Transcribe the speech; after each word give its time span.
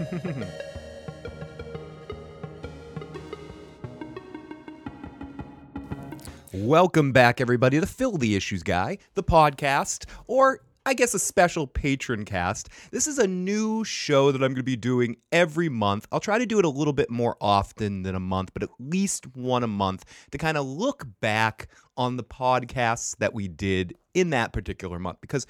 Welcome 6.52 7.12
back, 7.12 7.40
everybody, 7.40 7.80
to 7.80 7.86
Phil 7.86 8.16
the 8.16 8.34
Issues 8.34 8.62
Guy, 8.62 8.98
the 9.14 9.22
podcast, 9.22 10.06
or 10.26 10.60
I 10.86 10.94
guess 10.94 11.12
a 11.12 11.18
special 11.18 11.66
patron 11.66 12.24
cast. 12.24 12.70
This 12.90 13.06
is 13.06 13.18
a 13.18 13.26
new 13.26 13.84
show 13.84 14.32
that 14.32 14.42
I'm 14.42 14.52
going 14.52 14.56
to 14.56 14.62
be 14.62 14.76
doing 14.76 15.16
every 15.32 15.68
month. 15.68 16.06
I'll 16.10 16.20
try 16.20 16.38
to 16.38 16.46
do 16.46 16.58
it 16.58 16.64
a 16.64 16.70
little 16.70 16.94
bit 16.94 17.10
more 17.10 17.36
often 17.38 18.02
than 18.02 18.14
a 18.14 18.20
month, 18.20 18.54
but 18.54 18.62
at 18.62 18.70
least 18.78 19.36
one 19.36 19.62
a 19.62 19.68
month 19.68 20.06
to 20.30 20.38
kind 20.38 20.56
of 20.56 20.64
look 20.64 21.06
back 21.20 21.68
on 21.98 22.16
the 22.16 22.24
podcasts 22.24 23.14
that 23.18 23.34
we 23.34 23.48
did 23.48 23.94
in 24.14 24.30
that 24.30 24.54
particular 24.54 24.98
month. 24.98 25.20
Because 25.20 25.46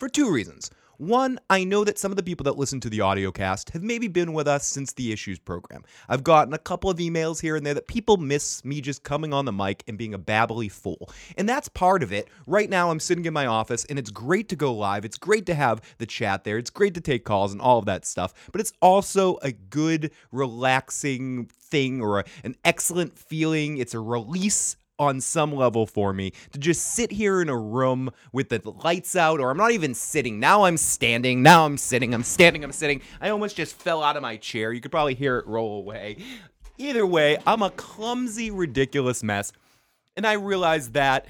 for 0.00 0.08
two 0.08 0.32
reasons. 0.32 0.72
One, 1.02 1.40
I 1.50 1.64
know 1.64 1.82
that 1.82 1.98
some 1.98 2.12
of 2.12 2.16
the 2.16 2.22
people 2.22 2.44
that 2.44 2.56
listen 2.56 2.78
to 2.78 2.88
the 2.88 3.00
audio 3.00 3.32
cast 3.32 3.70
have 3.70 3.82
maybe 3.82 4.06
been 4.06 4.32
with 4.32 4.46
us 4.46 4.64
since 4.64 4.92
the 4.92 5.10
Issues 5.10 5.40
program. 5.40 5.82
I've 6.08 6.22
gotten 6.22 6.54
a 6.54 6.58
couple 6.58 6.90
of 6.90 6.98
emails 6.98 7.40
here 7.40 7.56
and 7.56 7.66
there 7.66 7.74
that 7.74 7.88
people 7.88 8.18
miss 8.18 8.64
me 8.64 8.80
just 8.80 9.02
coming 9.02 9.32
on 9.32 9.44
the 9.44 9.52
mic 9.52 9.82
and 9.88 9.98
being 9.98 10.14
a 10.14 10.18
babbly 10.20 10.70
fool. 10.70 11.10
And 11.36 11.48
that's 11.48 11.68
part 11.68 12.04
of 12.04 12.12
it. 12.12 12.28
Right 12.46 12.70
now, 12.70 12.88
I'm 12.88 13.00
sitting 13.00 13.24
in 13.24 13.32
my 13.32 13.46
office 13.46 13.84
and 13.86 13.98
it's 13.98 14.12
great 14.12 14.48
to 14.50 14.54
go 14.54 14.72
live. 14.72 15.04
It's 15.04 15.18
great 15.18 15.44
to 15.46 15.54
have 15.54 15.80
the 15.98 16.06
chat 16.06 16.44
there. 16.44 16.56
It's 16.56 16.70
great 16.70 16.94
to 16.94 17.00
take 17.00 17.24
calls 17.24 17.50
and 17.50 17.60
all 17.60 17.78
of 17.78 17.86
that 17.86 18.06
stuff. 18.06 18.32
But 18.52 18.60
it's 18.60 18.72
also 18.80 19.38
a 19.42 19.50
good, 19.50 20.12
relaxing 20.30 21.46
thing 21.46 22.00
or 22.00 22.20
a, 22.20 22.24
an 22.44 22.54
excellent 22.64 23.18
feeling. 23.18 23.78
It's 23.78 23.94
a 23.94 23.98
release 23.98 24.76
on 25.02 25.20
some 25.20 25.54
level 25.54 25.86
for 25.86 26.12
me 26.12 26.32
to 26.52 26.58
just 26.58 26.94
sit 26.94 27.12
here 27.12 27.42
in 27.42 27.48
a 27.48 27.58
room 27.58 28.10
with 28.32 28.48
the 28.48 28.60
lights 28.84 29.16
out, 29.16 29.40
or 29.40 29.50
I'm 29.50 29.56
not 29.56 29.72
even 29.72 29.94
sitting. 29.94 30.40
Now 30.40 30.64
I'm 30.64 30.76
standing. 30.76 31.42
Now 31.42 31.66
I'm 31.66 31.76
sitting. 31.76 32.14
I'm 32.14 32.22
standing. 32.22 32.64
I'm 32.64 32.72
sitting. 32.72 33.02
I 33.20 33.28
almost 33.30 33.56
just 33.56 33.74
fell 33.74 34.02
out 34.02 34.16
of 34.16 34.22
my 34.22 34.36
chair. 34.36 34.72
You 34.72 34.80
could 34.80 34.90
probably 34.90 35.14
hear 35.14 35.38
it 35.38 35.46
roll 35.46 35.78
away. 35.78 36.16
Either 36.78 37.06
way, 37.06 37.36
I'm 37.46 37.62
a 37.62 37.70
clumsy, 37.70 38.50
ridiculous 38.50 39.22
mess. 39.22 39.52
And 40.16 40.26
I 40.26 40.32
realize 40.34 40.90
that 40.90 41.26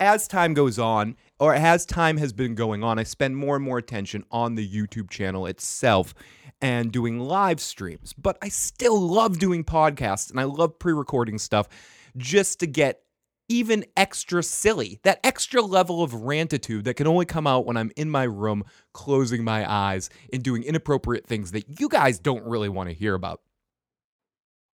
as 0.00 0.28
time 0.28 0.54
goes 0.54 0.78
on, 0.78 1.16
or 1.38 1.54
as 1.54 1.86
time 1.86 2.16
has 2.18 2.32
been 2.32 2.54
going 2.54 2.82
on, 2.82 2.98
I 2.98 3.02
spend 3.02 3.36
more 3.36 3.56
and 3.56 3.64
more 3.64 3.78
attention 3.78 4.24
on 4.30 4.54
the 4.54 4.68
YouTube 4.68 5.10
channel 5.10 5.46
itself 5.46 6.14
and 6.60 6.92
doing 6.92 7.20
live 7.20 7.60
streams. 7.60 8.12
But 8.12 8.38
I 8.42 8.48
still 8.48 8.98
love 8.98 9.38
doing 9.38 9.64
podcasts 9.64 10.30
and 10.30 10.40
I 10.40 10.44
love 10.44 10.78
pre 10.78 10.92
recording 10.92 11.38
stuff 11.38 11.68
just 12.16 12.60
to 12.60 12.66
get 12.66 13.02
even 13.48 13.84
extra 13.96 14.42
silly, 14.42 15.00
that 15.02 15.20
extra 15.24 15.62
level 15.62 16.02
of 16.02 16.12
rantitude 16.12 16.84
that 16.84 16.94
can 16.94 17.06
only 17.06 17.26
come 17.26 17.46
out 17.46 17.66
when 17.66 17.76
I'm 17.76 17.92
in 17.96 18.10
my 18.10 18.24
room, 18.24 18.64
closing 18.92 19.44
my 19.44 19.70
eyes 19.70 20.10
and 20.32 20.42
doing 20.42 20.62
inappropriate 20.62 21.26
things 21.26 21.52
that 21.52 21.80
you 21.80 21.88
guys 21.88 22.18
don't 22.18 22.44
really 22.44 22.68
want 22.68 22.88
to 22.88 22.94
hear 22.94 23.14
about. 23.14 23.40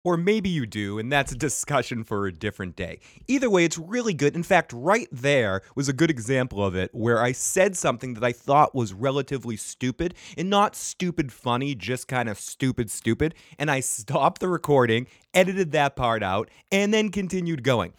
Or 0.03 0.15
maybe 0.15 0.47
you 0.47 0.65
do, 0.65 0.99
and 0.99 1.11
that's 1.11 1.33
a 1.33 1.37
discussion 1.37 2.05
for 2.05 2.27
a 2.27 2.31
different 2.31 2.77
day. 2.77 2.99
Either 3.27 3.49
way, 3.49 3.65
it's 3.65 3.77
really 3.77 4.13
good. 4.13 4.37
In 4.37 4.43
fact, 4.43 4.71
right 4.71 5.09
there 5.11 5.63
was 5.75 5.89
a 5.89 5.93
good 5.93 6.09
example 6.09 6.63
of 6.63 6.77
it 6.77 6.91
where 6.93 7.21
I 7.21 7.33
said 7.33 7.75
something 7.75 8.13
that 8.13 8.23
I 8.23 8.31
thought 8.31 8.73
was 8.73 8.93
relatively 8.93 9.57
stupid 9.57 10.13
and 10.37 10.49
not 10.49 10.77
stupid 10.77 11.33
funny, 11.33 11.75
just 11.75 12.07
kind 12.07 12.29
of 12.29 12.39
stupid 12.39 12.89
stupid. 12.89 13.35
And 13.59 13.69
I 13.69 13.81
stopped 13.81 14.39
the 14.39 14.47
recording, 14.47 15.07
edited 15.33 15.73
that 15.73 15.97
part 15.97 16.23
out, 16.23 16.49
and 16.71 16.93
then 16.93 17.09
continued 17.09 17.63
going 17.63 17.91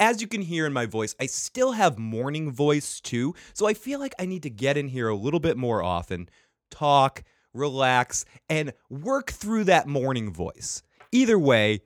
as 0.00 0.22
you 0.22 0.26
can 0.26 0.40
hear 0.40 0.66
in 0.66 0.72
my 0.72 0.86
voice, 0.86 1.14
I 1.20 1.26
still 1.26 1.72
have 1.72 1.98
morning 1.98 2.50
voice 2.50 3.00
too. 3.00 3.34
So 3.52 3.66
I 3.66 3.74
feel 3.74 4.00
like 4.00 4.14
I 4.18 4.26
need 4.26 4.42
to 4.44 4.50
get 4.50 4.76
in 4.76 4.88
here 4.88 5.08
a 5.08 5.14
little 5.14 5.38
bit 5.38 5.58
more 5.58 5.82
often, 5.82 6.28
talk, 6.70 7.22
relax, 7.52 8.24
and 8.48 8.72
work 8.88 9.30
through 9.30 9.64
that 9.64 9.86
morning 9.86 10.32
voice. 10.32 10.82
Either 11.12 11.38
way, 11.38 11.82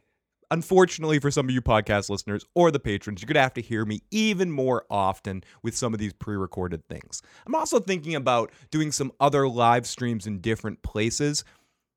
unfortunately 0.51 1.19
for 1.19 1.31
some 1.31 1.47
of 1.47 1.51
you 1.51 1.61
podcast 1.61 2.09
listeners 2.09 2.45
or 2.55 2.71
the 2.71 2.79
patrons, 2.79 3.21
you're 3.21 3.27
going 3.27 3.35
to 3.35 3.41
have 3.41 3.55
to 3.55 3.63
hear 3.63 3.85
me 3.85 4.01
even 4.13 4.53
more 4.53 4.85
often 4.89 5.43
with 5.63 5.77
some 5.77 5.93
of 5.93 5.99
these 5.99 6.13
pre 6.13 6.37
recorded 6.37 6.87
things. 6.87 7.21
I'm 7.47 7.55
also 7.55 7.81
thinking 7.81 8.15
about 8.15 8.53
doing 8.71 8.93
some 8.93 9.11
other 9.19 9.49
live 9.49 9.87
streams 9.87 10.27
in 10.27 10.39
different 10.39 10.83
places 10.83 11.45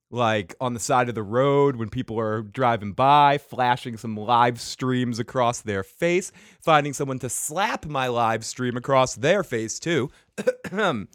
like 0.09 0.55
on 0.61 0.73
the 0.73 0.79
side 0.79 1.09
of 1.09 1.15
the 1.15 1.23
road 1.23 1.75
when 1.75 1.89
people 1.89 2.19
are 2.19 2.41
driving 2.41 2.93
by, 2.93 3.37
flashing 3.37 3.97
some 3.97 4.15
live 4.15 4.59
streams 4.61 5.19
across 5.19 5.61
their 5.61 5.83
face, 5.83 6.31
finding 6.61 6.93
someone 6.93 7.19
to 7.19 7.29
slap 7.29 7.85
my 7.85 8.07
live 8.07 8.45
stream 8.45 8.77
across 8.77 9.15
their 9.15 9.43
face 9.43 9.79
too. 9.79 10.09
and 10.71 11.07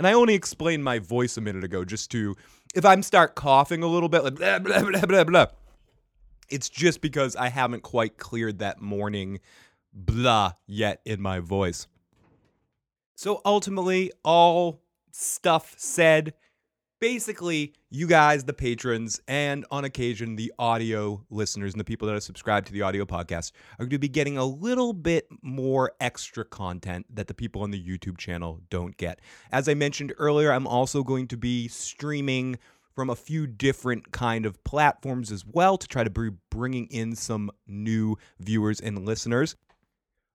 I 0.00 0.12
only 0.12 0.34
explained 0.34 0.82
my 0.84 0.98
voice 0.98 1.36
a 1.36 1.40
minute 1.40 1.64
ago 1.64 1.84
just 1.84 2.10
to 2.12 2.34
if 2.74 2.84
I'm 2.84 3.02
start 3.02 3.34
coughing 3.34 3.82
a 3.82 3.86
little 3.86 4.08
bit 4.08 4.24
like 4.24 4.36
blah 4.36 4.58
blah 4.58 4.82
blah 4.82 5.00
blah 5.00 5.24
blah. 5.24 5.46
It's 6.48 6.68
just 6.68 7.00
because 7.00 7.36
I 7.36 7.48
haven't 7.48 7.82
quite 7.82 8.16
cleared 8.16 8.58
that 8.58 8.80
morning 8.80 9.38
blah 9.92 10.54
yet 10.66 11.00
in 11.04 11.20
my 11.20 11.38
voice. 11.38 11.86
So 13.14 13.40
ultimately, 13.44 14.10
all 14.24 14.82
stuff 15.12 15.74
said, 15.76 16.32
basically, 17.00 17.72
you 17.90 18.06
guys, 18.06 18.44
the 18.44 18.52
patrons, 18.52 19.20
and 19.26 19.64
on 19.70 19.84
occasion, 19.84 20.36
the 20.36 20.52
audio 20.58 21.24
listeners 21.30 21.72
and 21.72 21.80
the 21.80 21.84
people 21.84 22.06
that 22.06 22.14
are 22.14 22.20
subscribed 22.20 22.66
to 22.66 22.72
the 22.72 22.82
audio 22.82 23.04
podcast 23.04 23.52
are 23.78 23.84
going 23.84 23.90
to 23.90 23.98
be 23.98 24.08
getting 24.08 24.36
a 24.36 24.44
little 24.44 24.92
bit 24.92 25.26
more 25.42 25.92
extra 26.00 26.44
content 26.44 27.06
that 27.12 27.26
the 27.26 27.34
people 27.34 27.62
on 27.62 27.70
the 27.70 27.82
YouTube 27.82 28.18
channel 28.18 28.60
don't 28.68 28.96
get. 28.96 29.20
As 29.50 29.68
I 29.68 29.74
mentioned 29.74 30.12
earlier, 30.18 30.52
I'm 30.52 30.66
also 30.66 31.02
going 31.02 31.26
to 31.28 31.36
be 31.36 31.68
streaming 31.68 32.58
from 32.94 33.08
a 33.08 33.16
few 33.16 33.46
different 33.46 34.12
kind 34.12 34.44
of 34.44 34.62
platforms 34.62 35.32
as 35.32 35.44
well 35.46 35.78
to 35.78 35.88
try 35.88 36.04
to 36.04 36.10
be 36.10 36.30
bringing 36.50 36.86
in 36.88 37.16
some 37.16 37.50
new 37.66 38.16
viewers 38.38 38.78
and 38.78 39.06
listeners. 39.06 39.56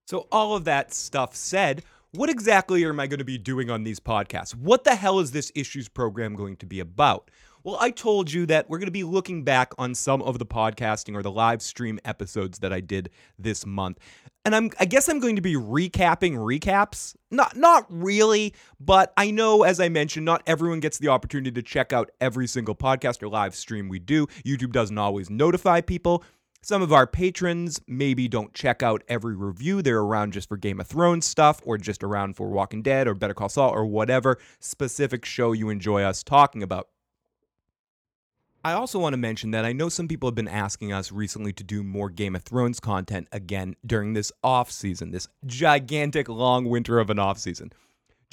So 0.08 0.28
all 0.32 0.56
of 0.56 0.66
that 0.66 0.94
stuff 0.94 1.36
said, 1.36 1.84
what 2.12 2.30
exactly 2.30 2.86
am 2.86 3.00
I 3.00 3.08
going 3.08 3.20
to 3.20 3.26
be 3.26 3.38
doing 3.38 3.70
on 3.70 3.84
these 3.84 4.00
podcasts? 4.00 4.56
What 4.56 4.84
the 4.84 4.96
hell 4.96 5.20
is 5.20 5.32
this 5.32 5.52
issues 5.56 5.90
program 5.90 6.36
going 6.36 6.56
to 6.58 6.66
be 6.66 6.80
about? 6.80 7.30
Well, 7.66 7.78
I 7.82 7.90
told 7.90 8.32
you 8.32 8.46
that 8.46 8.70
we're 8.70 8.78
going 8.78 8.86
to 8.88 8.92
be 8.92 9.04
looking 9.04 9.44
back 9.44 9.74
on 9.80 9.96
some 9.96 10.22
of 10.22 10.38
the 10.38 10.46
podcasting 10.46 11.16
or 11.16 11.24
the 11.24 11.32
live 11.32 11.64
stream 11.64 12.00
episodes 12.06 12.60
that 12.60 12.72
I 12.72 12.80
did 12.80 13.10
this 13.40 13.66
month. 13.66 13.98
And 14.46 14.56
I'm 14.56 14.70
I 14.80 14.86
guess 14.86 15.10
I'm 15.10 15.20
going 15.20 15.36
to 15.38 15.42
be 15.42 15.56
recapping 15.56 16.36
recaps. 16.36 17.16
Not 17.32 17.58
not 17.58 17.88
really, 17.90 18.54
but 18.80 19.12
I 19.18 19.32
know 19.32 19.64
as 19.64 19.80
I 19.80 19.90
mentioned 19.90 20.26
not 20.26 20.44
everyone 20.46 20.80
gets 20.80 21.00
the 21.00 21.08
opportunity 21.08 21.52
to 21.54 21.64
check 21.64 21.92
out 21.92 22.12
every 22.22 22.46
single 22.46 22.76
podcast 22.76 23.24
or 23.24 23.30
live 23.30 23.56
stream 23.56 23.90
we 23.90 23.98
do. 23.98 24.28
YouTube 24.46 24.72
doesn't 24.72 25.00
always 25.00 25.32
notify 25.32 25.82
people. 25.82 26.24
Some 26.66 26.82
of 26.82 26.92
our 26.92 27.06
patrons 27.06 27.80
maybe 27.88 28.28
don't 28.28 28.52
check 28.52 28.82
out 28.82 29.04
every 29.08 29.36
review. 29.36 29.84
They're 29.84 30.00
around 30.00 30.34
just 30.34 30.50
for 30.50 30.58
Game 30.58 30.80
of 30.80 30.88
Thrones 30.88 31.28
stuff 31.28 31.62
or 31.64 31.78
just 31.78 32.04
around 32.04 32.38
for 32.38 32.50
Walking 32.50 32.82
Dead 32.82 33.08
or 33.08 33.14
Better 33.14 33.36
Call 33.36 33.50
Saul 33.50 33.70
or 33.70 33.86
whatever 33.86 34.40
specific 34.60 35.26
show 35.26 35.52
you 35.52 35.70
enjoy 35.70 36.02
us 36.02 36.24
talking 36.24 36.64
about. 36.64 36.88
I 38.64 38.72
also 38.72 38.98
want 38.98 39.14
to 39.14 39.18
mention 39.18 39.52
that 39.52 39.64
I 39.64 39.74
know 39.74 39.90
some 39.90 40.08
people 40.08 40.28
have 40.28 40.34
been 40.34 40.48
asking 40.48 40.92
us 40.92 41.12
recently 41.12 41.54
to 41.54 41.64
do 41.64 41.84
more 41.84 42.10
Game 42.10 42.36
of 42.36 42.42
Thrones 42.42 42.80
content 42.80 43.28
again 43.32 43.76
during 43.86 44.14
this 44.14 44.32
off 44.44 44.72
season, 44.72 45.12
this 45.12 45.28
gigantic 45.46 46.28
long 46.28 46.66
winter 46.66 46.98
of 46.98 47.12
an 47.12 47.20
off 47.20 47.38
season. 47.38 47.74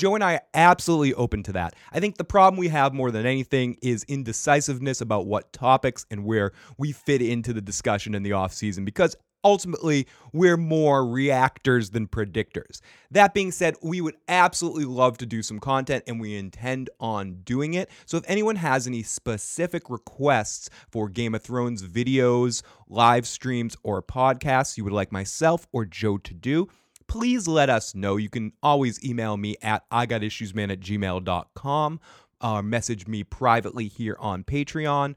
Joe 0.02 0.16
and 0.16 0.24
I 0.24 0.34
are 0.34 0.42
absolutely 0.52 1.14
open 1.14 1.44
to 1.44 1.52
that. 1.52 1.76
I 1.92 2.00
think 2.00 2.16
the 2.16 2.24
problem 2.24 2.58
we 2.58 2.66
have 2.66 2.92
more 2.92 3.12
than 3.12 3.24
anything 3.24 3.76
is 3.82 4.02
indecisiveness 4.08 5.00
about 5.00 5.26
what 5.26 5.52
topics 5.52 6.06
and 6.10 6.24
where 6.24 6.50
we 6.76 6.90
fit 6.90 7.22
into 7.22 7.52
the 7.52 7.60
discussion 7.60 8.16
in 8.16 8.24
the 8.24 8.32
off 8.32 8.52
season 8.52 8.84
because 8.84 9.14
ultimately 9.44 10.08
we're 10.32 10.56
more 10.56 11.06
reactors 11.06 11.90
than 11.90 12.08
predictors. 12.08 12.80
That 13.12 13.32
being 13.32 13.52
said, 13.52 13.76
we 13.80 14.00
would 14.00 14.16
absolutely 14.26 14.86
love 14.86 15.18
to 15.18 15.26
do 15.26 15.40
some 15.40 15.60
content 15.60 16.02
and 16.08 16.20
we 16.20 16.36
intend 16.36 16.90
on 16.98 17.42
doing 17.44 17.74
it. 17.74 17.88
So 18.04 18.16
if 18.16 18.24
anyone 18.26 18.56
has 18.56 18.88
any 18.88 19.04
specific 19.04 19.88
requests 19.88 20.68
for 20.90 21.08
Game 21.08 21.32
of 21.32 21.42
Thrones 21.42 21.84
videos, 21.84 22.64
live 22.88 23.24
streams, 23.24 23.76
or 23.84 24.02
podcasts 24.02 24.76
you 24.76 24.82
would 24.82 24.92
like 24.92 25.12
myself 25.12 25.68
or 25.70 25.84
Joe 25.84 26.18
to 26.18 26.34
do, 26.34 26.68
please 27.12 27.46
let 27.46 27.68
us 27.68 27.94
know. 27.94 28.16
You 28.16 28.30
can 28.30 28.54
always 28.62 29.04
email 29.04 29.36
me 29.36 29.54
at 29.60 29.88
igotissuesman 29.90 30.72
at 30.72 30.80
gmail.com 30.80 32.00
or 32.42 32.48
uh, 32.48 32.62
message 32.62 33.06
me 33.06 33.22
privately 33.22 33.86
here 33.86 34.16
on 34.18 34.42
Patreon. 34.44 35.14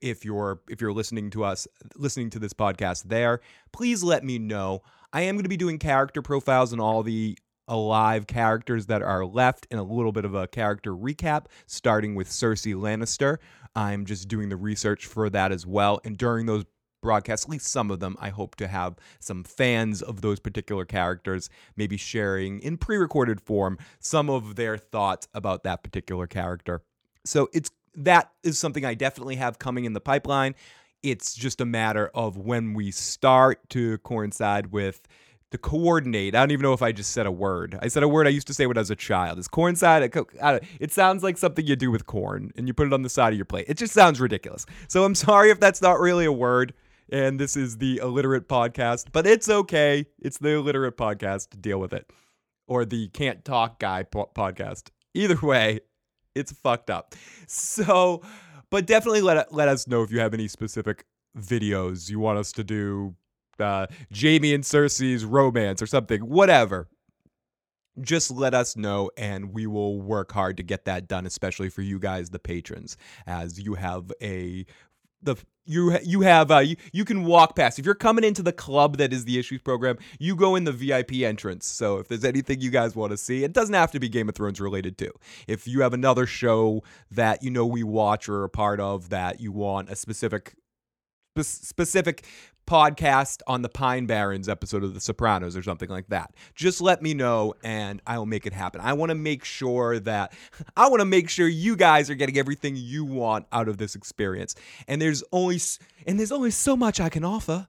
If 0.00 0.24
you're 0.24 0.60
if 0.68 0.80
you're 0.80 0.92
listening 0.92 1.30
to 1.30 1.42
us 1.42 1.66
listening 1.96 2.30
to 2.30 2.38
this 2.38 2.52
podcast 2.52 3.08
there, 3.08 3.40
please 3.72 4.04
let 4.04 4.22
me 4.22 4.38
know. 4.38 4.82
I 5.12 5.22
am 5.22 5.34
going 5.34 5.42
to 5.42 5.48
be 5.48 5.56
doing 5.56 5.80
character 5.80 6.22
profiles 6.22 6.70
and 6.70 6.80
all 6.80 7.02
the 7.02 7.36
alive 7.66 8.28
characters 8.28 8.86
that 8.86 9.02
are 9.02 9.26
left 9.26 9.66
and 9.72 9.80
a 9.80 9.82
little 9.82 10.12
bit 10.12 10.24
of 10.24 10.36
a 10.36 10.46
character 10.46 10.92
recap, 10.92 11.46
starting 11.66 12.14
with 12.14 12.28
Cersei 12.28 12.76
Lannister. 12.76 13.38
I'm 13.74 14.04
just 14.04 14.28
doing 14.28 14.48
the 14.48 14.56
research 14.56 15.06
for 15.06 15.28
that 15.30 15.50
as 15.50 15.66
well. 15.66 16.00
And 16.04 16.16
during 16.16 16.46
those 16.46 16.66
broadcasts, 17.02 17.44
at 17.44 17.50
least 17.50 17.66
some 17.66 17.90
of 17.90 18.00
them, 18.00 18.16
I 18.18 18.30
hope 18.30 18.56
to 18.56 18.68
have 18.68 18.96
some 19.20 19.44
fans 19.44 20.00
of 20.00 20.22
those 20.22 20.40
particular 20.40 20.86
characters 20.86 21.50
maybe 21.76 21.98
sharing 21.98 22.60
in 22.60 22.78
pre 22.78 22.96
recorded 22.96 23.40
form 23.40 23.76
some 24.00 24.30
of 24.30 24.56
their 24.56 24.78
thoughts 24.78 25.28
about 25.34 25.64
that 25.64 25.82
particular 25.82 26.26
character. 26.26 26.82
So 27.24 27.50
it's 27.52 27.70
that 27.94 28.30
is 28.42 28.58
something 28.58 28.84
I 28.84 28.94
definitely 28.94 29.36
have 29.36 29.58
coming 29.58 29.84
in 29.84 29.92
the 29.92 30.00
pipeline. 30.00 30.54
It's 31.02 31.34
just 31.34 31.60
a 31.60 31.66
matter 31.66 32.10
of 32.14 32.38
when 32.38 32.74
we 32.74 32.90
start 32.90 33.68
to 33.70 33.98
coincide 33.98 34.68
with 34.72 35.06
the 35.50 35.58
coordinate. 35.58 36.34
I 36.34 36.40
don't 36.40 36.50
even 36.50 36.62
know 36.62 36.72
if 36.72 36.82
I 36.82 36.92
just 36.92 37.12
said 37.12 37.26
a 37.26 37.30
word. 37.30 37.78
I 37.80 37.88
said 37.88 38.02
a 38.02 38.08
word 38.08 38.26
I 38.26 38.30
used 38.30 38.46
to 38.46 38.54
say 38.54 38.66
when 38.66 38.78
I 38.78 38.80
was 38.80 38.90
a 38.90 38.96
child. 38.96 39.38
Is 39.38 39.48
coincide? 39.48 40.02
It 40.80 40.92
sounds 40.92 41.22
like 41.22 41.36
something 41.36 41.66
you 41.66 41.76
do 41.76 41.90
with 41.90 42.06
corn 42.06 42.52
and 42.56 42.66
you 42.66 42.74
put 42.74 42.86
it 42.86 42.92
on 42.92 43.02
the 43.02 43.10
side 43.10 43.32
of 43.32 43.38
your 43.38 43.44
plate. 43.44 43.66
It 43.68 43.76
just 43.76 43.92
sounds 43.92 44.20
ridiculous. 44.20 44.64
So 44.88 45.04
I'm 45.04 45.14
sorry 45.14 45.50
if 45.50 45.60
that's 45.60 45.82
not 45.82 46.00
really 46.00 46.24
a 46.24 46.32
word. 46.32 46.72
And 47.12 47.38
this 47.38 47.58
is 47.58 47.76
the 47.76 47.98
illiterate 47.98 48.48
podcast, 48.48 49.08
but 49.12 49.26
it's 49.26 49.46
okay. 49.46 50.06
It's 50.18 50.38
the 50.38 50.54
illiterate 50.54 50.96
podcast 50.96 51.50
to 51.50 51.58
deal 51.58 51.78
with 51.78 51.92
it, 51.92 52.10
or 52.66 52.86
the 52.86 53.08
can't 53.08 53.44
talk 53.44 53.78
guy 53.78 54.02
po- 54.02 54.30
podcast. 54.34 54.88
Either 55.12 55.38
way, 55.46 55.80
it's 56.34 56.52
fucked 56.52 56.88
up. 56.88 57.14
So, 57.46 58.22
but 58.70 58.86
definitely 58.86 59.20
let 59.20 59.52
let 59.52 59.68
us 59.68 59.86
know 59.86 60.02
if 60.02 60.10
you 60.10 60.20
have 60.20 60.32
any 60.32 60.48
specific 60.48 61.04
videos 61.38 62.08
you 62.08 62.18
want 62.18 62.38
us 62.38 62.50
to 62.52 62.64
do. 62.64 63.14
Uh, 63.60 63.86
Jaime 64.18 64.54
and 64.54 64.64
Cersei's 64.64 65.26
romance 65.26 65.82
or 65.82 65.86
something, 65.86 66.22
whatever. 66.22 66.88
Just 68.00 68.30
let 68.30 68.54
us 68.54 68.74
know, 68.74 69.10
and 69.18 69.52
we 69.52 69.66
will 69.66 70.00
work 70.00 70.32
hard 70.32 70.56
to 70.56 70.62
get 70.62 70.86
that 70.86 71.08
done, 71.08 71.26
especially 71.26 71.68
for 71.68 71.82
you 71.82 71.98
guys, 71.98 72.30
the 72.30 72.38
patrons, 72.38 72.96
as 73.26 73.60
you 73.60 73.74
have 73.74 74.10
a 74.22 74.64
the 75.22 75.36
you 75.64 75.96
you 76.02 76.22
have 76.22 76.50
uh, 76.50 76.58
you, 76.58 76.76
you 76.92 77.04
can 77.04 77.24
walk 77.24 77.54
past. 77.56 77.78
If 77.78 77.86
you're 77.86 77.94
coming 77.94 78.24
into 78.24 78.42
the 78.42 78.52
club 78.52 78.96
that 78.96 79.12
is 79.12 79.24
the 79.24 79.38
issues 79.38 79.62
program 79.62 79.98
you 80.18 80.34
go 80.34 80.56
in 80.56 80.64
the 80.64 80.72
vip 80.72 81.12
entrance. 81.12 81.66
So 81.66 81.98
if 81.98 82.08
there's 82.08 82.24
anything 82.24 82.60
you 82.60 82.70
guys 82.70 82.96
want 82.96 83.12
to 83.12 83.16
see 83.16 83.44
it 83.44 83.52
doesn't 83.52 83.74
have 83.74 83.92
to 83.92 84.00
be 84.00 84.08
game 84.08 84.28
of 84.28 84.34
thrones 84.34 84.60
related 84.60 84.98
too. 84.98 85.12
If 85.46 85.66
you 85.66 85.82
have 85.82 85.94
another 85.94 86.26
show 86.26 86.82
that 87.10 87.42
you 87.42 87.50
know 87.50 87.66
we 87.66 87.82
watch 87.82 88.28
or 88.28 88.40
are 88.40 88.44
a 88.44 88.48
part 88.48 88.80
of 88.80 89.10
that 89.10 89.40
you 89.40 89.52
want 89.52 89.90
a 89.90 89.96
specific 89.96 90.54
specific 91.40 92.26
podcast 92.66 93.40
on 93.46 93.62
the 93.62 93.68
Pine 93.68 94.06
Barrens 94.06 94.48
episode 94.48 94.84
of 94.84 94.94
The 94.94 95.00
Sopranos 95.00 95.56
or 95.56 95.62
something 95.62 95.88
like 95.88 96.08
that. 96.08 96.34
Just 96.54 96.80
let 96.80 97.02
me 97.02 97.14
know 97.14 97.54
and 97.62 98.00
I 98.06 98.18
will 98.18 98.26
make 98.26 98.46
it 98.46 98.52
happen. 98.52 98.80
I 98.80 98.92
want 98.92 99.10
to 99.10 99.14
make 99.14 99.44
sure 99.44 99.98
that 100.00 100.32
I 100.76 100.88
want 100.88 101.00
to 101.00 101.06
make 101.06 101.28
sure 101.28 101.48
you 101.48 101.76
guys 101.76 102.10
are 102.10 102.14
getting 102.14 102.38
everything 102.38 102.76
you 102.76 103.04
want 103.04 103.46
out 103.52 103.68
of 103.68 103.78
this 103.78 103.94
experience. 103.94 104.54
And 104.86 105.00
there's 105.00 105.22
only 105.32 105.60
and 106.06 106.18
there's 106.18 106.32
only 106.32 106.50
so 106.50 106.76
much 106.76 107.00
I 107.00 107.08
can 107.08 107.24
offer. 107.24 107.66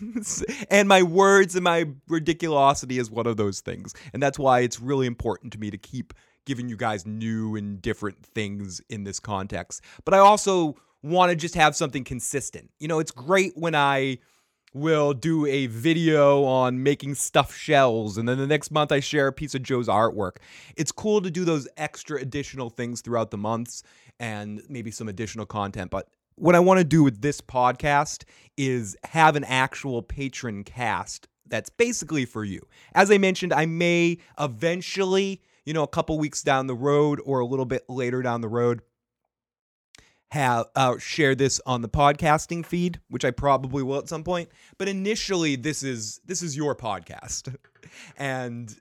and 0.70 0.88
my 0.88 1.02
words 1.02 1.54
and 1.54 1.64
my 1.64 1.84
ridiculosity 2.08 2.98
is 2.98 3.10
one 3.10 3.26
of 3.26 3.36
those 3.36 3.60
things. 3.60 3.94
And 4.12 4.22
that's 4.22 4.38
why 4.38 4.60
it's 4.60 4.80
really 4.80 5.06
important 5.06 5.52
to 5.52 5.58
me 5.58 5.70
to 5.70 5.78
keep 5.78 6.14
giving 6.44 6.68
you 6.68 6.76
guys 6.76 7.04
new 7.04 7.56
and 7.56 7.82
different 7.82 8.24
things 8.24 8.80
in 8.88 9.04
this 9.04 9.20
context. 9.20 9.82
But 10.04 10.14
I 10.14 10.18
also 10.18 10.76
want 11.06 11.30
to 11.30 11.36
just 11.36 11.54
have 11.54 11.76
something 11.76 12.04
consistent. 12.04 12.70
You 12.78 12.88
know, 12.88 12.98
it's 12.98 13.10
great 13.10 13.52
when 13.56 13.74
I 13.74 14.18
will 14.74 15.14
do 15.14 15.46
a 15.46 15.66
video 15.66 16.44
on 16.44 16.82
making 16.82 17.14
stuffed 17.14 17.56
shells 17.56 18.18
and 18.18 18.28
then 18.28 18.36
the 18.36 18.46
next 18.46 18.70
month 18.70 18.92
I 18.92 19.00
share 19.00 19.28
a 19.28 19.32
piece 19.32 19.54
of 19.54 19.62
Joe's 19.62 19.88
artwork. 19.88 20.36
It's 20.76 20.92
cool 20.92 21.22
to 21.22 21.30
do 21.30 21.44
those 21.44 21.66
extra 21.78 22.20
additional 22.20 22.68
things 22.68 23.00
throughout 23.00 23.30
the 23.30 23.38
months 23.38 23.82
and 24.20 24.62
maybe 24.68 24.90
some 24.90 25.08
additional 25.08 25.46
content, 25.46 25.90
but 25.90 26.08
what 26.34 26.54
I 26.54 26.60
want 26.60 26.78
to 26.78 26.84
do 26.84 27.02
with 27.02 27.22
this 27.22 27.40
podcast 27.40 28.24
is 28.58 28.96
have 29.04 29.36
an 29.36 29.44
actual 29.44 30.02
patron 30.02 30.64
cast 30.64 31.28
that's 31.48 31.70
basically 31.70 32.26
for 32.26 32.44
you. 32.44 32.60
As 32.94 33.10
I 33.10 33.16
mentioned, 33.16 33.54
I 33.54 33.64
may 33.64 34.18
eventually, 34.38 35.40
you 35.64 35.72
know, 35.72 35.82
a 35.82 35.88
couple 35.88 36.18
weeks 36.18 36.42
down 36.42 36.66
the 36.66 36.74
road 36.74 37.20
or 37.24 37.40
a 37.40 37.46
little 37.46 37.64
bit 37.64 37.84
later 37.88 38.20
down 38.20 38.42
the 38.42 38.48
road 38.48 38.82
have 40.32 40.66
uh, 40.74 40.98
share 40.98 41.34
this 41.34 41.60
on 41.66 41.82
the 41.82 41.88
podcasting 41.88 42.64
feed, 42.64 43.00
which 43.08 43.24
I 43.24 43.30
probably 43.30 43.82
will 43.82 43.98
at 43.98 44.08
some 44.08 44.24
point. 44.24 44.48
But 44.78 44.88
initially, 44.88 45.56
this 45.56 45.82
is 45.82 46.20
this 46.24 46.42
is 46.42 46.56
your 46.56 46.74
podcast, 46.74 47.54
and 48.16 48.74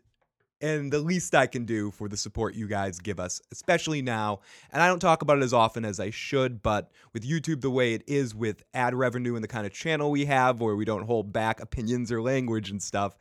and 0.62 0.92
the 0.92 1.00
least 1.00 1.36
I 1.36 1.48
can 1.48 1.66
do 1.66 1.92
for 1.92 2.08
the 2.08 2.18
support 2.18 2.56
you 2.56 2.68
guys 2.68 3.00
give 3.00 3.20
us, 3.20 3.42
especially 3.52 4.02
now. 4.02 4.40
And 4.72 4.82
I 4.82 4.88
don't 4.88 5.00
talk 5.00 5.22
about 5.22 5.38
it 5.38 5.44
as 5.44 5.54
often 5.54 5.86
as 5.86 6.00
I 6.00 6.10
should, 6.10 6.64
but 6.64 6.92
with 7.14 7.28
YouTube 7.28 7.62
the 7.62 7.70
way 7.70 7.94
it 7.94 8.04
is, 8.08 8.34
with 8.34 8.64
ad 8.74 8.96
revenue 8.96 9.36
and 9.36 9.44
the 9.44 9.50
kind 9.50 9.66
of 9.66 9.74
channel 9.74 10.12
we 10.12 10.26
have, 10.26 10.62
where 10.62 10.76
we 10.76 10.86
don't 10.86 11.06
hold 11.06 11.32
back 11.32 11.60
opinions 11.60 12.12
or 12.12 12.22
language 12.22 12.70
and 12.70 12.82
stuff, 12.82 13.16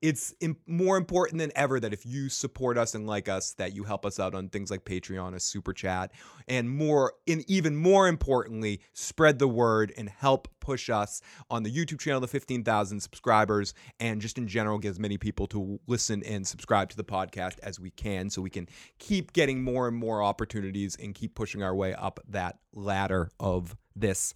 it's 0.00 0.34
more 0.66 0.96
important 0.96 1.38
than 1.38 1.50
ever 1.56 1.80
that 1.80 1.92
if 1.92 2.06
you 2.06 2.28
support 2.28 2.78
us 2.78 2.94
and 2.94 3.06
like 3.06 3.28
us, 3.28 3.52
that 3.54 3.74
you 3.74 3.84
help 3.84 4.06
us 4.06 4.20
out 4.20 4.34
on 4.34 4.48
things 4.48 4.70
like 4.70 4.84
Patreon, 4.84 5.34
a 5.34 5.40
super 5.40 5.72
chat, 5.72 6.12
and 6.46 6.70
more, 6.70 7.14
and 7.26 7.44
even 7.48 7.76
more 7.76 8.06
importantly, 8.06 8.80
spread 8.92 9.38
the 9.38 9.48
word 9.48 9.92
and 9.96 10.08
help 10.08 10.48
push 10.60 10.88
us 10.88 11.20
on 11.50 11.62
the 11.62 11.70
YouTube 11.70 11.98
channel 11.98 12.20
to 12.20 12.26
15,000 12.26 13.00
subscribers, 13.00 13.74
and 13.98 14.20
just 14.20 14.38
in 14.38 14.46
general, 14.46 14.78
get 14.78 14.90
as 14.90 15.00
many 15.00 15.18
people 15.18 15.46
to 15.48 15.80
listen 15.86 16.22
and 16.22 16.46
subscribe 16.46 16.88
to 16.90 16.96
the 16.96 17.04
podcast 17.04 17.58
as 17.62 17.80
we 17.80 17.90
can, 17.90 18.30
so 18.30 18.40
we 18.40 18.50
can 18.50 18.68
keep 18.98 19.32
getting 19.32 19.62
more 19.62 19.88
and 19.88 19.96
more 19.96 20.22
opportunities 20.22 20.96
and 20.96 21.14
keep 21.14 21.34
pushing 21.34 21.62
our 21.62 21.74
way 21.74 21.94
up 21.94 22.20
that 22.28 22.58
ladder 22.72 23.30
of 23.40 23.76
this 23.96 24.34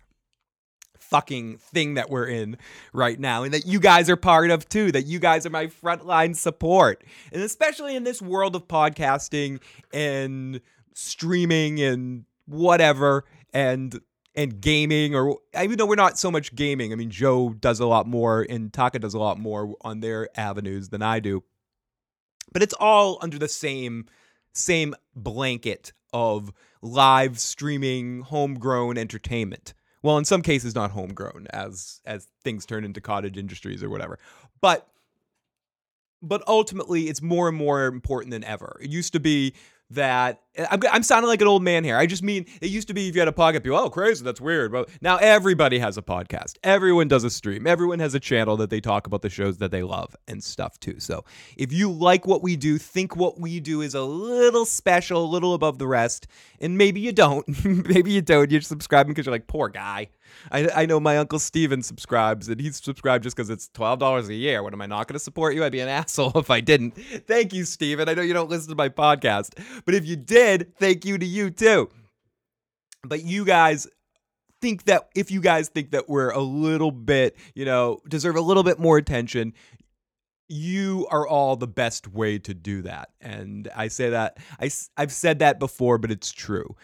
fucking 1.02 1.58
thing 1.58 1.94
that 1.94 2.08
we're 2.08 2.26
in 2.26 2.56
right 2.92 3.18
now 3.18 3.42
and 3.42 3.52
that 3.52 3.66
you 3.66 3.80
guys 3.80 4.08
are 4.08 4.16
part 4.16 4.50
of 4.50 4.68
too, 4.68 4.92
that 4.92 5.06
you 5.06 5.18
guys 5.18 5.44
are 5.44 5.50
my 5.50 5.66
frontline 5.66 6.34
support. 6.34 7.04
And 7.32 7.42
especially 7.42 7.96
in 7.96 8.04
this 8.04 8.22
world 8.22 8.56
of 8.56 8.68
podcasting 8.68 9.60
and 9.92 10.60
streaming 10.94 11.80
and 11.80 12.24
whatever 12.46 13.24
and 13.52 14.00
and 14.34 14.62
gaming 14.62 15.14
or 15.14 15.38
even 15.60 15.76
though 15.76 15.86
we're 15.86 15.96
not 15.96 16.18
so 16.18 16.30
much 16.30 16.54
gaming. 16.54 16.92
I 16.92 16.96
mean 16.96 17.10
Joe 17.10 17.50
does 17.50 17.80
a 17.80 17.86
lot 17.86 18.06
more 18.06 18.46
and 18.48 18.72
Taka 18.72 18.98
does 18.98 19.14
a 19.14 19.18
lot 19.18 19.38
more 19.38 19.74
on 19.82 20.00
their 20.00 20.28
avenues 20.34 20.88
than 20.88 21.02
I 21.02 21.20
do. 21.20 21.42
But 22.52 22.62
it's 22.62 22.74
all 22.74 23.18
under 23.20 23.38
the 23.38 23.48
same 23.48 24.06
same 24.54 24.94
blanket 25.14 25.92
of 26.12 26.52
live 26.80 27.38
streaming 27.38 28.22
homegrown 28.22 28.98
entertainment 28.98 29.74
well 30.02 30.18
in 30.18 30.24
some 30.24 30.42
cases 30.42 30.74
not 30.74 30.90
homegrown 30.90 31.46
as 31.50 32.00
as 32.04 32.28
things 32.44 32.66
turn 32.66 32.84
into 32.84 33.00
cottage 33.00 33.36
industries 33.36 33.82
or 33.82 33.90
whatever. 33.90 34.18
But 34.60 34.88
but 36.22 36.42
ultimately 36.46 37.08
it's 37.08 37.22
more 37.22 37.48
and 37.48 37.56
more 37.56 37.86
important 37.86 38.30
than 38.30 38.44
ever. 38.44 38.78
It 38.82 38.90
used 38.90 39.12
to 39.14 39.20
be 39.20 39.54
that 39.90 40.40
I'm, 40.70 40.80
I'm 40.90 41.02
sounding 41.02 41.28
like 41.28 41.40
an 41.40 41.46
old 41.46 41.62
man 41.62 41.82
here. 41.82 41.96
I 41.96 42.06
just 42.06 42.22
mean 42.22 42.46
it 42.60 42.68
used 42.68 42.88
to 42.88 42.94
be 42.94 43.08
if 43.08 43.14
you 43.14 43.20
had 43.20 43.28
a 43.28 43.32
podcast, 43.32 43.62
people, 43.62 43.78
oh, 43.78 43.88
crazy, 43.88 44.22
that's 44.24 44.40
weird. 44.40 44.72
But 44.72 44.90
now 45.00 45.16
everybody 45.16 45.78
has 45.78 45.96
a 45.96 46.02
podcast. 46.02 46.58
Everyone 46.62 47.08
does 47.08 47.24
a 47.24 47.30
stream. 47.30 47.66
Everyone 47.66 48.00
has 48.00 48.14
a 48.14 48.20
channel 48.20 48.56
that 48.58 48.68
they 48.68 48.80
talk 48.80 49.06
about 49.06 49.22
the 49.22 49.30
shows 49.30 49.58
that 49.58 49.70
they 49.70 49.82
love 49.82 50.14
and 50.28 50.44
stuff 50.44 50.78
too. 50.78 51.00
So 51.00 51.24
if 51.56 51.72
you 51.72 51.90
like 51.90 52.26
what 52.26 52.42
we 52.42 52.56
do, 52.56 52.76
think 52.76 53.16
what 53.16 53.40
we 53.40 53.60
do 53.60 53.80
is 53.80 53.94
a 53.94 54.02
little 54.02 54.66
special, 54.66 55.24
a 55.24 55.26
little 55.26 55.54
above 55.54 55.78
the 55.78 55.86
rest, 55.86 56.26
and 56.60 56.76
maybe 56.76 57.00
you 57.00 57.12
don't. 57.12 57.46
maybe 57.88 58.12
you 58.12 58.20
don't. 58.20 58.50
You're 58.50 58.60
subscribing 58.60 59.12
because 59.12 59.26
you're 59.26 59.34
like, 59.34 59.46
poor 59.46 59.68
guy. 59.68 60.08
I, 60.50 60.68
I 60.74 60.86
know 60.86 60.98
my 60.98 61.18
uncle 61.18 61.38
Steven 61.38 61.82
subscribes, 61.82 62.48
and 62.48 62.60
he's 62.60 62.82
subscribed 62.82 63.24
just 63.24 63.36
because 63.36 63.50
it's 63.50 63.68
twelve 63.68 63.98
dollars 63.98 64.28
a 64.28 64.34
year. 64.34 64.62
What 64.62 64.72
am 64.72 64.80
I 64.80 64.86
not 64.86 65.06
going 65.06 65.14
to 65.14 65.20
support 65.20 65.54
you? 65.54 65.64
I'd 65.64 65.72
be 65.72 65.80
an 65.80 65.88
asshole 66.02 66.32
if 66.36 66.50
I 66.50 66.60
didn't. 66.60 66.92
Thank 66.92 67.52
you, 67.52 67.64
Steven. 67.64 68.08
I 68.08 68.14
know 68.14 68.22
you 68.22 68.32
don't 68.32 68.50
listen 68.50 68.70
to 68.70 68.76
my 68.76 68.88
podcast, 68.88 69.58
but 69.84 69.94
if 69.94 70.06
you 70.06 70.16
did, 70.16 70.41
thank 70.78 71.04
you 71.04 71.18
to 71.18 71.26
you 71.26 71.50
too. 71.50 71.88
But 73.04 73.24
you 73.24 73.44
guys 73.44 73.86
think 74.60 74.84
that 74.84 75.08
if 75.14 75.30
you 75.30 75.40
guys 75.40 75.68
think 75.68 75.90
that 75.90 76.08
we're 76.08 76.30
a 76.30 76.40
little 76.40 76.92
bit, 76.92 77.36
you 77.54 77.64
know, 77.64 78.00
deserve 78.08 78.36
a 78.36 78.40
little 78.40 78.62
bit 78.62 78.78
more 78.78 78.96
attention, 78.96 79.54
you 80.48 81.06
are 81.10 81.26
all 81.26 81.56
the 81.56 81.66
best 81.66 82.06
way 82.06 82.38
to 82.38 82.54
do 82.54 82.82
that. 82.82 83.10
And 83.20 83.68
I 83.74 83.88
say 83.88 84.10
that 84.10 84.38
I 84.60 84.70
I've 84.96 85.12
said 85.12 85.40
that 85.40 85.58
before, 85.58 85.98
but 85.98 86.10
it's 86.10 86.30
true 86.30 86.76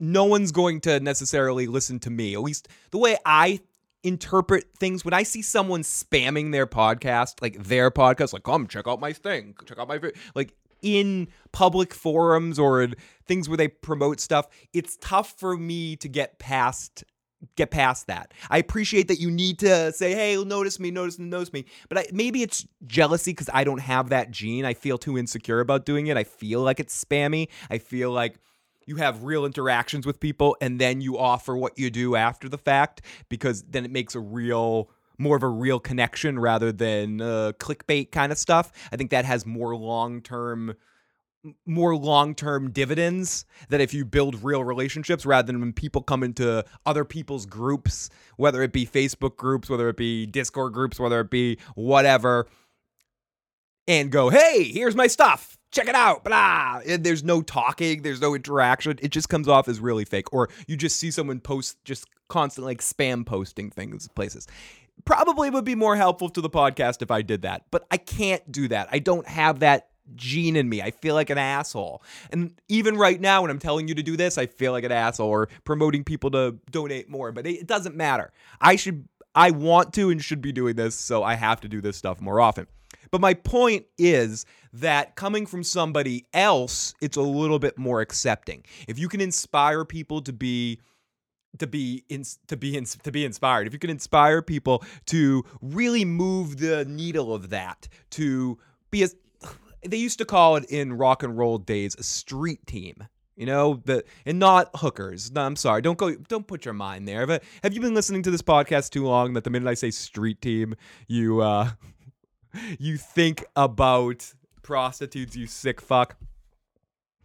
no 0.00 0.24
one's 0.24 0.52
going 0.52 0.80
to 0.82 1.00
necessarily 1.00 1.66
listen 1.66 1.98
to 2.00 2.10
me. 2.10 2.34
At 2.34 2.40
least 2.40 2.68
the 2.90 2.98
way 2.98 3.16
I 3.24 3.60
interpret 4.04 4.64
things 4.78 5.04
when 5.04 5.14
I 5.14 5.24
see 5.24 5.42
someone 5.42 5.82
spamming 5.82 6.52
their 6.52 6.66
podcast, 6.66 7.42
like 7.42 7.62
their 7.64 7.90
podcast, 7.90 8.32
like 8.32 8.44
come 8.44 8.66
check 8.66 8.86
out 8.86 9.00
my 9.00 9.12
thing, 9.12 9.54
check 9.64 9.78
out 9.78 9.88
my 9.88 10.00
like 10.34 10.54
in 10.82 11.28
public 11.52 11.94
forums 11.94 12.58
or 12.58 12.82
in 12.82 12.94
things 13.26 13.48
where 13.48 13.56
they 13.56 13.68
promote 13.68 14.20
stuff, 14.20 14.48
it's 14.72 14.96
tough 15.00 15.34
for 15.38 15.56
me 15.56 15.96
to 15.96 16.08
get 16.08 16.38
past 16.38 17.04
get 17.54 17.70
past 17.70 18.08
that. 18.08 18.34
I 18.50 18.58
appreciate 18.58 19.06
that 19.08 19.20
you 19.20 19.30
need 19.30 19.60
to 19.60 19.92
say, 19.92 20.12
"Hey, 20.12 20.42
notice 20.42 20.80
me, 20.80 20.90
notice 20.90 21.20
me, 21.20 21.26
notice 21.26 21.52
me," 21.52 21.66
but 21.88 21.98
I, 21.98 22.06
maybe 22.12 22.42
it's 22.42 22.66
jealousy 22.86 23.30
because 23.30 23.48
I 23.52 23.62
don't 23.62 23.80
have 23.80 24.08
that 24.08 24.32
gene. 24.32 24.64
I 24.64 24.74
feel 24.74 24.98
too 24.98 25.16
insecure 25.16 25.60
about 25.60 25.86
doing 25.86 26.08
it. 26.08 26.16
I 26.16 26.24
feel 26.24 26.62
like 26.62 26.80
it's 26.80 27.04
spammy. 27.04 27.48
I 27.70 27.78
feel 27.78 28.10
like 28.10 28.40
you 28.86 28.96
have 28.96 29.22
real 29.22 29.44
interactions 29.44 30.06
with 30.06 30.18
people 30.18 30.56
and 30.62 30.80
then 30.80 31.02
you 31.02 31.18
offer 31.18 31.54
what 31.54 31.78
you 31.78 31.90
do 31.90 32.16
after 32.16 32.48
the 32.48 32.56
fact 32.56 33.02
because 33.28 33.62
then 33.64 33.84
it 33.84 33.90
makes 33.90 34.14
a 34.14 34.20
real 34.20 34.90
more 35.18 35.36
of 35.36 35.42
a 35.42 35.48
real 35.48 35.80
connection 35.80 36.38
rather 36.38 36.72
than 36.72 37.20
uh, 37.20 37.52
clickbait 37.58 38.10
kind 38.12 38.32
of 38.32 38.38
stuff. 38.38 38.72
I 38.92 38.96
think 38.96 39.10
that 39.10 39.24
has 39.24 39.44
more 39.44 39.76
long 39.76 40.22
term 40.22 40.74
more 41.64 41.96
long-term 41.96 42.72
dividends 42.72 43.46
that 43.68 43.80
if 43.80 43.94
you 43.94 44.04
build 44.04 44.42
real 44.42 44.64
relationships 44.64 45.24
rather 45.24 45.46
than 45.46 45.60
when 45.60 45.72
people 45.72 46.02
come 46.02 46.24
into 46.24 46.64
other 46.84 47.04
people's 47.04 47.46
groups 47.46 48.10
whether 48.36 48.60
it 48.60 48.72
be 48.72 48.84
facebook 48.84 49.36
groups 49.36 49.70
whether 49.70 49.88
it 49.88 49.96
be 49.96 50.26
discord 50.26 50.72
groups 50.72 50.98
whether 50.98 51.20
it 51.20 51.30
be 51.30 51.56
whatever 51.76 52.48
and 53.86 54.12
go 54.12 54.28
hey 54.28 54.64
here's 54.64 54.94
my 54.94 55.06
stuff. 55.06 55.58
Check 55.70 55.88
it 55.88 55.94
out. 55.94 56.24
Blah. 56.24 56.80
And 56.86 57.04
there's 57.04 57.24
no 57.24 57.42
talking 57.42 58.02
there's 58.02 58.20
no 58.20 58.34
interaction. 58.34 58.98
It 59.02 59.10
just 59.10 59.28
comes 59.28 59.48
off 59.48 59.68
as 59.68 59.80
really 59.80 60.04
fake. 60.04 60.32
Or 60.32 60.48
you 60.66 60.76
just 60.76 60.96
see 60.96 61.10
someone 61.10 61.40
post 61.40 61.76
just 61.84 62.06
constantly 62.28 62.72
like 62.72 62.80
spam 62.80 63.24
posting 63.24 63.70
things 63.70 64.06
places 64.08 64.46
probably 65.04 65.50
would 65.50 65.64
be 65.64 65.74
more 65.74 65.96
helpful 65.96 66.28
to 66.28 66.40
the 66.40 66.50
podcast 66.50 67.02
if 67.02 67.10
i 67.10 67.22
did 67.22 67.42
that 67.42 67.64
but 67.70 67.86
i 67.90 67.96
can't 67.96 68.50
do 68.50 68.68
that 68.68 68.88
i 68.90 68.98
don't 68.98 69.26
have 69.26 69.60
that 69.60 69.88
gene 70.14 70.56
in 70.56 70.68
me. 70.68 70.82
I 70.82 70.90
feel 70.90 71.14
like 71.14 71.30
an 71.30 71.38
asshole. 71.38 72.02
And 72.30 72.58
even 72.68 72.96
right 72.96 73.20
now, 73.20 73.42
when 73.42 73.50
I'm 73.50 73.58
telling 73.58 73.88
you 73.88 73.94
to 73.94 74.02
do 74.02 74.16
this, 74.16 74.38
I 74.38 74.46
feel 74.46 74.72
like 74.72 74.84
an 74.84 74.92
asshole 74.92 75.28
or 75.28 75.48
promoting 75.64 76.04
people 76.04 76.30
to 76.32 76.58
donate 76.70 77.08
more, 77.08 77.32
but 77.32 77.46
it 77.46 77.66
doesn't 77.66 77.96
matter. 77.96 78.32
I 78.60 78.76
should, 78.76 79.08
I 79.34 79.50
want 79.50 79.92
to 79.94 80.10
and 80.10 80.22
should 80.22 80.40
be 80.40 80.52
doing 80.52 80.76
this, 80.76 80.94
so 80.94 81.22
I 81.22 81.34
have 81.34 81.60
to 81.60 81.68
do 81.68 81.80
this 81.80 81.96
stuff 81.96 82.20
more 82.20 82.40
often. 82.40 82.66
But 83.10 83.20
my 83.20 83.34
point 83.34 83.86
is 83.96 84.44
that 84.72 85.16
coming 85.16 85.46
from 85.46 85.62
somebody 85.64 86.26
else, 86.34 86.94
it's 87.00 87.16
a 87.16 87.22
little 87.22 87.58
bit 87.58 87.78
more 87.78 88.00
accepting. 88.00 88.64
If 88.86 88.98
you 88.98 89.08
can 89.08 89.20
inspire 89.20 89.84
people 89.84 90.20
to 90.22 90.32
be 90.32 90.80
to 91.58 91.66
be 91.66 92.04
in, 92.08 92.24
to 92.46 92.56
be 92.56 92.76
in, 92.76 92.84
to 92.84 93.12
be 93.12 93.24
inspired. 93.24 93.66
If 93.66 93.72
you 93.72 93.78
can 93.78 93.90
inspire 93.90 94.42
people 94.42 94.84
to 95.06 95.44
really 95.60 96.04
move 96.04 96.58
the 96.58 96.84
needle 96.84 97.34
of 97.34 97.50
that, 97.50 97.88
to 98.10 98.58
be 98.90 99.02
as 99.02 99.16
they 99.86 99.96
used 99.96 100.18
to 100.18 100.24
call 100.24 100.56
it 100.56 100.64
in 100.66 100.92
rock 100.92 101.22
and 101.22 101.36
roll 101.36 101.58
days 101.58 101.94
a 101.96 102.02
street 102.02 102.66
team. 102.66 103.06
You 103.36 103.46
know, 103.46 103.80
the 103.84 104.04
and 104.26 104.40
not 104.40 104.70
hookers. 104.74 105.30
No, 105.30 105.42
I'm 105.42 105.54
sorry. 105.54 105.80
Don't 105.80 105.96
go. 105.96 106.12
Don't 106.16 106.46
put 106.46 106.64
your 106.64 106.74
mind 106.74 107.06
there. 107.06 107.24
But 107.24 107.44
have 107.62 107.72
you 107.72 107.80
been 107.80 107.94
listening 107.94 108.24
to 108.24 108.32
this 108.32 108.42
podcast 108.42 108.90
too 108.90 109.06
long 109.06 109.34
that 109.34 109.44
the 109.44 109.50
minute 109.50 109.68
I 109.68 109.74
say 109.74 109.92
street 109.92 110.42
team, 110.42 110.74
you 111.06 111.40
uh, 111.40 111.70
you 112.80 112.96
think 112.96 113.44
about 113.54 114.34
prostitutes? 114.62 115.36
You 115.36 115.46
sick 115.46 115.80
fuck. 115.80 116.16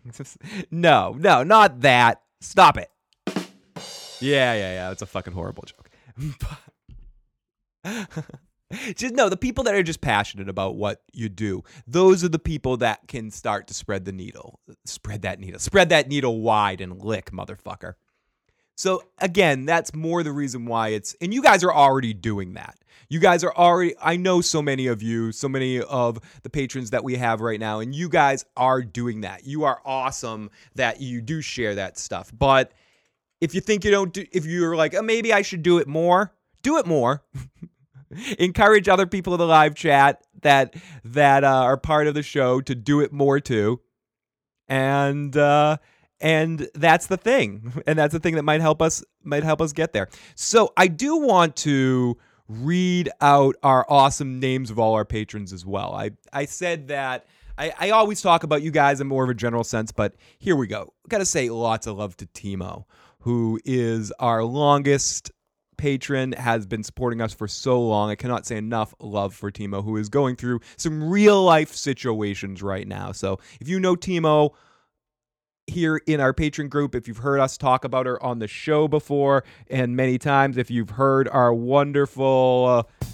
no, 0.71 1.15
no, 1.17 1.43
not 1.43 1.81
that. 1.81 2.21
Stop 2.41 2.77
it. 2.77 2.89
Yeah, 4.24 4.53
yeah, 4.53 4.74
yeah. 4.74 4.92
It's 4.92 5.01
a 5.01 5.06
fucking 5.06 5.34
horrible 5.34 5.63
joke. 5.63 5.89
just 8.96 9.13
no, 9.13 9.30
the 9.30 9.38
people 9.38 9.63
that 9.65 9.75
are 9.75 9.84
just 9.84 10.01
passionate 10.01 10.50
about 10.50 10.75
what 10.75 11.01
you 11.12 11.30
do, 11.30 11.63
those 11.88 12.24
are 12.24 12.30
the 12.30 12.39
people 12.39 12.77
that 12.77 13.08
can 13.08 13.32
start 13.32 13.68
to 13.68 13.74
spread 13.74 14.06
the 14.06 14.12
needle. 14.12 14.60
Spread 14.86 15.24
that 15.24 15.39
needle. 15.39 15.60
Spread 15.60 15.89
that 15.89 16.08
needle 16.08 16.42
wide 16.42 16.82
and 16.82 17.01
lick, 17.01 17.32
motherfucker. 17.32 17.96
So 18.75 19.03
again, 19.20 19.65
that's 19.65 19.94
more 19.94 20.24
the 20.24 20.32
reason 20.32 20.65
why 20.65 20.89
it's 20.89 21.15
and 21.22 21.34
you 21.34 21.44
guys 21.44 21.63
are 21.63 21.74
already 21.74 22.13
doing 22.13 22.53
that. 22.53 22.77
You 23.10 23.20
guys 23.20 23.44
are 23.44 23.53
already 23.53 23.94
I 24.01 24.15
know 24.15 24.42
so 24.42 24.62
many 24.62 24.88
of 24.88 25.03
you, 25.03 25.32
so 25.32 25.48
many 25.48 25.80
of 25.82 26.20
the 26.42 26.50
patrons 26.50 26.89
that 26.89 27.03
we 27.03 27.15
have 27.15 27.42
right 27.42 27.60
now 27.60 27.80
and 27.80 27.94
you 27.94 28.10
guys 28.10 28.46
are 28.58 28.82
doing 28.82 29.22
that. 29.22 29.46
You 29.46 29.65
are 29.65 29.80
awesome 29.86 30.50
that 30.75 31.01
you 31.01 31.22
do 31.22 31.42
share 31.42 31.75
that 31.75 32.00
stuff. 32.00 32.32
But 32.38 32.72
if 33.43 33.53
you 33.53 33.59
think 33.59 33.83
you 33.83 33.91
don't 33.91 34.13
do 34.13 34.25
if 34.31 34.45
you're 34.45 34.75
like, 34.77 34.95
oh, 34.95 35.01
maybe 35.01 35.33
I 35.33 35.41
should 35.41 35.63
do 35.63 35.77
it 35.77 35.88
more, 35.88 36.33
do 36.62 36.77
it 36.77 36.85
more. 36.88 37.23
encourage 38.39 38.88
other 38.88 39.05
people 39.05 39.33
in 39.33 39.39
the 39.39 39.45
live 39.45 39.75
chat 39.75 40.23
that 40.43 40.75
that 41.03 41.43
uh, 41.43 41.47
are 41.47 41.77
part 41.77 42.07
of 42.07 42.13
the 42.13 42.23
show 42.23 42.62
to 42.62 42.73
do 42.73 43.01
it 43.01 43.12
more 43.12 43.41
too. 43.41 43.81
And 44.69 45.35
uh 45.35 45.77
and 46.21 46.69
that's 46.73 47.07
the 47.07 47.17
thing. 47.17 47.73
And 47.88 48.00
that's 48.00 48.13
the 48.13 48.19
thing 48.19 48.35
that 48.35 48.43
might 48.43 48.62
help 48.62 48.81
us 48.81 49.03
might 49.23 49.43
help 49.43 49.62
us 49.62 49.73
get 49.73 49.91
there. 49.91 50.07
So 50.35 50.71
i 50.77 50.88
do 50.88 51.17
want 51.17 51.57
to 51.57 52.17
read 52.47 53.09
out 53.19 53.55
our 53.63 53.85
awesome 53.89 54.39
names 54.39 54.69
of 54.69 54.79
all 54.79 54.93
our 54.93 55.05
patrons 55.05 55.51
as 55.51 55.65
well. 55.65 55.93
I 55.93 56.12
i 56.31 56.45
said 56.45 56.88
that 56.88 57.25
I, 57.57 57.73
I 57.77 57.89
always 57.89 58.21
talk 58.21 58.43
about 58.43 58.62
you 58.62 58.71
guys 58.71 59.01
in 59.01 59.07
more 59.07 59.23
of 59.23 59.29
a 59.29 59.33
general 59.33 59.63
sense, 59.63 59.91
but 59.91 60.15
here 60.39 60.55
we 60.55 60.67
go. 60.67 60.93
Gotta 61.09 61.25
say 61.25 61.50
lots 61.50 61.88
of 61.88 61.97
love 61.97 62.15
to 62.17 62.25
Timo, 62.27 62.85
who 63.24 63.58
is 63.63 64.12
our 64.20 64.44
longest 64.44 65.32
patron 65.77 66.34
has 66.34 66.65
been 66.65 66.84
supporting 66.84 67.22
us 67.22 67.34
for 67.34 67.48
so 67.48 67.82
long. 67.82 68.10
I 68.10 68.15
cannot 68.15 68.46
say 68.46 68.58
enough 68.58 68.94
love 69.00 69.34
for 69.34 69.50
Timo, 69.50 69.84
who 69.84 69.96
is 69.96 70.10
going 70.10 70.36
through 70.36 70.60
some 70.75 71.10
real 71.10 71.42
life 71.42 71.74
situations 71.74 72.62
right 72.62 72.88
now. 72.88 73.13
So 73.13 73.39
if 73.62 73.68
you 73.68 73.80
know 73.80 73.96
Timo, 73.96 74.51
here 75.68 76.01
in 76.06 76.20
our 76.20 76.34
patron 76.34 76.68
group, 76.68 76.94
if 76.94 77.08
you've 77.08 77.20
heard 77.20 77.39
us 77.39 77.58
talk 77.58 77.86
about 77.86 78.06
her 78.06 78.22
on 78.22 78.39
the 78.39 78.48
show 78.48 78.89
before, 78.89 79.46
and 79.70 79.96
many 79.96 80.18
times, 80.18 80.58
if 80.58 80.70
you've 80.70 80.92
heard 80.92 81.30
our 81.30 81.53
wonderful. 81.53 82.65
Uh, 82.68 83.08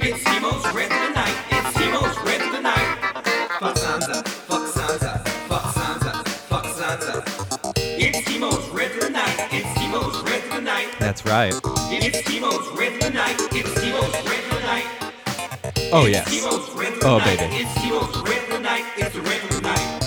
it's 0.00 0.22
Timo's 0.22 0.64
Night. 0.72 1.44
It's 1.50 1.76
Timo's 1.76 2.24
Red 2.24 2.57
That's 11.18 11.30
right. 11.30 11.52
Oh, 11.52 11.74
oh, 11.74 11.88
it's 11.90 12.22
Timo's 12.22 12.78
Red 12.78 12.92
of 12.92 13.00
the 13.00 13.10
Night. 13.10 13.34
It's 13.50 13.74
Timo's 13.74 14.14
Red 14.24 14.44
of 14.44 14.50
the 14.50 14.60
Night. 14.60 14.86
Oh, 15.92 16.06
yes. 16.06 16.28
Oh, 17.02 17.18
baby. 17.18 17.42
It's 17.56 17.76
of 17.76 18.48
the 18.50 18.60
Night. 18.60 18.84
It's 18.96 19.12
the 19.14 19.20
of 19.42 19.50
the 19.50 19.60
Night. 19.62 19.98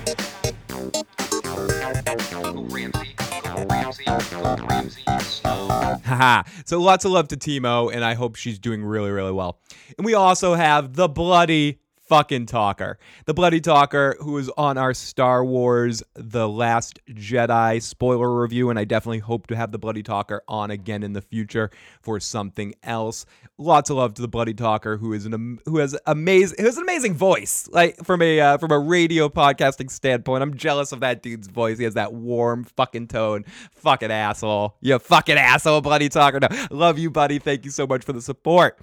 Haha. 6.05 6.43
so 6.63 6.79
lots 6.79 7.03
of 7.03 7.11
love 7.11 7.27
to 7.29 7.35
Timo, 7.35 7.93
and 7.93 8.05
I 8.05 8.13
hope 8.13 8.37
she's 8.37 8.57
doing 8.57 8.81
really, 8.81 9.11
really 9.11 9.33
well. 9.33 9.59
And 9.97 10.05
we 10.05 10.13
also 10.13 10.53
have 10.53 10.93
the 10.93 11.09
bloody 11.09 11.81
fucking 12.11 12.45
talker. 12.45 12.99
The 13.23 13.33
bloody 13.33 13.61
talker 13.61 14.17
who 14.19 14.37
is 14.37 14.51
on 14.57 14.77
our 14.77 14.93
Star 14.93 15.45
Wars 15.45 16.03
The 16.13 16.45
Last 16.45 16.99
Jedi 17.09 17.81
spoiler 17.81 18.41
review 18.41 18.69
and 18.69 18.77
I 18.77 18.83
definitely 18.83 19.19
hope 19.19 19.47
to 19.47 19.55
have 19.55 19.71
the 19.71 19.79
bloody 19.79 20.03
talker 20.03 20.43
on 20.45 20.71
again 20.71 21.03
in 21.03 21.13
the 21.13 21.21
future 21.21 21.71
for 22.01 22.19
something 22.19 22.75
else. 22.83 23.25
Lots 23.57 23.89
of 23.89 23.95
love 23.95 24.13
to 24.15 24.21
the 24.21 24.27
bloody 24.27 24.53
talker 24.53 24.97
who 24.97 25.13
is 25.13 25.25
an 25.25 25.59
who 25.63 25.77
has 25.77 25.97
amazing 26.05 26.57
who 26.59 26.65
has 26.65 26.75
an 26.75 26.83
amazing 26.83 27.13
voice. 27.13 27.69
Like 27.71 28.03
from 28.03 28.21
a 28.21 28.41
uh, 28.41 28.57
from 28.57 28.73
a 28.73 28.79
radio 28.79 29.29
podcasting 29.29 29.89
standpoint, 29.89 30.43
I'm 30.43 30.57
jealous 30.57 30.91
of 30.91 30.99
that 30.99 31.23
dude's 31.23 31.47
voice. 31.47 31.77
He 31.77 31.85
has 31.85 31.93
that 31.93 32.11
warm 32.11 32.65
fucking 32.65 33.07
tone. 33.07 33.45
Fucking 33.71 34.11
asshole. 34.11 34.75
You 34.81 34.99
fucking 34.99 35.37
asshole 35.37 35.79
bloody 35.79 36.09
talker. 36.09 36.41
No, 36.41 36.49
love 36.71 36.99
you 36.99 37.09
buddy. 37.09 37.39
Thank 37.39 37.63
you 37.63 37.71
so 37.71 37.87
much 37.87 38.03
for 38.03 38.11
the 38.11 38.21
support. 38.21 38.77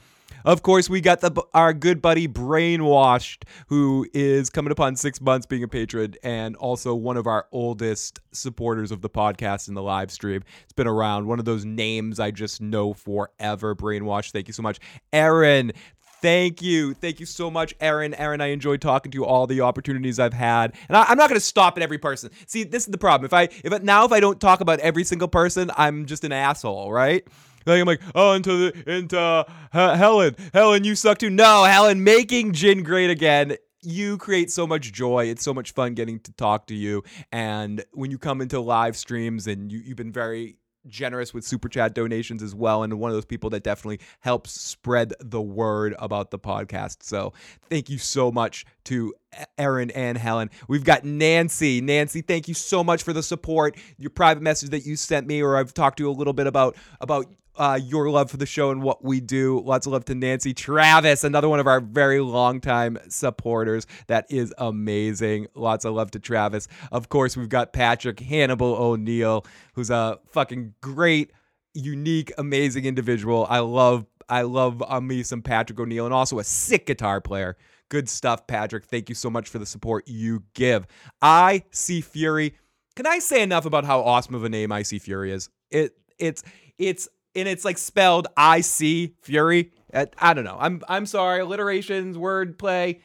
Of 0.45 0.63
course, 0.63 0.89
we 0.89 1.01
got 1.01 1.21
the 1.21 1.43
our 1.55 1.73
good 1.73 2.01
buddy 2.01 2.29
Brainwashed, 2.29 3.45
who 3.69 4.07
is 4.15 4.51
coming 4.51 4.73
upon 4.73 4.97
six 4.97 5.21
months 5.21 5.47
being 5.47 5.63
a 5.63 5.69
patron 5.69 6.15
and 6.23 6.57
also 6.57 6.95
one 6.95 7.17
of 7.17 7.27
our 7.27 7.47
oldest 7.53 8.21
supporters 8.33 8.91
of 8.91 9.01
the 9.01 9.11
podcast 9.11 9.69
and 9.69 9.77
the 9.77 9.83
live 9.83 10.11
stream. 10.11 10.43
It's 10.63 10.73
been 10.73 10.87
around. 10.87 11.27
One 11.27 11.39
of 11.39 11.45
those 11.45 11.65
names 11.65 12.21
I 12.21 12.31
just 12.31 12.61
know 12.61 12.93
forever. 12.93 13.75
Brainwashed. 13.75 14.33
Thank 14.33 14.49
you 14.49 14.55
so 14.55 14.63
much, 14.63 14.79
Aaron. 15.13 15.73
Thank 16.21 16.63
you. 16.63 16.95
Thank 16.95 17.21
you 17.21 17.27
so 17.27 17.49
much, 17.51 17.75
Aaron. 17.81 18.13
Aaron, 18.15 18.41
I 18.41 18.47
enjoyed 18.47 18.81
talking 18.81 19.13
to 19.13 19.17
you 19.17 19.25
all 19.25 19.47
the 19.47 19.61
opportunities 19.61 20.19
I've 20.19 20.33
had. 20.33 20.75
And 20.89 20.97
I, 20.97 21.13
am 21.13 21.17
not 21.17 21.29
going 21.29 21.39
to 21.39 21.45
stop 21.45 21.77
at 21.77 21.83
every 21.83 21.99
person. 21.99 22.31
See, 22.47 22.65
this 22.65 22.87
is 22.87 22.91
the 22.91 22.99
problem. 22.99 23.27
If 23.27 23.33
I, 23.33 23.49
if 23.65 23.83
now, 23.83 24.05
if 24.05 24.11
I 24.11 24.19
don't 24.19 24.41
talk 24.41 24.61
about 24.61 24.81
every 24.81 25.05
single 25.05 25.29
person, 25.29 25.71
I'm 25.77 26.07
just 26.07 26.25
an 26.25 26.33
asshole, 26.33 26.91
right? 26.91 27.25
Like 27.69 27.81
I'm 27.81 27.87
like, 27.87 28.03
oh, 28.15 28.33
into 28.33 28.71
the 28.71 28.97
into 28.97 29.19
uh, 29.19 29.45
Helen, 29.73 30.37
Helen, 30.53 30.85
you 30.85 30.95
suck 30.95 31.19
too. 31.19 31.31
No, 31.31 31.65
Helen, 31.65 32.03
making 32.03 32.53
Jin 32.53 32.83
great 32.83 33.11
again. 33.11 33.57
You 33.81 34.19
create 34.19 34.51
so 34.51 34.67
much 34.67 34.93
joy. 34.93 35.27
It's 35.27 35.45
so 35.45 35.55
much 35.55 35.73
fun 35.73 35.95
getting 35.95 36.19
to 36.21 36.33
talk 36.33 36.67
to 36.69 36.75
you. 36.75 37.05
And 37.31 37.85
when 37.93 38.11
you 38.11 38.19
come 38.19 38.41
into 38.41 38.59
live 38.59 38.97
streams, 38.97 39.47
and 39.47 39.71
you, 39.71 39.79
you've 39.79 39.97
been 39.97 40.13
very 40.13 40.57
generous 40.87 41.35
with 41.35 41.45
super 41.45 41.69
chat 41.69 41.95
donations 41.95 42.43
as 42.43 42.55
well 42.55 42.83
and 42.83 42.99
one 42.99 43.11
of 43.11 43.15
those 43.15 43.25
people 43.25 43.51
that 43.51 43.63
definitely 43.63 44.01
helps 44.21 44.59
spread 44.59 45.13
the 45.21 45.43
word 45.43 45.95
about 45.99 46.31
the 46.31 46.39
podcast 46.39 47.03
so 47.03 47.33
thank 47.69 47.91
you 47.91 47.99
so 47.99 48.33
much 48.33 48.65
to 48.85 49.13
Erin 49.57 49.91
and 49.91 50.17
Helen. 50.17 50.51
We've 50.69 50.85
got 50.85 51.05
Nancy. 51.05 51.81
Nancy, 51.81 52.23
thank 52.23 52.49
you 52.49 52.55
so 52.55 52.83
much 52.83 53.03
for 53.03 53.13
the 53.13 53.23
support. 53.23 53.77
Your 53.99 54.11
private 54.11 54.43
message 54.43 54.71
that 54.71 54.87
you 54.87 54.97
sent 54.97 55.27
me, 55.27 55.43
or 55.43 55.57
I've 55.57 55.75
talked 55.75 55.99
to 55.99 56.05
you 56.05 56.11
a 56.11 56.13
little 56.13 56.33
bit 56.33 56.47
about 56.47 56.77
about 57.01 57.27
uh, 57.59 57.79
your 57.83 58.09
love 58.11 58.31
for 58.31 58.37
the 58.37 58.47
show 58.47 58.71
and 58.71 58.83
what 58.83 59.05
we 59.05 59.21
do. 59.21 59.61
Lots 59.61 59.87
of 59.87 59.93
love 59.93 60.05
to 60.07 60.15
Nancy 60.15 60.55
Travis, 60.55 61.25
another 61.25 61.49
one 61.49 61.61
of 61.61 61.67
our 61.67 61.81
very 61.81 62.21
longtime 62.21 62.99
supporters. 63.09 63.87
That 64.07 64.27
is 64.31 64.55
amazing. 64.59 65.49
Lots 65.55 65.85
of 65.85 65.95
love 65.95 66.11
to 66.13 66.19
Travis. 66.19 66.69
Of 66.91 67.09
course, 67.09 67.37
we've 67.37 67.49
got 67.49 67.73
Patrick 67.73 68.21
Hannibal 68.21 68.75
O'Neill, 68.75 69.45
who's 69.75 69.91
a 69.91 70.19
fucking 70.31 70.75
great, 70.81 71.33
unique, 71.75 72.33
amazing 72.39 72.85
individual. 72.85 73.47
I 73.51 73.59
love, 73.59 74.07
I 74.29 74.43
love 74.43 74.83
um, 74.87 75.07
me 75.07 75.23
some 75.23 75.43
Patrick 75.43 75.79
O'Neill, 75.79 76.05
and 76.07 76.15
also 76.15 76.39
a 76.39 76.45
sick 76.45 76.87
guitar 76.87 77.21
player 77.21 77.57
Good 77.91 78.09
stuff, 78.09 78.47
Patrick. 78.47 78.85
Thank 78.85 79.09
you 79.09 79.15
so 79.15 79.31
much 79.31 79.49
for 79.49 79.59
the 79.59 79.67
support 79.67 80.07
you 80.07 80.45
give. 80.55 80.87
I 81.23 81.65
see 81.71 82.01
Fury. 82.01 82.55
Can 82.97 83.07
I 83.07 83.19
say 83.19 83.43
enough 83.43 83.65
about 83.65 83.85
how 83.85 84.01
awesome 84.01 84.35
of 84.35 84.45
a 84.45 84.49
name 84.49 84.73
I 84.73 84.83
see 84.83 84.99
Fury 84.99 85.33
is? 85.33 85.49
It 85.71 85.97
it's 86.19 86.43
it's 86.77 87.09
and 87.41 87.49
it's 87.49 87.65
like 87.65 87.79
spelled 87.79 88.29
I 88.37 88.61
see 88.61 89.15
Fury. 89.23 89.73
Uh, 89.93 90.07
I 90.19 90.35
don't 90.35 90.45
know. 90.45 90.57
I'm 90.59 90.83
I'm 90.89 91.07
sorry. 91.07 91.41
Alliterations, 91.41 92.17
wordplay 92.17 93.01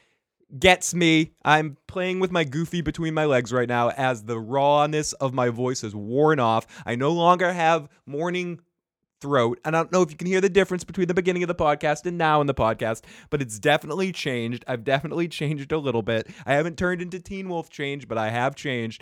gets 0.59 0.93
me. 0.93 1.33
I'm 1.43 1.77
playing 1.87 2.19
with 2.19 2.31
my 2.31 2.43
goofy 2.43 2.81
between 2.81 3.13
my 3.13 3.25
legs 3.25 3.51
right 3.51 3.67
now 3.67 3.89
as 3.89 4.23
the 4.23 4.39
rawness 4.39 5.13
of 5.13 5.33
my 5.33 5.49
voice 5.49 5.83
is 5.83 5.95
worn 5.95 6.39
off. 6.39 6.67
I 6.85 6.95
no 6.95 7.11
longer 7.11 7.51
have 7.53 7.89
morning 8.05 8.59
throat. 9.23 9.59
And 9.63 9.75
I 9.75 9.79
don't 9.79 9.91
know 9.91 10.01
if 10.01 10.11
you 10.11 10.17
can 10.17 10.27
hear 10.27 10.41
the 10.41 10.49
difference 10.49 10.83
between 10.83 11.07
the 11.07 11.13
beginning 11.13 11.43
of 11.43 11.47
the 11.47 11.55
podcast 11.55 12.05
and 12.05 12.17
now 12.17 12.41
in 12.41 12.47
the 12.47 12.53
podcast, 12.53 13.03
but 13.29 13.41
it's 13.41 13.57
definitely 13.57 14.11
changed. 14.11 14.63
I've 14.67 14.83
definitely 14.83 15.27
changed 15.29 15.71
a 15.71 15.77
little 15.77 16.01
bit. 16.01 16.27
I 16.45 16.53
haven't 16.53 16.77
turned 16.77 17.01
into 17.01 17.19
Teen 17.19 17.49
Wolf 17.49 17.69
change, 17.69 18.07
but 18.07 18.17
I 18.17 18.29
have 18.29 18.55
changed. 18.55 19.01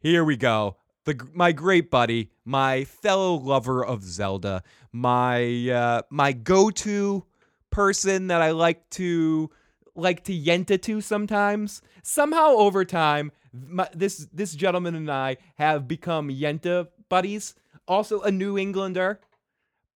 Here 0.00 0.24
we 0.24 0.38
go. 0.38 0.76
The, 1.10 1.26
my 1.34 1.50
great 1.50 1.90
buddy, 1.90 2.30
my 2.44 2.84
fellow 2.84 3.34
lover 3.34 3.84
of 3.84 4.04
Zelda, 4.04 4.62
my 4.92 5.68
uh, 5.68 6.02
my 6.08 6.30
go-to 6.30 7.24
person 7.70 8.28
that 8.28 8.40
I 8.40 8.52
like 8.52 8.88
to 8.90 9.50
like 9.96 10.22
to 10.24 10.32
yenta 10.32 10.80
to 10.82 11.00
sometimes. 11.00 11.82
Somehow 12.04 12.50
over 12.50 12.84
time, 12.84 13.32
my, 13.52 13.88
this 13.92 14.28
this 14.32 14.54
gentleman 14.54 14.94
and 14.94 15.10
I 15.10 15.38
have 15.56 15.88
become 15.88 16.28
yenta 16.28 16.86
buddies. 17.08 17.56
Also 17.88 18.20
a 18.20 18.30
New 18.30 18.56
Englander, 18.56 19.18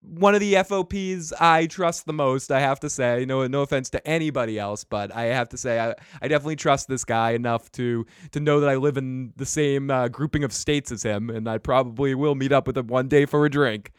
one 0.06 0.34
of 0.34 0.40
the 0.40 0.54
FOPs 0.54 1.32
I 1.40 1.66
trust 1.66 2.06
the 2.06 2.12
most, 2.12 2.50
I 2.50 2.60
have 2.60 2.80
to 2.80 2.90
say. 2.90 3.24
No 3.26 3.46
no 3.46 3.62
offense 3.62 3.90
to 3.90 4.06
anybody 4.06 4.58
else, 4.58 4.84
but 4.84 5.14
I 5.14 5.24
have 5.24 5.48
to 5.50 5.56
say 5.56 5.80
I, 5.80 5.94
I 6.20 6.28
definitely 6.28 6.56
trust 6.56 6.88
this 6.88 7.04
guy 7.04 7.30
enough 7.32 7.70
to 7.72 8.06
to 8.32 8.40
know 8.40 8.60
that 8.60 8.68
I 8.68 8.76
live 8.76 8.96
in 8.96 9.32
the 9.36 9.46
same 9.46 9.90
uh, 9.90 10.08
grouping 10.08 10.44
of 10.44 10.52
states 10.52 10.92
as 10.92 11.02
him, 11.02 11.30
and 11.30 11.48
I 11.48 11.58
probably 11.58 12.14
will 12.14 12.34
meet 12.34 12.52
up 12.52 12.66
with 12.66 12.76
him 12.76 12.86
one 12.86 13.08
day 13.08 13.26
for 13.26 13.44
a 13.44 13.50
drink. 13.50 13.92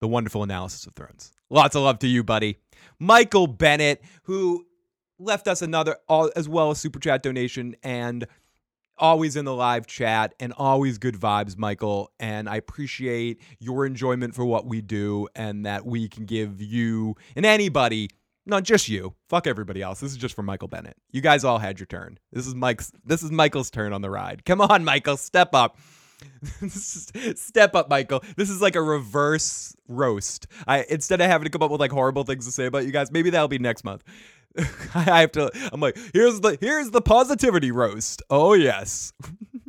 The 0.00 0.08
wonderful 0.08 0.42
analysis 0.42 0.86
of 0.86 0.94
Thrones. 0.94 1.32
Lots 1.48 1.76
of 1.76 1.82
love 1.82 2.00
to 2.00 2.08
you, 2.08 2.24
buddy. 2.24 2.58
Michael 2.98 3.46
Bennett, 3.46 4.02
who 4.24 4.66
left 5.18 5.46
us 5.46 5.62
another 5.62 5.96
as 6.34 6.48
well 6.48 6.70
as 6.70 6.78
super 6.78 6.98
chat 6.98 7.22
donation 7.22 7.76
and 7.82 8.26
always 9.02 9.34
in 9.36 9.44
the 9.44 9.54
live 9.54 9.86
chat 9.86 10.34
and 10.40 10.54
always 10.56 10.96
good 10.96 11.16
vibes, 11.16 11.58
Michael. 11.58 12.10
And 12.20 12.48
I 12.48 12.56
appreciate 12.56 13.42
your 13.58 13.84
enjoyment 13.84 14.34
for 14.34 14.44
what 14.44 14.64
we 14.64 14.80
do 14.80 15.28
and 15.34 15.66
that 15.66 15.84
we 15.84 16.08
can 16.08 16.24
give 16.24 16.62
you 16.62 17.16
and 17.36 17.44
anybody, 17.44 18.10
not 18.46 18.62
just 18.62 18.88
you, 18.88 19.14
fuck 19.28 19.46
everybody 19.46 19.82
else. 19.82 20.00
This 20.00 20.12
is 20.12 20.16
just 20.16 20.34
for 20.34 20.42
Michael 20.42 20.68
Bennett. 20.68 20.96
You 21.10 21.20
guys 21.20 21.44
all 21.44 21.58
had 21.58 21.80
your 21.80 21.86
turn. 21.86 22.18
This 22.32 22.46
is 22.46 22.54
Mike's 22.54 22.92
this 23.04 23.22
is 23.22 23.32
Michael's 23.32 23.70
turn 23.70 23.92
on 23.92 24.00
the 24.00 24.10
ride. 24.10 24.44
Come 24.44 24.60
on, 24.60 24.84
Michael, 24.84 25.16
step 25.16 25.54
up. 25.54 25.76
Step 26.68 27.74
up, 27.74 27.90
Michael. 27.90 28.22
This 28.36 28.48
is 28.48 28.62
like 28.62 28.76
a 28.76 28.82
reverse 28.82 29.74
roast. 29.88 30.46
I 30.68 30.84
instead 30.88 31.20
of 31.20 31.28
having 31.28 31.46
to 31.46 31.50
come 31.50 31.62
up 31.62 31.70
with 31.72 31.80
like 31.80 31.90
horrible 31.90 32.22
things 32.22 32.46
to 32.46 32.52
say 32.52 32.66
about 32.66 32.84
you 32.84 32.92
guys, 32.92 33.10
maybe 33.10 33.30
that'll 33.30 33.48
be 33.48 33.58
next 33.58 33.82
month. 33.82 34.04
I 34.94 35.20
have 35.20 35.32
to. 35.32 35.50
I'm 35.72 35.80
like, 35.80 35.96
here's 36.12 36.40
the 36.40 36.58
here's 36.60 36.90
the 36.90 37.00
positivity 37.00 37.70
roast. 37.70 38.22
Oh 38.30 38.52
yes, 38.54 39.12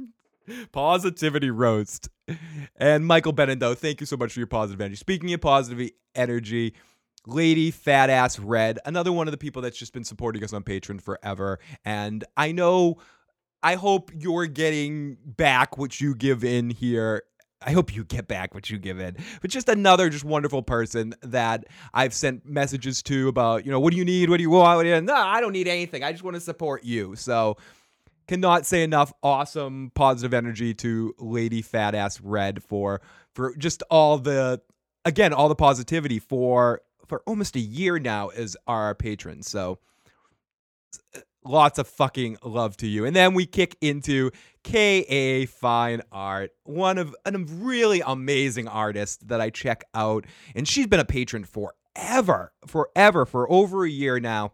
positivity 0.71 1.51
roast. 1.51 2.09
And 2.75 3.05
Michael 3.05 3.33
Benendo, 3.33 3.77
thank 3.77 3.99
you 3.99 4.05
so 4.05 4.17
much 4.17 4.33
for 4.33 4.39
your 4.39 4.47
positive 4.47 4.81
energy. 4.81 4.95
Speaking 4.95 5.33
of 5.33 5.41
positive 5.41 5.89
energy, 6.15 6.73
Lady 7.25 7.71
Fat 7.71 8.09
Ass 8.09 8.39
Red, 8.39 8.79
another 8.85 9.11
one 9.11 9.27
of 9.27 9.31
the 9.31 9.37
people 9.37 9.61
that's 9.61 9.77
just 9.77 9.93
been 9.93 10.03
supporting 10.03 10.43
us 10.43 10.53
on 10.53 10.63
Patreon 10.63 11.01
forever. 11.01 11.59
And 11.85 12.23
I 12.35 12.51
know, 12.51 12.97
I 13.61 13.75
hope 13.75 14.11
you're 14.13 14.47
getting 14.47 15.17
back 15.25 15.77
what 15.77 16.01
you 16.01 16.15
give 16.15 16.43
in 16.43 16.69
here 16.69 17.23
I 17.65 17.71
hope 17.71 17.95
you 17.95 18.03
get 18.03 18.27
back 18.27 18.53
what 18.53 18.69
you 18.69 18.77
give 18.77 18.99
in. 18.99 19.17
But 19.41 19.51
just 19.51 19.69
another 19.69 20.09
just 20.09 20.23
wonderful 20.23 20.61
person 20.61 21.15
that 21.21 21.65
I've 21.93 22.13
sent 22.13 22.45
messages 22.45 23.01
to 23.03 23.27
about, 23.27 23.65
you 23.65 23.71
know, 23.71 23.79
what 23.79 23.91
do 23.91 23.97
you 23.97 24.05
need? 24.05 24.29
What 24.29 24.37
do 24.37 24.43
you 24.43 24.49
want? 24.49 24.77
What 24.77 24.83
do 24.83 24.89
you, 24.89 25.01
no, 25.01 25.15
I 25.15 25.41
don't 25.41 25.53
need 25.53 25.67
anything. 25.67 26.03
I 26.03 26.11
just 26.11 26.23
want 26.23 26.35
to 26.35 26.41
support 26.41 26.83
you. 26.83 27.15
So 27.15 27.57
cannot 28.27 28.65
say 28.65 28.83
enough 28.83 29.11
awesome 29.21 29.91
positive 29.95 30.33
energy 30.33 30.73
to 30.73 31.13
Lady 31.19 31.61
Fat 31.61 31.95
Ass 31.95 32.21
Red 32.21 32.63
for 32.63 33.01
for 33.33 33.55
just 33.57 33.83
all 33.89 34.17
the 34.17 34.61
again, 35.05 35.33
all 35.33 35.49
the 35.49 35.55
positivity 35.55 36.19
for 36.19 36.81
for 37.07 37.21
almost 37.25 37.55
a 37.55 37.59
year 37.59 37.99
now 37.99 38.29
as 38.29 38.55
our 38.67 38.95
patrons. 38.95 39.49
So 39.49 39.79
lots 41.45 41.79
of 41.79 41.87
fucking 41.87 42.37
love 42.43 42.77
to 42.77 42.87
you. 42.87 43.05
And 43.05 43.15
then 43.15 43.33
we 43.33 43.45
kick 43.45 43.77
into 43.81 44.31
KA 44.63 45.45
Fine 45.59 46.01
Art, 46.11 46.51
one 46.63 46.97
of 46.97 47.15
a 47.25 47.37
really 47.37 48.01
amazing 48.05 48.67
artist 48.67 49.27
that 49.27 49.41
I 49.41 49.49
check 49.49 49.83
out. 49.93 50.25
And 50.55 50.67
she's 50.67 50.87
been 50.87 50.99
a 50.99 51.05
patron 51.05 51.43
forever, 51.43 52.53
forever, 52.65 53.25
for 53.25 53.51
over 53.51 53.85
a 53.85 53.89
year 53.89 54.19
now. 54.19 54.53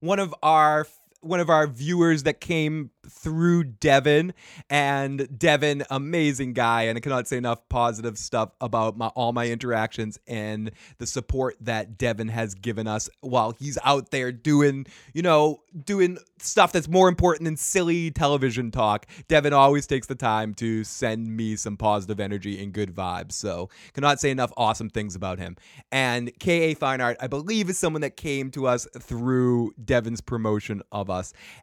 One 0.00 0.18
of 0.18 0.34
our 0.42 0.86
one 1.26 1.40
of 1.40 1.50
our 1.50 1.66
viewers 1.66 2.22
that 2.24 2.40
came 2.40 2.90
through 3.08 3.64
Devin 3.64 4.34
and 4.68 5.38
Devin 5.38 5.84
amazing 5.90 6.52
guy 6.52 6.82
and 6.82 6.96
I 6.96 7.00
cannot 7.00 7.28
say 7.28 7.36
enough 7.36 7.68
positive 7.68 8.18
stuff 8.18 8.50
about 8.60 8.96
my 8.96 9.08
all 9.08 9.32
my 9.32 9.48
interactions 9.48 10.18
and 10.26 10.70
the 10.98 11.06
support 11.06 11.56
that 11.60 11.98
Devin 11.98 12.28
has 12.28 12.54
given 12.54 12.86
us 12.86 13.08
while 13.20 13.52
he's 13.58 13.78
out 13.84 14.10
there 14.10 14.32
doing 14.32 14.86
you 15.14 15.22
know 15.22 15.60
doing 15.84 16.18
stuff 16.38 16.72
that's 16.72 16.88
more 16.88 17.08
important 17.08 17.44
than 17.44 17.56
silly 17.56 18.10
television 18.10 18.70
talk. 18.70 19.06
Devin 19.28 19.52
always 19.52 19.86
takes 19.86 20.06
the 20.06 20.14
time 20.14 20.54
to 20.54 20.84
send 20.84 21.34
me 21.34 21.56
some 21.56 21.76
positive 21.76 22.20
energy 22.20 22.62
and 22.62 22.72
good 22.72 22.94
vibes 22.94 23.32
so 23.32 23.68
cannot 23.94 24.20
say 24.20 24.30
enough 24.30 24.52
awesome 24.56 24.90
things 24.90 25.14
about 25.14 25.38
him. 25.38 25.56
And 25.92 26.30
KA 26.40 26.74
Fine 26.78 27.00
Art 27.00 27.16
I 27.20 27.26
believe 27.26 27.70
is 27.70 27.78
someone 27.78 28.02
that 28.02 28.16
came 28.16 28.50
to 28.52 28.66
us 28.66 28.86
through 28.98 29.72
Devin's 29.82 30.20
promotion 30.20 30.82
of 30.92 31.10
us 31.10 31.15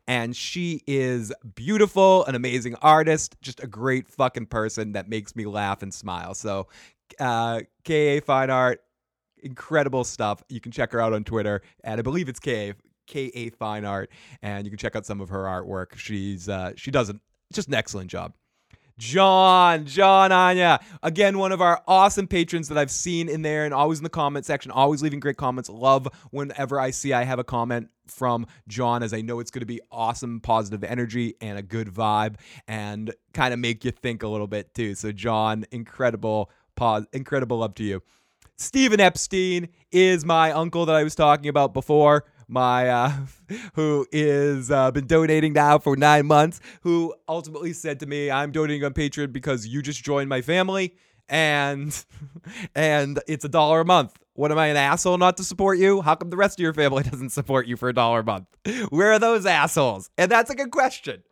and 0.07 0.35
she 0.35 0.81
is 0.87 1.31
beautiful, 1.55 2.25
an 2.25 2.35
amazing 2.35 2.75
artist, 2.81 3.35
just 3.41 3.61
a 3.63 3.67
great 3.67 4.07
fucking 4.07 4.47
person 4.47 4.93
that 4.93 5.09
makes 5.09 5.35
me 5.35 5.45
laugh 5.45 5.81
and 5.81 5.93
smile. 5.93 6.33
So, 6.33 6.67
uh, 7.19 7.61
KA 7.85 8.19
Fine 8.25 8.49
Art, 8.49 8.81
incredible 9.41 10.03
stuff. 10.03 10.43
You 10.49 10.59
can 10.59 10.71
check 10.71 10.91
her 10.93 11.01
out 11.01 11.13
on 11.13 11.23
Twitter, 11.23 11.61
and 11.83 11.99
I 11.99 12.01
believe 12.01 12.29
it's 12.29 12.39
KA 12.39 12.73
KA 13.07 13.55
Fine 13.57 13.85
Art, 13.85 14.09
and 14.41 14.65
you 14.65 14.71
can 14.71 14.77
check 14.77 14.95
out 14.95 15.05
some 15.05 15.21
of 15.21 15.29
her 15.29 15.43
artwork. 15.43 15.95
She's 15.95 16.49
uh, 16.49 16.73
she 16.75 16.91
does 16.91 17.09
a, 17.09 17.19
just 17.51 17.67
an 17.67 17.73
excellent 17.73 18.09
job. 18.09 18.33
John, 18.97 19.85
John 19.85 20.31
Anya. 20.31 20.79
Again, 21.01 21.37
one 21.37 21.51
of 21.51 21.61
our 21.61 21.81
awesome 21.87 22.27
patrons 22.27 22.69
that 22.69 22.77
I've 22.77 22.91
seen 22.91 23.27
in 23.27 23.41
there 23.41 23.65
and 23.65 23.73
always 23.73 23.99
in 23.99 24.03
the 24.03 24.09
comment 24.09 24.45
section, 24.45 24.71
always 24.71 25.01
leaving 25.01 25.19
great 25.19 25.37
comments. 25.37 25.69
Love 25.69 26.07
whenever 26.31 26.79
I 26.79 26.91
see 26.91 27.13
I 27.13 27.23
have 27.23 27.39
a 27.39 27.43
comment 27.43 27.89
from 28.07 28.45
John, 28.67 29.01
as 29.01 29.13
I 29.13 29.21
know 29.21 29.39
it's 29.39 29.51
going 29.51 29.61
to 29.61 29.65
be 29.65 29.81
awesome, 29.91 30.39
positive 30.41 30.83
energy 30.83 31.35
and 31.41 31.57
a 31.57 31.61
good 31.61 31.87
vibe 31.87 32.35
and 32.67 33.13
kind 33.33 33.53
of 33.53 33.59
make 33.59 33.83
you 33.85 33.91
think 33.91 34.23
a 34.23 34.27
little 34.27 34.47
bit 34.47 34.73
too. 34.73 34.93
So, 34.95 35.11
John, 35.11 35.65
incredible, 35.71 36.51
pause, 36.75 37.05
incredible 37.13 37.57
love 37.59 37.75
to 37.75 37.83
you. 37.83 38.01
Stephen 38.57 38.99
Epstein 38.99 39.69
is 39.91 40.23
my 40.23 40.51
uncle 40.51 40.85
that 40.85 40.95
I 40.95 41.03
was 41.03 41.15
talking 41.15 41.49
about 41.49 41.73
before 41.73 42.25
my 42.53 42.87
uh, 42.89 43.11
who 43.73 44.07
is 44.11 44.71
uh, 44.71 44.91
been 44.91 45.07
donating 45.07 45.53
now 45.53 45.79
for 45.79 45.97
nine 45.97 46.27
months, 46.27 46.61
who 46.81 47.13
ultimately 47.27 47.73
said 47.73 47.99
to 48.01 48.05
me, 48.05 48.31
"I'm 48.31 48.51
donating 48.51 48.85
on 48.85 48.93
Patreon 48.93 49.33
because 49.33 49.67
you 49.67 49.81
just 49.81 50.03
joined 50.03 50.29
my 50.29 50.41
family." 50.41 50.95
And 51.27 52.05
and 52.75 53.19
it's 53.27 53.43
a 53.43 53.49
dollar 53.49 53.81
a 53.81 53.85
month. 53.85 54.17
What 54.35 54.51
am 54.51 54.57
I 54.57 54.67
an 54.67 54.77
asshole 54.77 55.17
not 55.17 55.37
to 55.37 55.43
support 55.43 55.77
you? 55.77 56.01
How 56.01 56.15
come 56.15 56.29
the 56.29 56.37
rest 56.37 56.59
of 56.59 56.63
your 56.63 56.73
family 56.73 57.03
doesn't 57.11 57.31
support 57.31 57.67
you 57.67 57.75
for 57.75 57.89
a 57.89 57.93
dollar 57.93 58.19
a 58.19 58.23
month? 58.23 58.47
Where 58.89 59.11
are 59.11 59.19
those 59.19 59.45
assholes? 59.45 60.09
And 60.17 60.31
that's 60.31 60.49
a 60.49 60.55
good 60.55 60.71
question. 60.71 61.23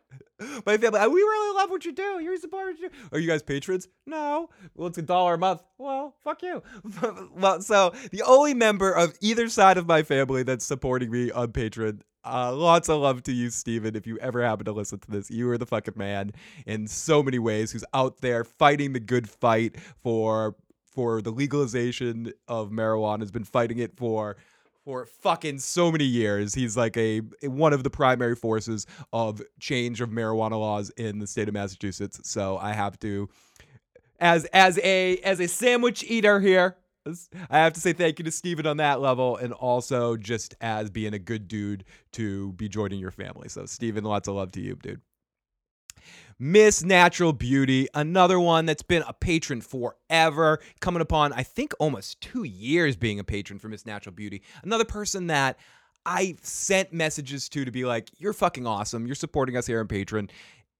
My 0.66 0.76
family, 0.76 1.00
we 1.08 1.20
really 1.20 1.56
love 1.56 1.70
what 1.70 1.84
you 1.84 1.92
do. 1.92 2.20
You're 2.20 2.36
support 2.36 2.66
what 2.66 2.80
you. 2.80 2.90
Are 3.12 3.18
you 3.18 3.28
guys 3.28 3.42
patrons? 3.42 3.88
No. 4.06 4.50
Well, 4.74 4.88
it's 4.88 4.98
a 4.98 5.02
dollar 5.02 5.34
a 5.34 5.38
month. 5.38 5.62
Well, 5.78 6.14
fuck 6.22 6.42
you. 6.42 6.62
well, 7.34 7.60
so 7.60 7.92
the 8.10 8.22
only 8.22 8.54
member 8.54 8.92
of 8.92 9.16
either 9.20 9.48
side 9.48 9.78
of 9.78 9.86
my 9.86 10.02
family 10.02 10.42
that's 10.42 10.64
supporting 10.64 11.10
me 11.10 11.30
on 11.30 11.48
Patreon. 11.48 12.00
Uh, 12.24 12.54
lots 12.54 12.88
of 12.88 13.00
love 13.00 13.22
to 13.24 13.32
you, 13.32 13.50
Steven. 13.50 13.96
If 13.96 14.06
you 14.06 14.16
ever 14.18 14.42
happen 14.42 14.64
to 14.66 14.72
listen 14.72 15.00
to 15.00 15.10
this, 15.10 15.30
you 15.30 15.50
are 15.50 15.58
the 15.58 15.66
fucking 15.66 15.94
man 15.96 16.32
in 16.66 16.86
so 16.86 17.22
many 17.22 17.38
ways 17.38 17.72
who's 17.72 17.84
out 17.92 18.20
there 18.20 18.44
fighting 18.44 18.92
the 18.92 19.00
good 19.00 19.28
fight 19.28 19.76
for 20.02 20.54
for 20.92 21.22
the 21.22 21.30
legalization 21.30 22.32
of 22.46 22.70
marijuana, 22.70 23.20
has 23.20 23.30
been 23.30 23.44
fighting 23.44 23.78
it 23.78 23.96
for 23.96 24.36
for 24.84 25.06
fucking 25.06 25.58
so 25.58 25.92
many 25.92 26.04
years. 26.04 26.54
He's 26.54 26.76
like 26.76 26.96
a 26.96 27.20
one 27.42 27.72
of 27.72 27.84
the 27.84 27.90
primary 27.90 28.36
forces 28.36 28.86
of 29.12 29.40
change 29.60 30.00
of 30.00 30.10
marijuana 30.10 30.58
laws 30.58 30.90
in 30.90 31.18
the 31.18 31.26
state 31.26 31.48
of 31.48 31.54
Massachusetts. 31.54 32.20
So 32.24 32.58
I 32.58 32.72
have 32.72 32.98
to 33.00 33.28
as 34.20 34.44
as 34.46 34.78
a 34.78 35.18
as 35.18 35.40
a 35.40 35.48
sandwich 35.48 36.04
eater 36.04 36.40
here, 36.40 36.76
I 37.50 37.58
have 37.58 37.72
to 37.74 37.80
say 37.80 37.92
thank 37.92 38.18
you 38.18 38.24
to 38.24 38.30
Steven 38.30 38.66
on 38.66 38.76
that 38.76 39.00
level 39.00 39.36
and 39.36 39.52
also 39.52 40.16
just 40.16 40.54
as 40.60 40.90
being 40.90 41.14
a 41.14 41.18
good 41.18 41.48
dude 41.48 41.84
to 42.12 42.52
be 42.52 42.68
joining 42.68 43.00
your 43.00 43.10
family. 43.10 43.48
So, 43.48 43.66
Steven, 43.66 44.04
lots 44.04 44.28
of 44.28 44.36
love 44.36 44.52
to 44.52 44.60
you, 44.60 44.76
dude. 44.76 45.00
Miss 46.38 46.82
Natural 46.82 47.32
Beauty, 47.32 47.86
another 47.94 48.40
one 48.40 48.66
that's 48.66 48.82
been 48.82 49.04
a 49.06 49.12
patron 49.12 49.60
forever, 49.60 50.58
coming 50.80 51.00
upon, 51.00 51.32
I 51.32 51.42
think, 51.44 51.72
almost 51.78 52.20
two 52.20 52.44
years 52.44 52.96
being 52.96 53.20
a 53.20 53.24
patron 53.24 53.58
for 53.58 53.68
Miss 53.68 53.86
Natural 53.86 54.14
Beauty. 54.14 54.42
Another 54.64 54.84
person 54.84 55.28
that 55.28 55.58
I 56.04 56.36
sent 56.42 56.92
messages 56.92 57.48
to 57.50 57.64
to 57.64 57.70
be 57.70 57.84
like, 57.84 58.10
you're 58.18 58.32
fucking 58.32 58.66
awesome. 58.66 59.06
You're 59.06 59.14
supporting 59.14 59.56
us 59.56 59.66
here 59.66 59.80
on 59.80 59.86
Patreon. 59.86 60.30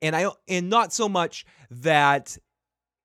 And 0.00 0.16
I 0.16 0.30
and 0.48 0.68
not 0.68 0.92
so 0.92 1.08
much 1.08 1.46
that 1.70 2.36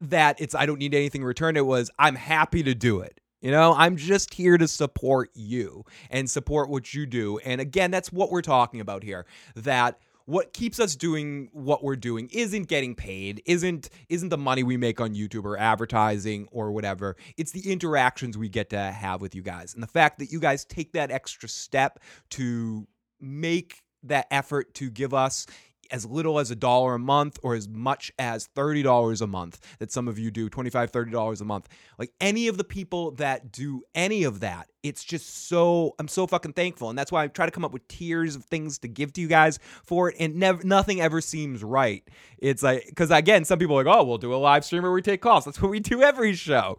that 0.01 0.41
it's 0.41 0.55
I 0.55 0.65
don't 0.65 0.79
need 0.79 0.95
anything 0.95 1.21
in 1.21 1.27
return. 1.27 1.57
It 1.57 1.65
was 1.65 1.91
I'm 1.99 2.15
happy 2.15 2.63
to 2.63 2.73
do 2.73 3.01
it. 3.01 3.19
You 3.41 3.51
know, 3.51 3.75
I'm 3.75 3.97
just 3.97 4.33
here 4.33 4.57
to 4.57 4.67
support 4.67 5.29
you 5.35 5.85
and 6.09 6.27
support 6.27 6.69
what 6.69 6.93
you 6.95 7.05
do. 7.05 7.37
And 7.39 7.61
again, 7.61 7.91
that's 7.91 8.11
what 8.11 8.31
we're 8.31 8.41
talking 8.41 8.81
about 8.81 9.03
here. 9.03 9.27
That 9.55 9.99
what 10.27 10.53
keeps 10.53 10.79
us 10.79 10.95
doing 10.95 11.49
what 11.53 11.83
we're 11.83 11.95
doing 11.95 12.29
isn't 12.31 12.67
getting 12.67 12.93
paid 12.93 13.41
isn't 13.45 13.89
isn't 14.09 14.29
the 14.29 14.37
money 14.37 14.61
we 14.61 14.77
make 14.77 15.01
on 15.01 15.15
youtube 15.15 15.45
or 15.45 15.57
advertising 15.57 16.47
or 16.51 16.71
whatever. 16.71 17.15
It's 17.37 17.51
the 17.51 17.71
interactions 17.71 18.37
we 18.37 18.49
get 18.49 18.69
to 18.71 18.79
have 18.79 19.21
with 19.21 19.35
you 19.35 19.41
guys. 19.41 19.73
And 19.73 19.81
the 19.81 19.87
fact 19.87 20.19
that 20.19 20.31
you 20.31 20.39
guys 20.39 20.65
take 20.65 20.93
that 20.93 21.11
extra 21.11 21.49
step 21.49 21.99
to 22.31 22.87
make 23.19 23.81
that 24.03 24.27
effort 24.31 24.73
to 24.75 24.89
give 24.89 25.13
us 25.13 25.45
as 25.91 26.05
little 26.05 26.39
as 26.39 26.51
a 26.51 26.55
dollar 26.55 26.95
a 26.95 26.99
month 26.99 27.37
or 27.43 27.55
as 27.55 27.67
much 27.67 28.11
as 28.19 28.47
$30 28.55 29.21
a 29.21 29.27
month 29.27 29.59
that 29.79 29.91
some 29.91 30.07
of 30.07 30.19
you 30.19 30.31
do 30.31 30.49
$25 30.49 30.91
$30 30.91 31.41
a 31.41 31.45
month. 31.45 31.67
Like 31.97 32.11
any 32.19 32.47
of 32.47 32.57
the 32.57 32.63
people 32.63 33.11
that 33.11 33.51
do 33.51 33.83
any 33.95 34.23
of 34.23 34.41
that 34.41 34.67
it's 34.83 35.03
just 35.03 35.47
so 35.47 35.95
i'm 35.99 36.07
so 36.07 36.25
fucking 36.25 36.53
thankful. 36.53 36.89
And 36.89 36.97
that's 36.97 37.11
why 37.11 37.23
i 37.23 37.27
try 37.27 37.45
to 37.45 37.51
come 37.51 37.65
up 37.65 37.73
with 37.73 37.87
tiers 37.87 38.35
of 38.35 38.45
things 38.45 38.79
to 38.79 38.87
give 38.87 39.13
to 39.13 39.21
you 39.21 39.27
guys 39.27 39.59
for 39.83 40.09
it 40.09 40.15
and 40.19 40.35
never 40.35 40.63
nothing 40.63 41.01
ever 41.01 41.21
seems 41.21 41.63
right. 41.63 42.07
It's 42.37 42.63
like 42.63 42.85
because 42.87 43.11
again 43.11 43.45
some 43.45 43.59
people 43.59 43.77
are 43.77 43.83
like 43.83 43.95
oh 43.95 44.03
we'll 44.03 44.17
do 44.17 44.33
a 44.33 44.37
live 44.37 44.63
stream 44.65 44.83
where 44.83 44.91
we 44.91 45.01
take 45.01 45.21
calls. 45.21 45.45
That's 45.45 45.61
what 45.61 45.71
we 45.71 45.79
do 45.79 46.01
every 46.01 46.33
show. 46.33 46.77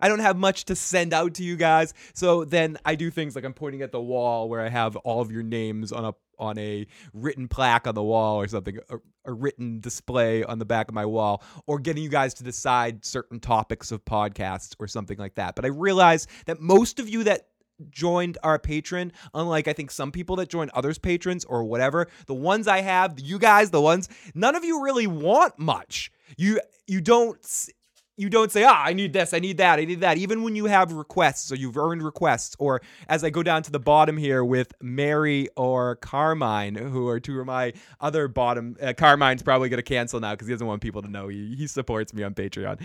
I 0.00 0.08
don't 0.08 0.18
have 0.20 0.36
much 0.36 0.66
to 0.66 0.76
send 0.76 1.14
out 1.14 1.34
to 1.34 1.44
you 1.44 1.56
guys. 1.56 1.94
So 2.14 2.44
then 2.44 2.76
I 2.84 2.94
do 2.94 3.10
things 3.10 3.34
like 3.34 3.44
I'm 3.44 3.54
pointing 3.54 3.82
at 3.82 3.92
the 3.92 4.00
wall 4.00 4.48
where 4.48 4.60
I 4.60 4.68
have 4.68 4.96
all 4.96 5.20
of 5.20 5.30
your 5.30 5.42
names 5.42 5.92
on 5.92 6.04
a 6.04 6.14
on 6.38 6.58
a 6.58 6.86
written 7.12 7.48
plaque 7.48 7.86
on 7.86 7.94
the 7.94 8.02
wall 8.02 8.40
or 8.40 8.48
something, 8.48 8.78
a, 8.90 8.96
a 9.24 9.32
written 9.32 9.80
display 9.80 10.44
on 10.44 10.58
the 10.58 10.64
back 10.64 10.88
of 10.88 10.94
my 10.94 11.06
wall, 11.06 11.42
or 11.66 11.78
getting 11.78 12.02
you 12.02 12.08
guys 12.08 12.34
to 12.34 12.44
decide 12.44 13.04
certain 13.04 13.40
topics 13.40 13.92
of 13.92 14.04
podcasts 14.04 14.74
or 14.78 14.86
something 14.86 15.18
like 15.18 15.34
that. 15.34 15.54
But 15.54 15.64
I 15.64 15.68
realize 15.68 16.26
that 16.46 16.60
most 16.60 16.98
of 16.98 17.08
you 17.08 17.24
that 17.24 17.48
joined 17.90 18.38
our 18.42 18.58
patron 18.58 19.12
unlike 19.34 19.68
i 19.68 19.72
think 19.74 19.90
some 19.90 20.10
people 20.10 20.36
that 20.36 20.48
join 20.48 20.70
others 20.72 20.98
patrons 20.98 21.44
or 21.44 21.64
whatever 21.64 22.08
the 22.26 22.32
ones 22.34 22.66
i 22.66 22.80
have 22.80 23.20
you 23.20 23.38
guys 23.38 23.70
the 23.70 23.80
ones 23.80 24.08
none 24.34 24.54
of 24.54 24.64
you 24.64 24.82
really 24.82 25.06
want 25.06 25.58
much 25.58 26.10
you 26.38 26.58
you 26.86 27.02
don't 27.02 27.68
you 28.16 28.30
don't 28.30 28.50
say, 28.50 28.64
ah, 28.64 28.82
I 28.84 28.94
need 28.94 29.12
this, 29.12 29.34
I 29.34 29.38
need 29.38 29.58
that, 29.58 29.78
I 29.78 29.84
need 29.84 30.00
that. 30.00 30.16
Even 30.16 30.42
when 30.42 30.56
you 30.56 30.66
have 30.66 30.92
requests 30.92 31.52
or 31.52 31.56
you've 31.56 31.76
earned 31.76 32.02
requests, 32.02 32.56
or 32.58 32.80
as 33.08 33.22
I 33.22 33.30
go 33.30 33.42
down 33.42 33.62
to 33.64 33.70
the 33.70 33.78
bottom 33.78 34.16
here 34.16 34.44
with 34.44 34.72
Mary 34.80 35.48
or 35.56 35.96
Carmine, 35.96 36.76
who 36.76 37.08
are 37.08 37.20
two 37.20 37.38
of 37.38 37.46
my 37.46 37.74
other 38.00 38.26
bottom. 38.28 38.76
Uh, 38.80 38.94
Carmine's 38.96 39.42
probably 39.42 39.68
going 39.68 39.78
to 39.78 39.82
cancel 39.82 40.18
now 40.20 40.32
because 40.32 40.48
he 40.48 40.54
doesn't 40.54 40.66
want 40.66 40.80
people 40.80 41.02
to 41.02 41.08
know 41.08 41.28
he, 41.28 41.54
he 41.56 41.66
supports 41.66 42.14
me 42.14 42.22
on 42.22 42.34
Patreon. 42.34 42.82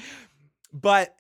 But 0.73 1.15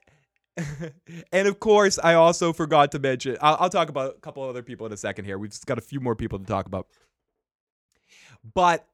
and 1.31 1.47
of 1.47 1.59
course, 1.59 1.97
I 2.03 2.15
also 2.15 2.51
forgot 2.51 2.91
to 2.91 2.99
mention. 2.99 3.37
I'll, 3.41 3.57
I'll, 3.61 3.69
talk 3.69 3.89
about 3.89 4.15
a 4.17 4.19
couple 4.19 4.43
other 4.43 4.61
people 4.61 4.85
in 4.85 4.91
a 4.91 4.97
second 4.97 5.25
here. 5.25 5.37
We've 5.37 5.49
just 5.49 5.65
got 5.65 5.77
a 5.77 5.81
few 5.81 6.01
more 6.01 6.15
people 6.15 6.39
to 6.39 6.45
talk 6.45 6.65
about. 6.65 6.87
But 8.53 8.85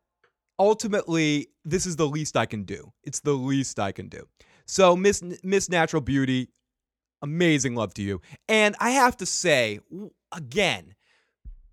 ultimately, 0.60 1.48
this 1.66 1.86
is 1.86 1.96
the 1.96 2.08
least 2.08 2.38
I 2.38 2.46
can 2.46 2.64
do. 2.64 2.92
It's 3.04 3.22
the 3.22 3.34
least 3.34 3.80
I 3.80 3.92
can 3.92 4.08
do. 4.08 4.28
So 4.68 4.96
Miss 4.96 5.24
Miss 5.44 5.70
Natural 5.70 6.02
Beauty, 6.02 6.50
amazing 7.22 7.76
love 7.76 7.94
to 7.96 8.02
you. 8.02 8.22
And 8.48 8.76
I 8.80 8.92
have 8.92 9.18
to 9.18 9.26
say 9.26 9.80
again, 10.32 10.94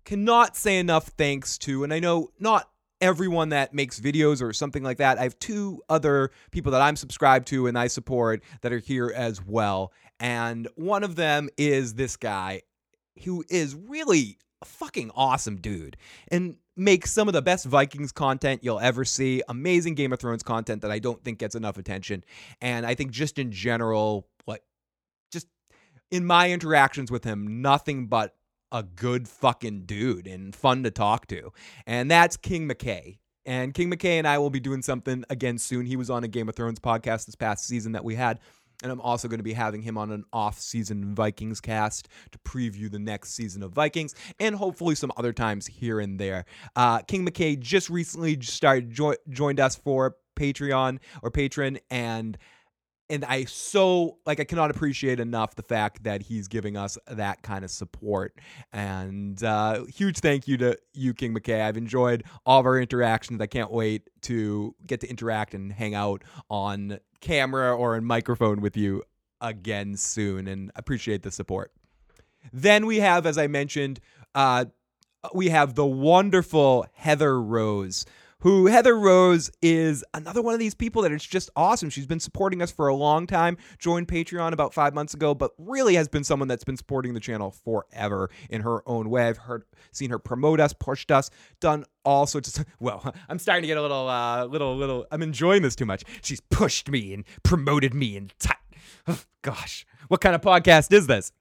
cannot 0.05 0.55
say 0.55 0.79
enough 0.79 1.07
thanks 1.17 1.57
to 1.59 1.83
and 1.83 1.93
I 1.93 1.99
know 1.99 2.29
not 2.39 2.69
everyone 3.01 3.49
that 3.49 3.73
makes 3.73 3.99
videos 3.99 4.41
or 4.41 4.53
something 4.53 4.81
like 4.81 4.97
that. 4.97 5.19
I 5.19 5.23
have 5.23 5.37
two 5.37 5.81
other 5.89 6.31
people 6.51 6.71
that 6.71 6.81
I'm 6.81 6.95
subscribed 6.95 7.47
to 7.47 7.67
and 7.67 7.77
I 7.77 7.87
support 7.87 8.41
that 8.61 8.71
are 8.71 8.79
here 8.79 9.11
as 9.13 9.45
well. 9.45 9.91
And 10.19 10.67
one 10.75 11.03
of 11.03 11.15
them 11.15 11.49
is 11.57 11.95
this 11.95 12.15
guy 12.15 12.61
who 13.23 13.43
is 13.49 13.75
really 13.75 14.37
a 14.61 14.65
fucking 14.65 15.11
awesome 15.13 15.57
dude. 15.57 15.97
And 16.29 16.57
makes 16.77 17.11
some 17.11 17.27
of 17.27 17.33
the 17.33 17.41
best 17.41 17.65
Vikings 17.65 18.11
content 18.11 18.63
you'll 18.63 18.79
ever 18.79 19.05
see. 19.05 19.41
Amazing 19.47 19.95
Game 19.95 20.11
of 20.13 20.19
Thrones 20.19 20.43
content 20.43 20.81
that 20.81 20.91
I 20.91 20.99
don't 20.99 21.23
think 21.23 21.39
gets 21.39 21.55
enough 21.55 21.77
attention. 21.77 22.23
And 22.61 22.85
I 22.85 22.95
think 22.95 23.11
just 23.11 23.39
in 23.39 23.51
general, 23.51 24.27
what 24.45 24.61
just 25.31 25.47
in 26.11 26.25
my 26.25 26.51
interactions 26.51 27.11
with 27.11 27.23
him, 27.23 27.61
nothing 27.61 28.07
but 28.07 28.35
a 28.71 28.83
good 28.83 29.27
fucking 29.27 29.85
dude 29.85 30.27
and 30.27 30.55
fun 30.55 30.83
to 30.83 30.91
talk 30.91 31.27
to. 31.27 31.53
And 31.85 32.11
that's 32.11 32.35
King 32.35 32.67
McKay. 32.67 33.19
And 33.45 33.73
King 33.73 33.91
McKay 33.91 34.17
and 34.17 34.27
I 34.27 34.39
will 34.39 34.49
be 34.49 34.59
doing 34.59 34.81
something 34.81 35.23
again 35.29 35.57
soon. 35.57 35.85
He 35.85 35.95
was 35.95 36.09
on 36.09 36.23
a 36.23 36.27
Game 36.27 36.49
of 36.49 36.55
Thrones 36.55 36.79
podcast 36.79 37.25
this 37.25 37.35
past 37.35 37.65
season 37.65 37.91
that 37.91 38.03
we 38.03 38.15
had. 38.15 38.39
And 38.83 38.91
I'm 38.91 39.01
also 39.01 39.27
going 39.27 39.39
to 39.39 39.43
be 39.43 39.53
having 39.53 39.81
him 39.81 39.97
on 39.97 40.11
an 40.11 40.25
off 40.33 40.59
season 40.59 41.15
Vikings 41.15 41.61
cast 41.61 42.09
to 42.31 42.39
preview 42.39 42.91
the 42.91 42.99
next 42.99 43.33
season 43.33 43.63
of 43.63 43.71
Vikings 43.71 44.15
and 44.39 44.55
hopefully 44.55 44.95
some 44.95 45.11
other 45.17 45.33
times 45.33 45.67
here 45.67 45.99
and 45.99 46.19
there. 46.19 46.45
Uh, 46.75 46.99
King 46.99 47.25
McKay 47.25 47.59
just 47.59 47.89
recently 47.89 48.39
started 48.41 48.91
jo- 48.91 49.15
joined 49.29 49.59
us 49.59 49.75
for 49.75 50.17
Patreon 50.35 50.99
or 51.21 51.31
patron 51.31 51.79
and 51.89 52.37
and 53.09 53.23
I 53.25 53.45
so 53.45 54.17
like 54.25 54.39
I 54.39 54.43
cannot 54.43 54.71
appreciate 54.71 55.19
enough 55.19 55.55
the 55.55 55.63
fact 55.63 56.03
that 56.03 56.23
he's 56.23 56.47
giving 56.47 56.75
us 56.75 56.97
that 57.07 57.41
kind 57.43 57.63
of 57.63 57.71
support. 57.71 58.39
And 58.73 59.41
uh, 59.43 59.85
huge 59.85 60.19
thank 60.19 60.47
you 60.47 60.57
to 60.57 60.77
you, 60.93 61.13
King 61.13 61.33
McKay. 61.35 61.61
I've 61.61 61.77
enjoyed 61.77 62.23
all 62.45 62.59
of 62.59 62.65
our 62.65 62.79
interactions. 62.79 63.41
I 63.41 63.47
can't 63.47 63.71
wait 63.71 64.09
to 64.23 64.75
get 64.85 65.01
to 65.01 65.09
interact 65.09 65.53
and 65.53 65.71
hang 65.71 65.93
out 65.93 66.23
on 66.49 66.99
camera 67.21 67.75
or 67.75 67.95
in 67.95 68.05
microphone 68.05 68.61
with 68.61 68.75
you 68.75 69.03
again 69.41 69.95
soon 69.97 70.47
and 70.47 70.71
appreciate 70.75 71.23
the 71.23 71.31
support. 71.31 71.71
Then 72.53 72.85
we 72.85 72.97
have, 72.97 73.25
as 73.25 73.37
I 73.37 73.47
mentioned, 73.47 73.99
uh, 74.33 74.65
we 75.33 75.49
have 75.49 75.75
the 75.75 75.85
wonderful 75.85 76.85
Heather 76.93 77.41
Rose 77.41 78.05
who 78.39 78.67
Heather 78.67 78.97
Rose 78.97 79.49
is 79.61 80.03
another 80.13 80.41
one 80.41 80.53
of 80.53 80.59
these 80.59 80.75
people 80.75 81.01
that 81.01 81.11
it's 81.11 81.25
just 81.25 81.49
awesome. 81.55 81.89
She's 81.89 82.05
been 82.05 82.19
supporting 82.19 82.61
us 82.61 82.71
for 82.71 82.87
a 82.87 82.95
long 82.95 83.27
time, 83.27 83.57
joined 83.79 84.07
Patreon 84.07 84.51
about 84.51 84.73
five 84.73 84.93
months 84.93 85.13
ago, 85.13 85.33
but 85.33 85.51
really 85.57 85.95
has 85.95 86.07
been 86.07 86.23
someone 86.23 86.47
that's 86.47 86.63
been 86.63 86.77
supporting 86.77 87.13
the 87.13 87.19
channel 87.19 87.51
forever 87.51 88.29
in 88.49 88.61
her 88.61 88.87
own 88.87 89.09
way. 89.09 89.27
I've 89.27 89.37
heard, 89.37 89.63
seen 89.91 90.09
her 90.09 90.19
promote 90.19 90.59
us, 90.59 90.73
pushed 90.73 91.11
us, 91.11 91.29
done 91.59 91.85
all 92.03 92.27
sorts 92.27 92.57
of. 92.57 92.65
Well, 92.79 93.13
I'm 93.29 93.39
starting 93.39 93.63
to 93.63 93.67
get 93.67 93.77
a 93.77 93.81
little, 93.81 94.07
uh, 94.07 94.45
little, 94.45 94.75
little. 94.75 95.05
I'm 95.11 95.21
enjoying 95.21 95.61
this 95.61 95.75
too 95.75 95.85
much. 95.85 96.03
She's 96.21 96.41
pushed 96.41 96.89
me 96.89 97.13
and 97.13 97.23
promoted 97.43 97.93
me 97.93 98.17
and. 98.17 98.33
T- 98.39 98.49
oh, 99.07 99.21
gosh, 99.41 99.85
what 100.07 100.21
kind 100.21 100.35
of 100.35 100.41
podcast 100.41 100.91
is 100.91 101.07
this? 101.07 101.31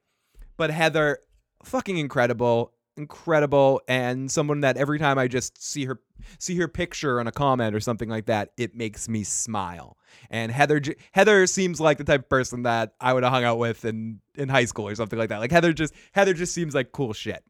But 0.56 0.70
Heather, 0.70 1.18
fucking 1.64 1.98
incredible 1.98 2.73
incredible 2.96 3.80
and 3.88 4.30
someone 4.30 4.60
that 4.60 4.76
every 4.76 4.98
time 4.98 5.18
I 5.18 5.28
just 5.28 5.62
see 5.62 5.84
her 5.84 6.00
see 6.38 6.56
her 6.56 6.68
picture 6.68 7.20
on 7.20 7.26
a 7.26 7.32
comment 7.32 7.74
or 7.74 7.80
something 7.80 8.08
like 8.08 8.26
that, 8.26 8.50
it 8.56 8.74
makes 8.74 9.08
me 9.08 9.24
smile. 9.24 9.96
And 10.30 10.52
Heather 10.52 10.80
Heather 11.12 11.46
seems 11.46 11.80
like 11.80 11.98
the 11.98 12.04
type 12.04 12.20
of 12.20 12.28
person 12.28 12.62
that 12.62 12.94
I 13.00 13.12
would 13.12 13.22
have 13.22 13.32
hung 13.32 13.44
out 13.44 13.58
with 13.58 13.84
in 13.84 14.20
in 14.34 14.48
high 14.48 14.64
school 14.64 14.88
or 14.88 14.94
something 14.94 15.18
like 15.18 15.28
that. 15.28 15.38
Like 15.38 15.52
Heather 15.52 15.72
just 15.72 15.94
Heather 16.12 16.34
just 16.34 16.54
seems 16.54 16.74
like 16.74 16.92
cool 16.92 17.12
shit. 17.12 17.44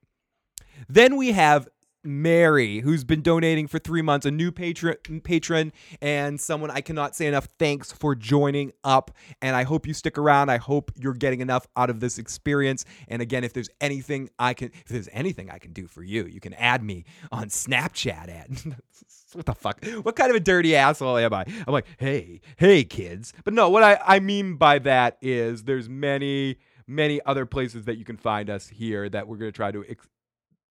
Then 0.89 1.17
we 1.17 1.33
have 1.33 1.69
Mary, 2.05 2.81
who's 2.81 3.05
been 3.05 3.23
donating 3.23 3.67
for 3.67 3.79
three 3.79 4.03
months, 4.03 4.27
a 4.27 4.31
new 4.31 4.53
patron, 4.53 4.97
patron, 5.23 5.73
and 6.01 6.41
someone 6.41 6.71
I 6.71 6.81
cannot 6.81 7.17
say 7.17 7.27
enough 7.27 7.49
thanks 7.59 7.91
for 7.91 8.15
joining 8.15 8.73
up. 8.85 9.11
And 9.41 9.57
I 9.57 9.65
hope 9.65 9.87
you 9.87 9.95
stick 9.95 10.19
around. 10.19 10.51
I 10.51 10.59
hope 10.59 10.93
you're 10.99 11.15
getting 11.15 11.41
enough 11.41 11.67
out 11.77 11.91
of 11.91 12.01
this 12.01 12.19
experience. 12.19 12.85
And 13.09 13.23
again, 13.23 13.45
if 13.45 13.53
there's 13.53 13.71
anything 13.81 14.31
I 14.39 14.55
can, 14.55 14.71
if 14.75 14.89
there's 14.89 15.09
anything 15.13 15.51
I 15.51 15.59
can 15.59 15.73
do 15.73 15.87
for 15.87 16.03
you, 16.03 16.27
you 16.27 16.41
can 16.41 16.55
add 16.55 16.83
me 16.83 17.05
on 17.33 17.49
Snapchat 17.49 18.29
at. 18.29 18.49
what 19.33 19.47
the 19.47 19.55
fuck? 19.55 19.85
What 20.03 20.17
kind 20.17 20.31
of 20.31 20.37
a 20.37 20.41
dirty 20.41 20.77
asshole 20.77 21.19
am 21.19 21.33
I? 21.33 21.45
I'm 21.67 21.73
like, 21.73 21.87
hey, 21.99 22.41
hey, 22.57 22.85
kids. 22.85 23.33
But 23.45 23.55
no, 23.55 23.71
what 23.71 23.83
I, 23.83 23.99
I 24.05 24.21
mean 24.21 24.57
by 24.57 24.79
that 24.81 25.19
is 25.21 25.65
there's 25.65 25.89
many 25.89 26.59
many 26.87 27.21
other 27.25 27.47
places 27.47 27.87
that 27.87 27.97
you 27.97 28.05
can 28.05 28.17
find 28.17 28.51
us 28.51 28.69
here 28.69 29.09
that 29.09 29.27
we're 29.27 29.37
going 29.37 29.51
to 29.51 29.57
try 29.57 29.73
to 29.73 29.85
ex- 29.89 30.07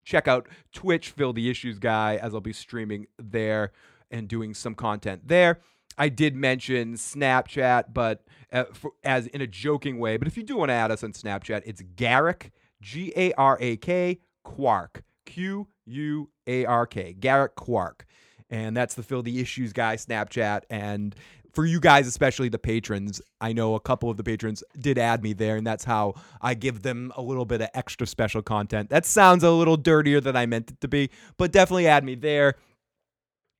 check 0.04 0.28
out 0.28 0.48
Twitch, 0.72 1.10
Phil 1.10 1.32
the 1.32 1.50
Issues 1.50 1.78
Guy, 1.78 2.16
as 2.16 2.34
I'll 2.34 2.40
be 2.40 2.52
streaming 2.52 3.06
there 3.18 3.72
and 4.10 4.28
doing 4.28 4.54
some 4.54 4.74
content 4.74 5.26
there. 5.26 5.60
I 5.98 6.08
did 6.08 6.34
mention 6.34 6.94
Snapchat, 6.94 7.92
but 7.92 8.24
uh, 8.52 8.64
for, 8.72 8.92
as 9.04 9.26
in 9.28 9.40
a 9.40 9.46
joking 9.46 9.98
way. 9.98 10.16
But 10.16 10.28
if 10.28 10.36
you 10.36 10.42
do 10.42 10.56
want 10.56 10.70
to 10.70 10.74
add 10.74 10.90
us 10.90 11.04
on 11.04 11.12
Snapchat, 11.12 11.62
it's 11.64 11.82
Garak, 11.82 12.50
G 12.80 13.12
A 13.16 13.32
R 13.34 13.58
A 13.60 13.76
K, 13.76 14.20
Quark, 14.42 15.02
Q 15.26 15.68
U 15.84 16.30
A 16.46 16.64
R 16.64 16.86
K, 16.86 17.14
Garak 17.18 17.54
Quark. 17.56 18.06
And 18.50 18.76
that's 18.76 18.94
the 18.94 19.02
Phil 19.02 19.22
the 19.22 19.40
Issues 19.40 19.72
guy 19.72 19.96
Snapchat. 19.96 20.62
And 20.68 21.14
for 21.52 21.66
you 21.66 21.80
guys, 21.80 22.06
especially 22.06 22.48
the 22.48 22.58
patrons, 22.58 23.20
I 23.40 23.52
know 23.52 23.74
a 23.74 23.80
couple 23.80 24.10
of 24.10 24.16
the 24.16 24.24
patrons 24.24 24.64
did 24.78 24.98
add 24.98 25.22
me 25.22 25.32
there, 25.34 25.56
and 25.56 25.66
that's 25.66 25.84
how 25.84 26.14
I 26.40 26.54
give 26.54 26.82
them 26.82 27.12
a 27.16 27.22
little 27.22 27.44
bit 27.44 27.60
of 27.60 27.68
extra 27.74 28.06
special 28.06 28.42
content. 28.42 28.90
That 28.90 29.04
sounds 29.04 29.44
a 29.44 29.50
little 29.50 29.76
dirtier 29.76 30.20
than 30.20 30.36
I 30.36 30.46
meant 30.46 30.70
it 30.70 30.80
to 30.80 30.88
be, 30.88 31.10
but 31.36 31.52
definitely 31.52 31.86
add 31.86 32.04
me 32.04 32.14
there. 32.14 32.54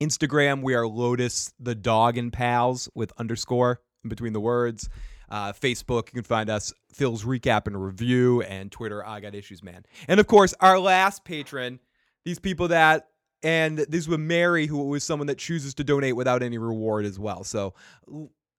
Instagram, 0.01 0.63
we 0.63 0.73
are 0.73 0.87
Lotus 0.87 1.53
the 1.59 1.75
Dog 1.75 2.17
and 2.17 2.33
Pals 2.33 2.89
with 2.95 3.13
underscore 3.17 3.81
in 4.03 4.09
between 4.09 4.33
the 4.33 4.41
words. 4.41 4.89
Uh, 5.29 5.53
Facebook, 5.53 6.07
you 6.07 6.13
can 6.13 6.23
find 6.23 6.49
us 6.49 6.73
Phil's 6.91 7.23
recap 7.23 7.67
and 7.67 7.83
review, 7.83 8.41
and 8.41 8.71
Twitter, 8.71 9.05
I 9.05 9.19
got 9.19 9.33
issues, 9.35 9.63
man. 9.63 9.85
And 10.07 10.19
of 10.19 10.27
course, 10.27 10.53
our 10.59 10.79
last 10.79 11.23
patron, 11.23 11.79
these 12.25 12.39
people 12.39 12.67
that, 12.69 13.07
and 13.43 13.77
this 13.77 14.07
was 14.07 14.17
Mary, 14.17 14.65
who 14.65 14.87
was 14.87 15.03
someone 15.03 15.27
that 15.27 15.37
chooses 15.37 15.73
to 15.75 15.83
donate 15.83 16.15
without 16.15 16.41
any 16.41 16.57
reward 16.57 17.05
as 17.05 17.19
well. 17.19 17.43
So 17.43 17.73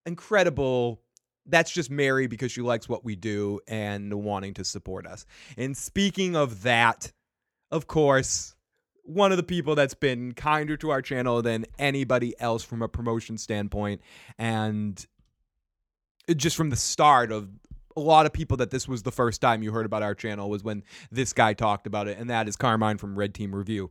incredible. 0.05 1.01
That's 1.47 1.71
just 1.71 1.91
Mary 1.91 2.27
because 2.27 2.53
she 2.53 2.61
likes 2.61 2.89
what 2.89 3.05
we 3.05 3.17
do 3.17 3.61
and 3.67 4.13
wanting 4.13 4.55
to 4.55 4.65
support 4.65 5.07
us. 5.07 5.25
And 5.57 5.77
speaking 5.77 6.37
of 6.37 6.63
that, 6.63 7.13
of 7.71 7.87
course, 7.87 8.55
one 9.05 9.31
of 9.31 9.37
the 9.37 9.43
people 9.43 9.75
that's 9.75 9.95
been 9.95 10.33
kinder 10.33 10.77
to 10.79 10.91
our 10.91 11.03
channel 11.03 11.43
than 11.43 11.67
anybody 11.79 12.35
else 12.39 12.63
from 12.63 12.83
a 12.83 12.89
promotion 12.89 13.37
standpoint 13.37 14.01
and 14.39 15.07
just 16.37 16.57
from 16.57 16.71
the 16.71 16.77
start 16.77 17.31
of 17.31 17.49
a 17.97 18.01
lot 18.01 18.25
of 18.25 18.33
people 18.33 18.57
that 18.57 18.71
this 18.71 18.89
was 18.89 19.03
the 19.03 19.13
first 19.13 19.41
time 19.43 19.63
you 19.63 19.73
heard 19.73 19.85
about 19.87 20.03
our 20.03 20.15
channel 20.15 20.49
was 20.49 20.65
when 20.65 20.83
this 21.11 21.35
guy 21.35 21.53
talked 21.53 21.87
about 21.87 22.09
it 22.09 22.19
and 22.19 22.31
that 22.31 22.49
is 22.49 22.57
Carmine 22.57 22.97
from 22.97 23.19
Red 23.19 23.35
Team 23.35 23.55
Review 23.55 23.91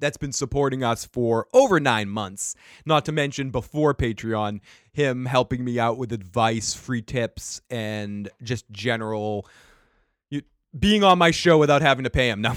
that's 0.00 0.16
been 0.16 0.32
supporting 0.32 0.82
us 0.82 1.04
for 1.04 1.46
over 1.52 1.80
nine 1.80 2.08
months. 2.08 2.54
Not 2.84 3.04
to 3.06 3.12
mention 3.12 3.50
before 3.50 3.94
Patreon, 3.94 4.60
him 4.92 5.26
helping 5.26 5.64
me 5.64 5.78
out 5.78 5.98
with 5.98 6.12
advice, 6.12 6.74
free 6.74 7.02
tips, 7.02 7.60
and 7.70 8.28
just 8.42 8.70
general 8.70 9.46
you, 10.30 10.42
being 10.78 11.04
on 11.04 11.18
my 11.18 11.30
show 11.30 11.58
without 11.58 11.82
having 11.82 12.04
to 12.04 12.10
pay 12.10 12.28
him. 12.28 12.40
No, 12.46 12.54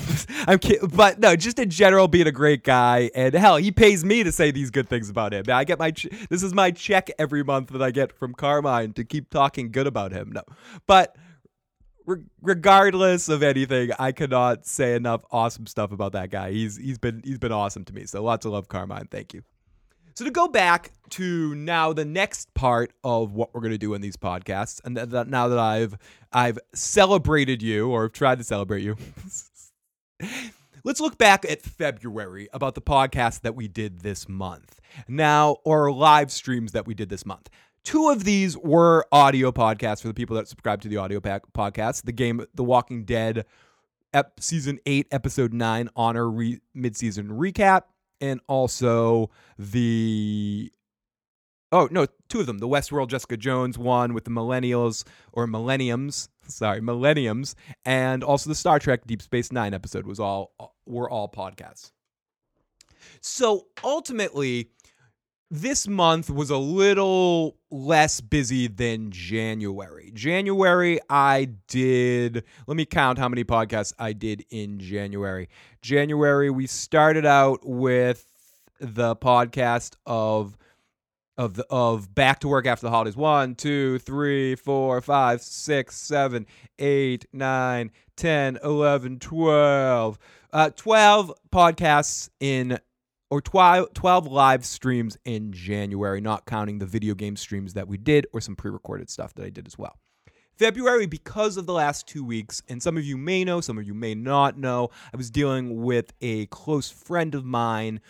I'm 0.48 0.60
kidding. 0.60 0.88
But 0.88 1.20
no, 1.20 1.36
just 1.36 1.60
in 1.60 1.70
general, 1.70 2.08
being 2.08 2.28
a 2.28 2.32
great 2.32 2.64
guy. 2.64 3.12
And 3.14 3.34
hell, 3.34 3.58
he 3.58 3.72
pays 3.72 4.06
me 4.06 4.24
to 4.24 4.32
say 4.32 4.52
these 4.52 4.72
good 4.72 4.88
things 4.88 5.10
about 5.10 5.34
him. 5.34 5.46
I 5.50 5.64
get 5.64 5.80
my, 5.80 5.92
ch- 5.92 6.08
this 6.30 6.44
is 6.44 6.54
my 6.54 6.72
check 6.72 7.10
every 7.20 7.44
month 7.44 7.70
that 7.70 7.82
I 7.82 7.92
get 7.92 8.12
from 8.14 8.34
Carmine 8.34 8.94
to 8.94 9.04
keep 9.04 9.30
talking 9.30 9.72
good 9.72 9.88
about 9.88 10.12
him. 10.12 10.32
No, 10.32 10.44
but 10.88 11.16
re- 12.10 12.24
regardless 12.42 13.30
of 13.30 13.44
anything, 13.44 13.92
I 14.00 14.12
cannot 14.12 14.66
say 14.66 14.96
enough 14.96 15.22
awesome 15.32 15.68
stuff 15.68 15.92
about 15.92 16.14
that 16.14 16.30
guy. 16.30 16.52
He's, 16.52 16.78
he's 16.78 16.98
been, 16.98 17.22
he's 17.24 17.38
been 17.38 17.52
awesome 17.52 17.86
to 17.86 17.94
me. 17.94 18.06
So 18.06 18.24
lots 18.24 18.46
of 18.46 18.52
love, 18.52 18.68
Carmine. 18.68 19.08
Thank 19.10 19.34
you. 19.34 19.44
So 20.16 20.26
to 20.26 20.32
go 20.32 20.50
back 20.50 20.92
to 21.12 21.56
now 21.56 21.94
the 21.94 22.04
next 22.04 22.54
part 22.54 22.92
of 23.06 23.34
what 23.34 23.54
we're 23.54 23.62
going 23.62 23.72
to 23.72 23.78
do 23.78 23.94
in 23.94 24.02
these 24.02 24.18
podcasts, 24.18 24.82
and 24.84 24.98
that 24.98 25.30
now 25.30 25.48
that 25.48 25.60
I've 25.60 25.98
I've 26.34 26.60
celebrated 26.74 27.62
you 27.62 27.90
or 27.90 28.10
tried 28.10 28.40
to 28.40 28.44
celebrate 28.44 28.82
you, 28.82 28.98
let's 30.84 31.00
look 31.00 31.18
back 31.18 31.46
at 31.50 31.62
February 31.62 32.50
about 32.52 32.76
the 32.76 32.82
podcast 32.82 33.42
that 33.42 33.56
we 33.56 33.70
did 33.70 34.02
this 34.02 34.28
month. 34.28 34.82
Now, 35.08 35.58
or 35.64 35.90
live 35.90 36.34
streams 36.34 36.74
that 36.74 36.86
we 36.86 36.94
did 36.94 37.08
this 37.08 37.26
month. 37.26 37.50
Two 37.90 38.10
of 38.10 38.24
these 38.24 38.56
were 38.56 39.04
audio 39.12 39.52
podcasts 39.52 40.04
for 40.04 40.10
the 40.10 40.14
people 40.14 40.36
that 40.36 40.48
subscribe 40.48 40.80
to 40.82 40.88
the 40.88 40.98
audio 40.98 41.20
pack 41.20 41.42
podcast. 41.54 42.04
The 42.04 42.12
game, 42.12 42.46
The 42.54 42.64
Walking 42.64 43.04
Dead, 43.04 43.48
ep- 44.14 44.40
season 44.40 44.78
eight, 44.86 45.08
episode 45.10 45.54
nine, 45.54 45.90
honor 45.96 46.30
re- 46.30 46.60
mid-season 46.76 47.30
recap 47.30 47.86
and 48.22 48.42
also 48.48 49.32
the 49.58 50.72
oh 51.72 51.88
no, 51.90 52.06
two 52.28 52.42
of 52.42 52.46
them. 52.46 52.60
The 52.60 52.68
Westworld 52.68 53.08
Jessica 53.08 53.38
Jones 53.38 53.76
one 53.76 54.14
with 54.14 54.24
the 54.24 54.30
Millennials 54.30 55.04
or 55.34 55.48
Millenniums, 55.48 56.30
sorry, 56.48 56.82
Millenniums, 56.82 57.56
and 57.86 58.24
also 58.24 58.52
the 58.52 58.56
Star 58.56 58.78
Trek 58.78 59.08
Deep 59.08 59.24
Space 59.24 59.52
Nine 59.52 59.74
episode 59.74 60.06
was 60.06 60.20
all 60.20 60.54
were 60.86 61.10
all 61.10 61.28
podcasts. 61.28 61.92
So 63.22 63.66
ultimately, 63.84 64.70
this 65.52 65.88
month 65.88 66.30
was 66.30 66.50
a 66.50 66.58
little 66.58 67.58
less 67.72 68.22
busy 68.22 68.68
than 68.68 69.12
January. 69.12 70.12
January, 70.14 71.00
I 71.10 71.46
did, 71.68 72.44
let 72.68 72.78
me 72.78 72.86
count 72.86 73.18
how 73.18 73.30
many 73.30 73.44
podcasts 73.44 73.94
I 73.98 74.14
did 74.14 74.46
in 74.52 74.80
January. 74.80 75.50
January, 75.82 76.50
we 76.50 76.68
started 76.68 77.26
out 77.26 77.62
with 77.64 78.26
the 78.80 79.16
podcast 79.16 79.96
of 80.06 80.56
of 81.38 81.54
the 81.54 81.66
of 81.70 82.14
back 82.14 82.40
to 82.42 82.50
work 82.50 82.66
after 82.66 82.86
the 82.86 82.92
holidays. 82.92 83.16
One, 83.16 83.56
two, 83.56 83.98
three, 84.00 84.56
four, 84.56 85.00
five, 85.00 85.42
six, 85.42 85.96
seven, 85.96 86.46
eight, 86.80 87.26
nine, 87.32 87.92
ten, 88.16 88.60
eleven, 88.64 89.20
twelve. 89.20 90.20
Uh, 90.52 90.72
12 90.72 91.32
podcasts 91.52 92.30
in 92.40 92.80
or 93.30 93.42
12, 93.42 93.94
12 93.94 94.28
live 94.28 94.66
streams 94.66 95.18
in 95.26 95.52
January, 95.52 96.22
not 96.22 96.46
counting 96.46 96.80
the 96.80 96.86
video 96.86 97.14
game 97.14 97.36
streams 97.36 97.74
that 97.74 97.88
we 97.88 97.98
did 97.98 98.26
or 98.34 98.42
some 98.42 98.56
pre 98.56 98.72
recorded 98.72 99.10
stuff 99.10 99.34
that 99.36 99.46
I 99.46 99.50
did 99.50 99.68
as 99.68 99.78
well. 99.78 99.98
February, 100.58 101.06
because 101.06 101.56
of 101.56 101.66
the 101.66 101.74
last 101.74 102.06
two 102.06 102.24
weeks, 102.24 102.62
and 102.68 102.84
some 102.84 102.98
of 102.98 103.06
you 103.06 103.18
may 103.18 103.46
know, 103.46 103.62
some 103.62 103.78
of 103.78 103.88
you 103.88 103.94
may 103.94 104.14
not 104.14 104.58
know, 104.58 104.90
I 105.14 105.18
was 105.18 105.32
dealing 105.32 105.82
with 105.82 106.12
a 106.20 106.48
close 106.48 106.90
friend 106.90 107.34
of 107.34 107.46
mine, 107.46 108.02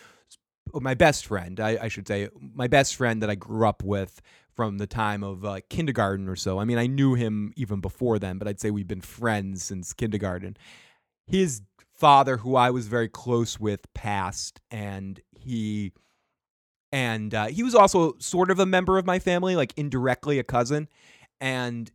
my 0.73 0.95
best 0.95 1.27
friend, 1.27 1.59
I, 1.59 1.77
I 1.83 1.87
should 1.89 2.07
say, 2.07 2.29
my 2.39 2.67
best 2.67 2.95
friend 2.95 3.21
that 3.21 3.29
I 3.29 3.35
grew 3.35 3.67
up 3.67 3.83
with 3.83 4.19
from 4.55 4.79
the 4.79 4.87
time 4.87 5.23
of 5.23 5.45
uh, 5.45 5.59
kindergarten 5.69 6.27
or 6.27 6.35
so. 6.35 6.59
I 6.59 6.65
mean, 6.65 6.77
I 6.79 6.87
knew 6.87 7.13
him 7.13 7.53
even 7.55 7.81
before 7.81 8.17
then, 8.17 8.39
but 8.39 8.47
I'd 8.47 8.59
say 8.59 8.71
we've 8.71 8.87
been 8.87 8.99
friends 9.01 9.63
since 9.63 9.93
kindergarten. 9.93 10.57
His 11.27 11.61
father 11.99 12.37
who 12.37 12.55
I 12.55 12.71
was 12.71 12.87
very 12.87 13.09
close 13.09 13.59
with 13.59 13.93
passed, 13.93 14.61
and 14.71 15.19
he 15.31 15.91
and 16.91 17.33
uh, 17.35 17.47
he 17.47 17.61
was 17.61 17.75
also 17.75 18.15
sort 18.19 18.49
of 18.49 18.59
a 18.59 18.65
member 18.65 18.97
of 18.97 19.05
my 19.05 19.19
family, 19.19 19.55
like 19.55 19.73
indirectly 19.77 20.39
a 20.39 20.43
cousin, 20.43 20.87
and 21.39 21.91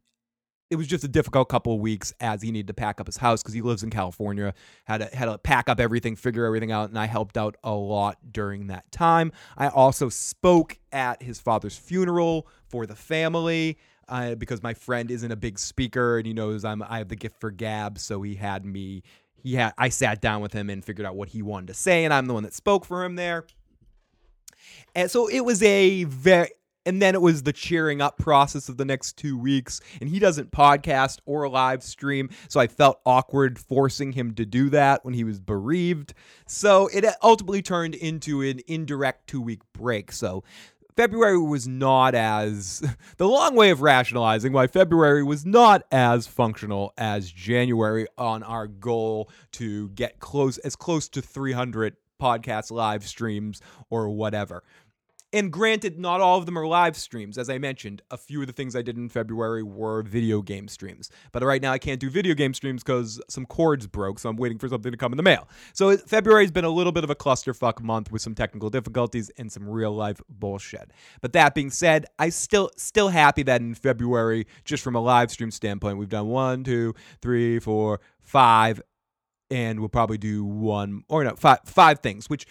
it 0.70 0.76
was 0.76 0.86
just 0.86 1.04
a 1.04 1.08
difficult 1.08 1.48
couple 1.48 1.74
of 1.74 1.80
weeks 1.80 2.12
as 2.20 2.42
he 2.42 2.50
needed 2.50 2.66
to 2.66 2.74
pack 2.74 3.00
up 3.00 3.06
his 3.06 3.16
house 3.16 3.42
because 3.42 3.54
he 3.54 3.62
lives 3.62 3.82
in 3.82 3.90
California. 3.90 4.54
Had 4.84 4.98
to, 4.98 5.16
had 5.16 5.26
to 5.26 5.38
pack 5.38 5.68
up 5.68 5.80
everything, 5.80 6.16
figure 6.16 6.44
everything 6.44 6.72
out, 6.72 6.88
and 6.88 6.98
I 6.98 7.06
helped 7.06 7.36
out 7.36 7.56
a 7.64 7.72
lot 7.72 8.18
during 8.32 8.68
that 8.68 8.90
time. 8.92 9.32
I 9.56 9.68
also 9.68 10.08
spoke 10.08 10.78
at 10.92 11.22
his 11.22 11.40
father's 11.40 11.76
funeral 11.76 12.46
for 12.68 12.86
the 12.86 12.96
family. 12.96 13.78
Uh, 14.06 14.34
because 14.34 14.62
my 14.62 14.74
friend 14.74 15.10
isn't 15.10 15.32
a 15.32 15.36
big 15.36 15.58
speaker 15.58 16.18
and 16.18 16.26
he 16.26 16.34
knows 16.34 16.62
I'm 16.62 16.82
I 16.82 16.98
have 16.98 17.08
the 17.08 17.16
gift 17.16 17.40
for 17.40 17.50
gab, 17.50 17.98
so 17.98 18.20
he 18.20 18.34
had 18.34 18.66
me 18.66 19.02
he 19.44 19.54
had 19.54 19.74
I 19.78 19.90
sat 19.90 20.20
down 20.20 20.40
with 20.40 20.54
him 20.54 20.70
and 20.70 20.82
figured 20.84 21.06
out 21.06 21.14
what 21.14 21.28
he 21.28 21.42
wanted 21.42 21.68
to 21.68 21.74
say, 21.74 22.04
and 22.04 22.12
I'm 22.12 22.26
the 22.26 22.34
one 22.34 22.42
that 22.42 22.54
spoke 22.54 22.84
for 22.84 23.04
him 23.04 23.14
there. 23.14 23.44
And 24.94 25.10
so 25.10 25.28
it 25.28 25.40
was 25.40 25.62
a 25.62 26.04
very 26.04 26.48
and 26.86 27.00
then 27.00 27.14
it 27.14 27.22
was 27.22 27.42
the 27.42 27.52
cheering 27.52 28.00
up 28.00 28.18
process 28.18 28.68
of 28.68 28.76
the 28.76 28.84
next 28.84 29.16
two 29.16 29.38
weeks. 29.38 29.80
And 30.00 30.08
he 30.08 30.18
doesn't 30.18 30.50
podcast 30.50 31.18
or 31.24 31.48
live 31.48 31.82
stream. 31.82 32.28
So 32.48 32.60
I 32.60 32.66
felt 32.66 33.00
awkward 33.06 33.58
forcing 33.58 34.12
him 34.12 34.34
to 34.34 34.44
do 34.44 34.68
that 34.70 35.04
when 35.04 35.14
he 35.14 35.24
was 35.24 35.40
bereaved. 35.40 36.14
So 36.46 36.88
it 36.88 37.06
ultimately 37.22 37.62
turned 37.62 37.94
into 37.94 38.42
an 38.42 38.60
indirect 38.66 39.28
two 39.28 39.40
week 39.40 39.60
break. 39.72 40.12
So 40.12 40.44
February 40.96 41.38
was 41.38 41.66
not 41.66 42.14
as 42.14 42.82
the 43.16 43.28
long 43.28 43.56
way 43.56 43.70
of 43.70 43.82
rationalizing 43.82 44.52
why 44.52 44.66
February 44.66 45.24
was 45.24 45.44
not 45.44 45.82
as 45.90 46.26
functional 46.26 46.92
as 46.96 47.30
January 47.30 48.06
on 48.16 48.42
our 48.42 48.66
goal 48.68 49.28
to 49.52 49.88
get 49.90 50.20
close 50.20 50.58
as 50.58 50.76
close 50.76 51.08
to 51.08 51.20
300 51.20 51.96
podcast 52.20 52.70
live 52.70 53.06
streams 53.06 53.60
or 53.90 54.08
whatever. 54.08 54.62
And 55.34 55.50
granted, 55.50 55.98
not 55.98 56.20
all 56.20 56.38
of 56.38 56.46
them 56.46 56.56
are 56.56 56.64
live 56.64 56.96
streams. 56.96 57.38
As 57.38 57.50
I 57.50 57.58
mentioned, 57.58 58.02
a 58.12 58.16
few 58.16 58.40
of 58.42 58.46
the 58.46 58.52
things 58.52 58.76
I 58.76 58.82
did 58.82 58.96
in 58.96 59.08
February 59.08 59.64
were 59.64 60.02
video 60.02 60.42
game 60.42 60.68
streams. 60.68 61.10
But 61.32 61.42
right 61.42 61.60
now, 61.60 61.72
I 61.72 61.78
can't 61.78 61.98
do 61.98 62.08
video 62.08 62.34
game 62.34 62.54
streams 62.54 62.84
because 62.84 63.20
some 63.28 63.44
cords 63.44 63.88
broke, 63.88 64.20
so 64.20 64.28
I'm 64.28 64.36
waiting 64.36 64.60
for 64.60 64.68
something 64.68 64.92
to 64.92 64.96
come 64.96 65.12
in 65.12 65.16
the 65.16 65.24
mail. 65.24 65.48
So 65.72 65.96
February's 65.96 66.52
been 66.52 66.64
a 66.64 66.70
little 66.70 66.92
bit 66.92 67.02
of 67.02 67.10
a 67.10 67.16
clusterfuck 67.16 67.82
month 67.82 68.12
with 68.12 68.22
some 68.22 68.36
technical 68.36 68.70
difficulties 68.70 69.28
and 69.36 69.50
some 69.50 69.68
real 69.68 69.90
life 69.90 70.20
bullshit. 70.28 70.92
But 71.20 71.32
that 71.32 71.52
being 71.52 71.70
said, 71.70 72.06
I 72.16 72.28
still 72.28 72.70
still 72.76 73.08
happy 73.08 73.42
that 73.42 73.60
in 73.60 73.74
February, 73.74 74.46
just 74.64 74.84
from 74.84 74.94
a 74.94 75.00
live 75.00 75.32
stream 75.32 75.50
standpoint, 75.50 75.98
we've 75.98 76.08
done 76.08 76.28
one, 76.28 76.62
two, 76.62 76.94
three, 77.20 77.58
four, 77.58 77.98
five, 78.20 78.80
and 79.50 79.80
we'll 79.80 79.88
probably 79.88 80.16
do 80.16 80.44
one 80.44 81.02
or 81.08 81.24
no 81.24 81.34
five 81.34 81.58
five 81.64 81.98
things, 81.98 82.30
which 82.30 82.46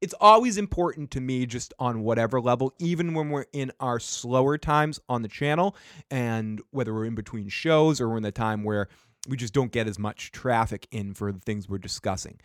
it's 0.00 0.14
always 0.20 0.56
important 0.56 1.10
to 1.12 1.20
me 1.20 1.46
just 1.46 1.74
on 1.78 2.02
whatever 2.02 2.40
level 2.40 2.72
even 2.78 3.14
when 3.14 3.30
we're 3.30 3.46
in 3.52 3.72
our 3.80 3.98
slower 3.98 4.56
times 4.58 5.00
on 5.08 5.22
the 5.22 5.28
channel 5.28 5.76
and 6.10 6.60
whether 6.70 6.94
we're 6.94 7.04
in 7.04 7.14
between 7.14 7.48
shows 7.48 8.00
or 8.00 8.08
we're 8.08 8.16
in 8.16 8.22
the 8.22 8.32
time 8.32 8.62
where 8.62 8.88
we 9.28 9.36
just 9.36 9.52
don't 9.52 9.72
get 9.72 9.88
as 9.88 9.98
much 9.98 10.30
traffic 10.30 10.86
in 10.90 11.12
for 11.14 11.32
the 11.32 11.40
things 11.40 11.68
we're 11.68 11.78
discussing. 11.78 12.38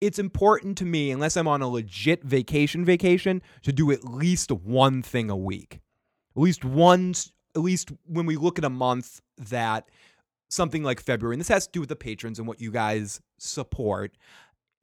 It's 0.00 0.18
important 0.18 0.78
to 0.78 0.84
me 0.84 1.10
unless 1.10 1.36
i'm 1.36 1.48
on 1.48 1.62
a 1.62 1.68
legit 1.68 2.24
vacation 2.24 2.84
vacation 2.84 3.42
to 3.62 3.72
do 3.72 3.90
at 3.92 4.04
least 4.04 4.50
one 4.50 5.02
thing 5.02 5.30
a 5.30 5.36
week. 5.36 5.80
At 6.36 6.42
least 6.42 6.64
one 6.64 7.14
at 7.54 7.60
least 7.60 7.92
when 8.06 8.26
we 8.26 8.36
look 8.36 8.58
at 8.58 8.64
a 8.64 8.70
month 8.70 9.20
that 9.36 9.88
something 10.48 10.82
like 10.82 11.00
february 11.00 11.34
and 11.34 11.40
this 11.40 11.48
has 11.48 11.66
to 11.66 11.72
do 11.72 11.80
with 11.80 11.88
the 11.88 11.96
patrons 11.96 12.38
and 12.38 12.46
what 12.46 12.60
you 12.60 12.70
guys 12.70 13.20
support 13.38 14.16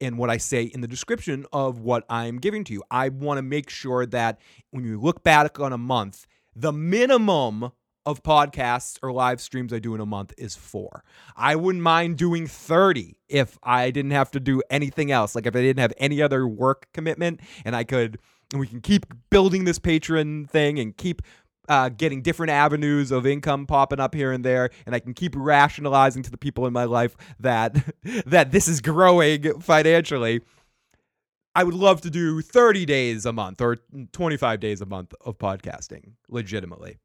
and 0.00 0.18
what 0.18 0.30
I 0.30 0.36
say 0.36 0.64
in 0.64 0.80
the 0.80 0.88
description 0.88 1.46
of 1.52 1.80
what 1.80 2.04
I'm 2.08 2.38
giving 2.38 2.64
to 2.64 2.72
you. 2.72 2.82
I 2.90 3.08
want 3.08 3.38
to 3.38 3.42
make 3.42 3.70
sure 3.70 4.06
that 4.06 4.40
when 4.70 4.84
you 4.84 5.00
look 5.00 5.22
back 5.22 5.60
on 5.60 5.72
a 5.72 5.78
month, 5.78 6.26
the 6.54 6.72
minimum 6.72 7.72
of 8.06 8.22
podcasts 8.22 8.98
or 9.02 9.12
live 9.12 9.40
streams 9.40 9.72
I 9.72 9.78
do 9.78 9.94
in 9.94 10.00
a 10.00 10.06
month 10.06 10.32
is 10.38 10.56
four. 10.56 11.04
I 11.36 11.54
wouldn't 11.56 11.82
mind 11.82 12.16
doing 12.16 12.46
30 12.46 13.16
if 13.28 13.58
I 13.62 13.90
didn't 13.90 14.12
have 14.12 14.30
to 14.32 14.40
do 14.40 14.62
anything 14.70 15.12
else. 15.12 15.34
Like 15.34 15.46
if 15.46 15.54
I 15.54 15.60
didn't 15.60 15.80
have 15.80 15.92
any 15.98 16.22
other 16.22 16.48
work 16.48 16.86
commitment 16.94 17.40
and 17.64 17.76
I 17.76 17.84
could, 17.84 18.18
and 18.52 18.58
we 18.58 18.66
can 18.66 18.80
keep 18.80 19.06
building 19.30 19.64
this 19.64 19.78
patron 19.78 20.46
thing 20.46 20.78
and 20.78 20.96
keep 20.96 21.22
uh, 21.70 21.88
getting 21.88 22.20
different 22.20 22.50
avenues 22.50 23.12
of 23.12 23.24
income 23.24 23.64
popping 23.64 24.00
up 24.00 24.12
here 24.12 24.32
and 24.32 24.44
there, 24.44 24.70
and 24.86 24.94
I 24.94 24.98
can 24.98 25.14
keep 25.14 25.34
rationalizing 25.36 26.24
to 26.24 26.30
the 26.30 26.36
people 26.36 26.66
in 26.66 26.72
my 26.72 26.84
life 26.84 27.16
that 27.38 27.76
that 28.26 28.50
this 28.50 28.66
is 28.66 28.80
growing 28.80 29.60
financially. 29.60 30.42
I 31.54 31.64
would 31.64 31.74
love 31.74 32.00
to 32.02 32.10
do 32.10 32.42
30 32.42 32.86
days 32.86 33.24
a 33.24 33.32
month 33.32 33.60
or 33.60 33.78
25 34.12 34.60
days 34.60 34.80
a 34.80 34.86
month 34.86 35.14
of 35.24 35.38
podcasting 35.38 36.12
legitimately. 36.28 36.98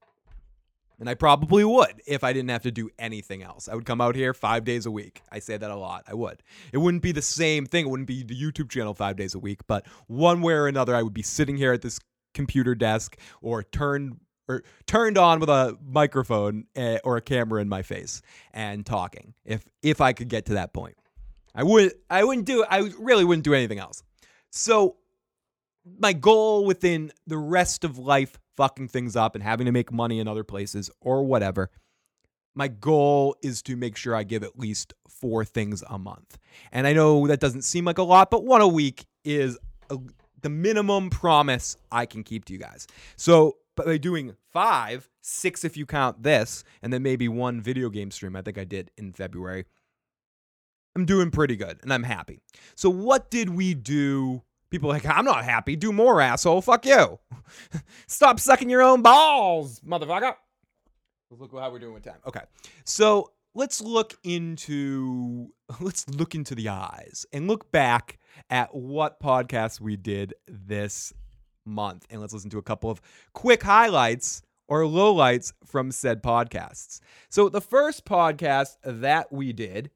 And 0.99 1.09
I 1.09 1.13
probably 1.13 1.63
would 1.63 2.01
if 2.07 2.23
I 2.23 2.31
didn't 2.31 2.49
have 2.49 2.63
to 2.63 2.71
do 2.71 2.89
anything 2.97 3.43
else. 3.43 3.67
I 3.67 3.75
would 3.75 3.85
come 3.85 4.01
out 4.01 4.15
here 4.15 4.33
five 4.33 4.63
days 4.63 4.85
a 4.85 4.91
week. 4.91 5.21
I 5.31 5.39
say 5.39 5.57
that 5.57 5.69
a 5.69 5.75
lot. 5.75 6.05
I 6.07 6.13
would. 6.13 6.41
It 6.71 6.77
wouldn't 6.77 7.03
be 7.03 7.11
the 7.11 7.21
same 7.21 7.65
thing. 7.65 7.85
It 7.85 7.89
wouldn't 7.89 8.07
be 8.07 8.23
the 8.23 8.39
YouTube 8.39 8.69
channel 8.69 8.93
five 8.93 9.15
days 9.15 9.35
a 9.35 9.39
week, 9.39 9.61
but 9.67 9.85
one 10.07 10.41
way 10.41 10.53
or 10.53 10.67
another, 10.67 10.95
I 10.95 11.03
would 11.03 11.13
be 11.13 11.23
sitting 11.23 11.57
here 11.57 11.73
at 11.73 11.81
this 11.81 11.99
computer 12.33 12.75
desk 12.75 13.17
or 13.41 13.63
turned 13.63 14.19
or 14.47 14.63
turned 14.87 15.17
on 15.17 15.39
with 15.39 15.49
a 15.49 15.77
microphone 15.85 16.65
uh, 16.75 16.97
or 17.03 17.17
a 17.17 17.21
camera 17.21 17.61
in 17.61 17.69
my 17.69 17.81
face 17.81 18.21
and 18.53 18.85
talking 18.85 19.33
if 19.43 19.63
if 19.81 20.01
I 20.01 20.13
could 20.13 20.29
get 20.29 20.45
to 20.47 20.53
that 20.53 20.73
point. 20.73 20.95
I 21.53 21.63
would 21.63 21.93
I 22.09 22.23
wouldn't 22.23 22.45
do 22.45 22.65
I 22.69 22.89
really 22.99 23.25
wouldn't 23.25 23.45
do 23.45 23.53
anything 23.53 23.79
else. 23.79 24.03
So 24.51 24.97
my 25.99 26.13
goal 26.13 26.65
within 26.65 27.11
the 27.27 27.37
rest 27.37 27.83
of 27.83 27.97
life 27.97 28.37
fucking 28.57 28.87
things 28.87 29.15
up 29.15 29.35
and 29.35 29.43
having 29.43 29.65
to 29.65 29.71
make 29.71 29.91
money 29.91 30.19
in 30.19 30.27
other 30.27 30.43
places 30.43 30.89
or 31.01 31.23
whatever 31.23 31.69
my 32.55 32.69
goal 32.69 33.35
is 33.43 33.61
to 33.63 33.75
make 33.75 33.97
sure 33.97 34.15
I 34.15 34.23
give 34.23 34.43
at 34.43 34.57
least 34.57 34.93
four 35.09 35.45
things 35.45 35.83
a 35.89 35.99
month. 35.99 36.37
And 36.71 36.87
I 36.87 36.93
know 36.93 37.27
that 37.27 37.39
doesn't 37.39 37.63
seem 37.63 37.85
like 37.85 37.97
a 37.97 38.03
lot, 38.03 38.31
but 38.31 38.45
one 38.45 38.61
a 38.61 38.67
week 38.67 39.05
is 39.25 39.59
a, 39.89 39.97
the 40.41 40.49
minimum 40.49 41.09
promise 41.09 41.75
I 41.91 42.05
can 42.05 42.23
keep 42.23 42.45
to 42.45 42.53
you 42.53 42.59
guys. 42.59 42.87
So 43.17 43.57
but 43.75 43.85
by 43.85 43.97
doing 43.97 44.35
five, 44.51 45.09
six 45.21 45.63
if 45.63 45.75
you 45.77 45.85
count 45.85 46.23
this, 46.23 46.63
and 46.81 46.91
then 46.91 47.03
maybe 47.03 47.27
one 47.27 47.61
video 47.61 47.89
game 47.89 48.11
stream 48.11 48.35
I 48.35 48.41
think 48.41 48.57
I 48.57 48.63
did 48.63 48.91
in 48.97 49.13
February, 49.13 49.65
I'm 50.95 51.05
doing 51.05 51.31
pretty 51.31 51.55
good 51.55 51.79
and 51.83 51.93
I'm 51.93 52.03
happy. 52.03 52.39
So, 52.75 52.89
what 52.89 53.29
did 53.29 53.49
we 53.49 53.73
do? 53.73 54.43
People 54.71 54.89
like, 54.89 55.05
I'm 55.05 55.25
not 55.25 55.43
happy. 55.43 55.75
Do 55.75 55.91
more, 55.91 56.19
asshole. 56.19 56.61
Fuck 56.61 56.85
you. 56.85 57.19
Stop 58.07 58.39
sucking 58.39 58.69
your 58.69 58.81
own 58.81 59.01
balls, 59.01 59.79
motherfucker. 59.81 60.35
Look 61.31 61.51
how 61.51 61.71
we're 61.71 61.79
doing 61.79 61.93
with 61.93 62.03
time. 62.03 62.19
Okay. 62.25 62.41
So, 62.85 63.31
let's 63.55 63.81
look 63.81 64.13
into 64.23 65.49
let's 65.79 66.07
look 66.09 66.35
into 66.35 66.53
the 66.53 66.69
eyes 66.69 67.25
and 67.33 67.47
look 67.47 67.71
back 67.71 68.19
at 68.49 68.75
what 68.75 69.19
podcasts 69.19 69.81
we 69.81 69.95
did 69.95 70.33
this 70.47 71.13
month. 71.65 72.05
And 72.09 72.21
let's 72.21 72.33
listen 72.33 72.49
to 72.51 72.57
a 72.57 72.63
couple 72.63 72.89
of 72.89 73.01
quick 73.33 73.63
highlights 73.63 74.41
or 74.67 74.83
lowlights 74.83 75.53
from 75.65 75.91
said 75.91 76.23
podcasts. 76.23 76.99
So, 77.29 77.49
the 77.49 77.61
first 77.61 78.05
podcast 78.05 78.77
that 78.83 79.31
we 79.31 79.53
did 79.53 79.91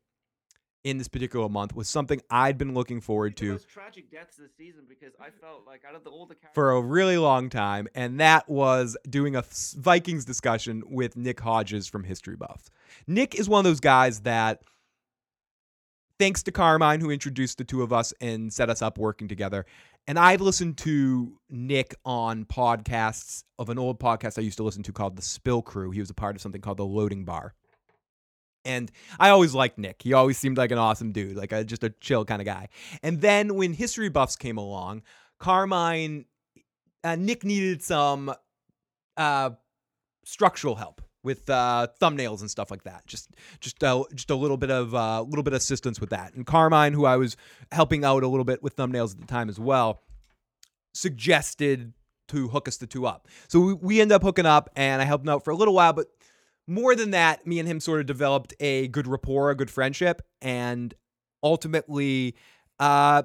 in 0.83 0.97
this 0.97 1.07
particular 1.07 1.49
month 1.49 1.75
was 1.75 1.89
something 1.89 2.21
I'd 2.29 2.57
been 2.57 2.73
looking 2.73 3.01
forward 3.01 3.35
to. 3.37 3.59
tragic 3.59 4.09
deaths 4.09 4.37
this 4.37 4.51
season 4.57 4.83
because 4.87 5.13
I 5.19 5.29
felt 5.29 5.63
like 5.67 5.83
out 5.87 5.95
of 5.95 6.03
the, 6.03 6.09
all 6.09 6.29
for 6.53 6.71
a 6.71 6.81
really 6.81 7.17
long 7.17 7.49
time, 7.49 7.87
and 7.95 8.19
that 8.19 8.47
was 8.47 8.95
doing 9.09 9.35
a 9.35 9.43
Vikings 9.77 10.25
discussion 10.25 10.83
with 10.87 11.17
Nick 11.17 11.39
Hodges 11.39 11.87
from 11.87 12.03
History 12.05 12.35
Buffs. 12.35 12.69
Nick 13.07 13.35
is 13.35 13.49
one 13.49 13.59
of 13.59 13.65
those 13.65 13.81
guys 13.81 14.21
that, 14.21 14.61
thanks 16.17 16.43
to 16.43 16.51
Carmine, 16.51 17.01
who 17.01 17.11
introduced 17.11 17.57
the 17.57 17.65
two 17.65 17.81
of 17.81 17.91
us 17.91 18.13
and 18.21 18.51
set 18.51 18.69
us 18.69 18.81
up 18.81 18.97
working 18.97 19.27
together, 19.27 19.65
and 20.09 20.17
I've 20.17 20.41
listened 20.41 20.79
to 20.79 21.37
Nick 21.51 21.93
on 22.03 22.43
podcasts 22.45 23.43
of 23.59 23.69
an 23.69 23.77
old 23.77 23.99
podcast 23.99 24.39
I 24.39 24.41
used 24.41 24.57
to 24.57 24.63
listen 24.63 24.81
to 24.81 24.91
called 24.91 25.15
The 25.15 25.21
Spill 25.21 25.61
Crew. 25.61 25.91
He 25.91 25.99
was 25.99 26.09
a 26.09 26.15
part 26.15 26.35
of 26.35 26.41
something 26.41 26.61
called 26.61 26.77
The 26.77 26.85
Loading 26.85 27.25
Bar. 27.25 27.53
And 28.65 28.91
I 29.19 29.29
always 29.29 29.53
liked 29.53 29.77
Nick. 29.77 30.01
He 30.01 30.13
always 30.13 30.39
seemed 30.39 30.57
like 30.57 30.71
an 30.71 30.79
awesome 30.79 31.11
dude, 31.11 31.37
like 31.37 31.51
a, 31.51 31.63
just 31.63 31.83
a 31.83 31.91
chill 32.01 32.25
kind 32.25 32.41
of 32.41 32.47
guy. 32.47 32.69
And 33.03 33.21
then 33.21 33.53
when 33.53 33.71
History 33.71 34.09
Buffs 34.09 34.35
came 34.35 34.57
along, 34.57 35.03
Carmine, 35.39 36.25
uh, 37.03 37.15
Nick 37.15 37.43
needed 37.45 37.83
some 37.83 38.33
uh, 39.15 39.51
structural 40.25 40.73
help 40.73 41.03
with 41.23 41.49
uh, 41.49 41.87
thumbnails 42.01 42.41
and 42.41 42.49
stuff 42.49 42.71
like 42.71 42.83
that. 42.83 43.05
Just 43.07 43.29
just 43.59 43.83
uh, 43.83 44.03
just 44.13 44.29
a 44.29 44.35
little 44.35 44.57
bit 44.57 44.71
of 44.71 44.93
a 44.93 44.97
uh, 44.97 45.21
little 45.21 45.43
bit 45.43 45.53
of 45.53 45.57
assistance 45.57 45.99
with 45.99 46.09
that. 46.11 46.33
And 46.33 46.45
Carmine, 46.45 46.93
who 46.93 47.05
I 47.05 47.17
was 47.17 47.35
helping 47.71 48.03
out 48.03 48.23
a 48.23 48.27
little 48.27 48.45
bit 48.45 48.63
with 48.63 48.75
thumbnails 48.75 49.13
at 49.13 49.21
the 49.21 49.27
time 49.27 49.49
as 49.49 49.59
well, 49.59 50.01
suggested 50.93 51.93
to 52.29 52.47
hook 52.47 52.67
us 52.67 52.77
the 52.77 52.87
two 52.87 53.05
up. 53.05 53.27
So 53.47 53.59
we, 53.59 53.73
we 53.73 54.01
end 54.01 54.11
up 54.11 54.21
hooking 54.21 54.45
up, 54.45 54.69
and 54.75 55.01
I 55.01 55.05
helped 55.05 55.25
him 55.25 55.29
out 55.29 55.43
for 55.43 55.51
a 55.51 55.55
little 55.55 55.73
while. 55.73 55.93
But 55.93 56.07
more 56.67 56.95
than 56.95 57.11
that, 57.11 57.45
me 57.45 57.59
and 57.59 57.67
him 57.67 57.79
sort 57.79 57.99
of 57.99 58.05
developed 58.05 58.53
a 58.59 58.87
good 58.89 59.07
rapport, 59.07 59.49
a 59.49 59.55
good 59.55 59.71
friendship, 59.71 60.21
and 60.41 60.93
ultimately. 61.43 62.35
Uh, 62.79 63.23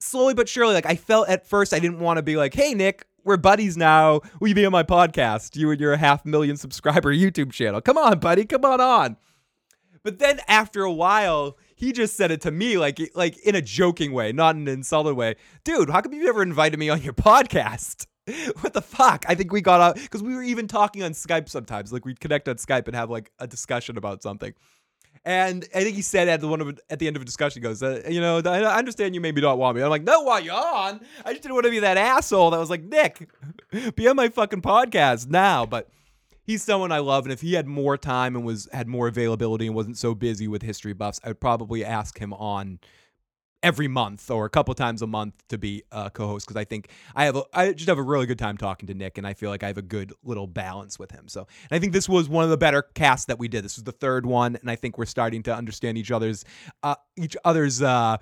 slowly 0.00 0.34
but 0.34 0.48
surely, 0.48 0.74
like 0.74 0.86
I 0.86 0.94
felt 0.94 1.28
at 1.28 1.46
first 1.46 1.72
I 1.72 1.78
didn't 1.78 2.00
want 2.00 2.18
to 2.18 2.22
be 2.22 2.36
like, 2.36 2.54
hey, 2.54 2.74
Nick, 2.74 3.06
we're 3.28 3.36
buddies 3.36 3.76
now. 3.76 4.22
Will 4.40 4.48
you 4.48 4.54
be 4.54 4.64
on 4.64 4.72
my 4.72 4.82
podcast? 4.82 5.54
You 5.54 5.70
and 5.70 5.78
your 5.78 5.94
half 5.96 6.24
million 6.24 6.56
subscriber 6.56 7.14
YouTube 7.14 7.52
channel. 7.52 7.82
Come 7.82 7.98
on, 7.98 8.18
buddy. 8.18 8.46
Come 8.46 8.64
on 8.64 8.80
on. 8.80 9.18
But 10.02 10.18
then 10.18 10.40
after 10.48 10.82
a 10.82 10.92
while, 10.92 11.58
he 11.76 11.92
just 11.92 12.16
said 12.16 12.30
it 12.30 12.40
to 12.40 12.50
me 12.50 12.78
like 12.78 12.98
like 13.14 13.38
in 13.40 13.54
a 13.54 13.60
joking 13.60 14.12
way, 14.12 14.32
not 14.32 14.56
in 14.56 14.62
an 14.62 14.68
insulted 14.68 15.14
way. 15.14 15.36
Dude, 15.62 15.90
how 15.90 16.00
come 16.00 16.14
you 16.14 16.24
never 16.24 16.42
invited 16.42 16.78
me 16.80 16.88
on 16.88 17.02
your 17.02 17.12
podcast? 17.14 18.06
what 18.60 18.72
the 18.72 18.82
fuck? 18.82 19.24
I 19.28 19.34
think 19.34 19.52
we 19.52 19.60
got 19.60 19.80
out 19.80 19.96
because 19.96 20.22
we 20.22 20.34
were 20.34 20.42
even 20.42 20.66
talking 20.66 21.02
on 21.02 21.12
Skype 21.12 21.50
sometimes. 21.50 21.92
Like 21.92 22.06
we'd 22.06 22.20
connect 22.20 22.48
on 22.48 22.56
Skype 22.56 22.86
and 22.86 22.96
have 22.96 23.10
like 23.10 23.30
a 23.38 23.46
discussion 23.46 23.98
about 23.98 24.22
something. 24.22 24.54
And 25.24 25.66
I 25.74 25.82
think 25.82 25.96
he 25.96 26.02
said 26.02 26.28
at 26.28 26.40
the 26.40 26.48
one 26.48 26.60
of 26.60 26.80
at 26.90 26.98
the 26.98 27.06
end 27.06 27.16
of 27.16 27.22
a 27.22 27.24
discussion, 27.24 27.62
goes, 27.62 27.82
uh, 27.82 28.02
you 28.08 28.20
know, 28.20 28.38
I 28.38 28.78
understand 28.78 29.14
you 29.14 29.20
maybe 29.20 29.40
don't 29.40 29.58
want 29.58 29.76
me. 29.76 29.82
I'm 29.82 29.90
like, 29.90 30.04
no, 30.04 30.22
why 30.22 30.38
you 30.40 30.52
on? 30.52 31.00
I 31.24 31.32
just 31.32 31.42
didn't 31.42 31.54
want 31.54 31.64
to 31.64 31.70
be 31.70 31.80
that 31.80 31.96
asshole 31.96 32.50
that 32.50 32.58
was 32.58 32.70
like, 32.70 32.82
Nick, 32.82 33.28
be 33.94 34.08
on 34.08 34.16
my 34.16 34.28
fucking 34.28 34.62
podcast 34.62 35.28
now. 35.28 35.66
But 35.66 35.88
he's 36.42 36.62
someone 36.62 36.92
I 36.92 36.98
love, 36.98 37.24
and 37.24 37.32
if 37.32 37.40
he 37.40 37.54
had 37.54 37.66
more 37.66 37.96
time 37.96 38.36
and 38.36 38.44
was 38.44 38.68
had 38.72 38.88
more 38.88 39.08
availability 39.08 39.66
and 39.66 39.74
wasn't 39.74 39.98
so 39.98 40.14
busy 40.14 40.48
with 40.48 40.62
history 40.62 40.92
buffs, 40.94 41.20
I 41.22 41.28
would 41.28 41.40
probably 41.40 41.84
ask 41.84 42.18
him 42.18 42.32
on 42.32 42.80
every 43.62 43.88
month 43.88 44.30
or 44.30 44.44
a 44.44 44.50
couple 44.50 44.72
times 44.74 45.02
a 45.02 45.06
month 45.06 45.34
to 45.48 45.58
be 45.58 45.82
a 45.90 46.10
co-host 46.10 46.46
because 46.46 46.56
I 46.56 46.64
think 46.64 46.90
I 47.14 47.24
have 47.24 47.36
a, 47.36 47.42
I 47.52 47.72
just 47.72 47.88
have 47.88 47.98
a 47.98 48.02
really 48.02 48.26
good 48.26 48.38
time 48.38 48.56
talking 48.56 48.86
to 48.86 48.94
Nick 48.94 49.18
and 49.18 49.26
I 49.26 49.34
feel 49.34 49.50
like 49.50 49.62
I 49.62 49.66
have 49.66 49.78
a 49.78 49.82
good 49.82 50.12
little 50.22 50.46
balance 50.46 50.98
with 50.98 51.10
him. 51.10 51.28
So 51.28 51.46
I 51.70 51.78
think 51.78 51.92
this 51.92 52.08
was 52.08 52.28
one 52.28 52.44
of 52.44 52.50
the 52.50 52.56
better 52.56 52.82
casts 52.82 53.26
that 53.26 53.38
we 53.38 53.48
did. 53.48 53.64
This 53.64 53.76
was 53.76 53.84
the 53.84 53.92
third 53.92 54.26
one, 54.26 54.56
and 54.56 54.70
I 54.70 54.76
think 54.76 54.98
we're 54.98 55.06
starting 55.06 55.42
to 55.44 55.54
understand 55.54 55.98
each 55.98 56.10
other's 56.10 56.44
uh, 56.82 56.94
each 57.16 57.36
other's 57.44 57.82
uh, 57.82 58.18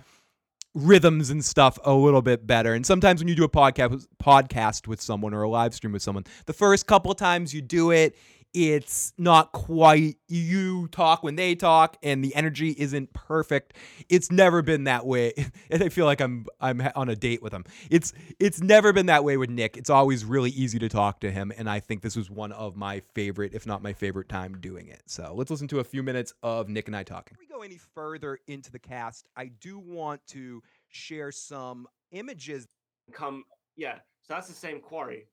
rhythms 0.75 1.31
and 1.31 1.45
stuff 1.45 1.79
a 1.85 1.93
little 1.93 2.23
bit 2.23 2.47
better. 2.47 2.75
And 2.75 2.85
sometimes 2.85 3.21
when 3.21 3.29
you 3.29 3.35
do 3.35 3.45
a 3.45 3.49
podcast 3.49 4.07
podcast 4.23 4.87
with 4.87 5.01
someone 5.01 5.35
or 5.35 5.43
a 5.43 5.49
live 5.49 5.75
stream 5.75 5.93
with 5.93 6.03
someone, 6.03 6.25
the 6.47 6.53
first 6.53 6.87
couple 6.87 7.15
times 7.15 7.55
you 7.55 7.63
do 7.63 7.91
it, 7.91 8.17
it's 8.55 9.13
not 9.19 9.53
quite 9.53 10.17
you 10.29 10.89
talk 10.89 11.23
when 11.23 11.37
they 11.37 11.55
talk 11.55 11.97
and 12.03 12.25
the 12.25 12.35
energy 12.35 12.75
isn't 12.79 13.13
perfect. 13.13 13.75
It's 14.09 14.31
never 14.33 14.63
been 14.63 14.85
that 14.85 15.07
way. 15.07 15.33
And 15.69 15.83
i 15.83 15.89
feel 15.89 16.07
like 16.07 16.21
i'm 16.21 16.47
i'm 16.61 16.81
on 16.95 17.09
a 17.09 17.17
date 17.17 17.43
with 17.43 17.53
him. 17.53 17.65
It's 17.91 18.13
it's 18.39 18.61
never 18.61 18.93
been 18.93 19.07
that 19.07 19.25
way 19.25 19.37
with 19.37 19.51
nick. 19.51 19.77
It's 19.77 19.91
always 19.91 20.25
really 20.25 20.51
easy 20.51 20.79
to 20.79 20.89
talk 20.89 21.21
to 21.21 21.31
him 21.31 21.53
and 21.57 21.69
i 21.69 21.81
think 21.81 22.03
this 22.03 22.15
was 22.17 22.31
one 22.31 22.53
of 22.53 22.77
my 22.77 23.01
favorite 23.15 23.53
if 23.53 23.67
not 23.67 23.83
my 23.83 23.93
favorite 23.93 24.29
time 24.29 24.61
doing 24.61 24.89
it. 24.89 25.03
So 25.07 25.33
let's 25.35 25.51
listen 25.51 25.69
to 25.69 25.81
a 25.81 25.85
few 25.85 26.03
minutes 26.03 26.33
of 26.43 26.69
nick 26.69 26.87
and 26.87 26.97
i 26.97 27.03
talking. 27.03 27.37
Before 27.39 27.59
we 27.59 27.61
go 27.61 27.63
any 27.63 27.79
further 27.95 28.39
into 28.47 28.71
the 28.71 28.79
cast 28.79 29.29
i 29.37 29.47
do 29.47 29.79
want 29.79 30.25
to 30.29 30.63
share 30.89 31.33
some 31.33 31.87
images. 32.13 32.67
come 33.13 33.45
yeah 33.77 33.97
so 34.27 34.35
that's 34.35 34.49
the 34.49 34.55
same 34.55 34.81
quarry. 34.81 35.29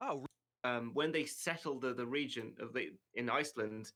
Oh, 0.00 0.26
um 0.64 0.90
when 0.94 1.12
they 1.12 1.24
settled 1.24 1.82
the, 1.82 1.94
the 1.94 2.06
region 2.06 2.54
of 2.60 2.72
the 2.72 2.90
in 3.14 3.28
iceland 3.30 3.92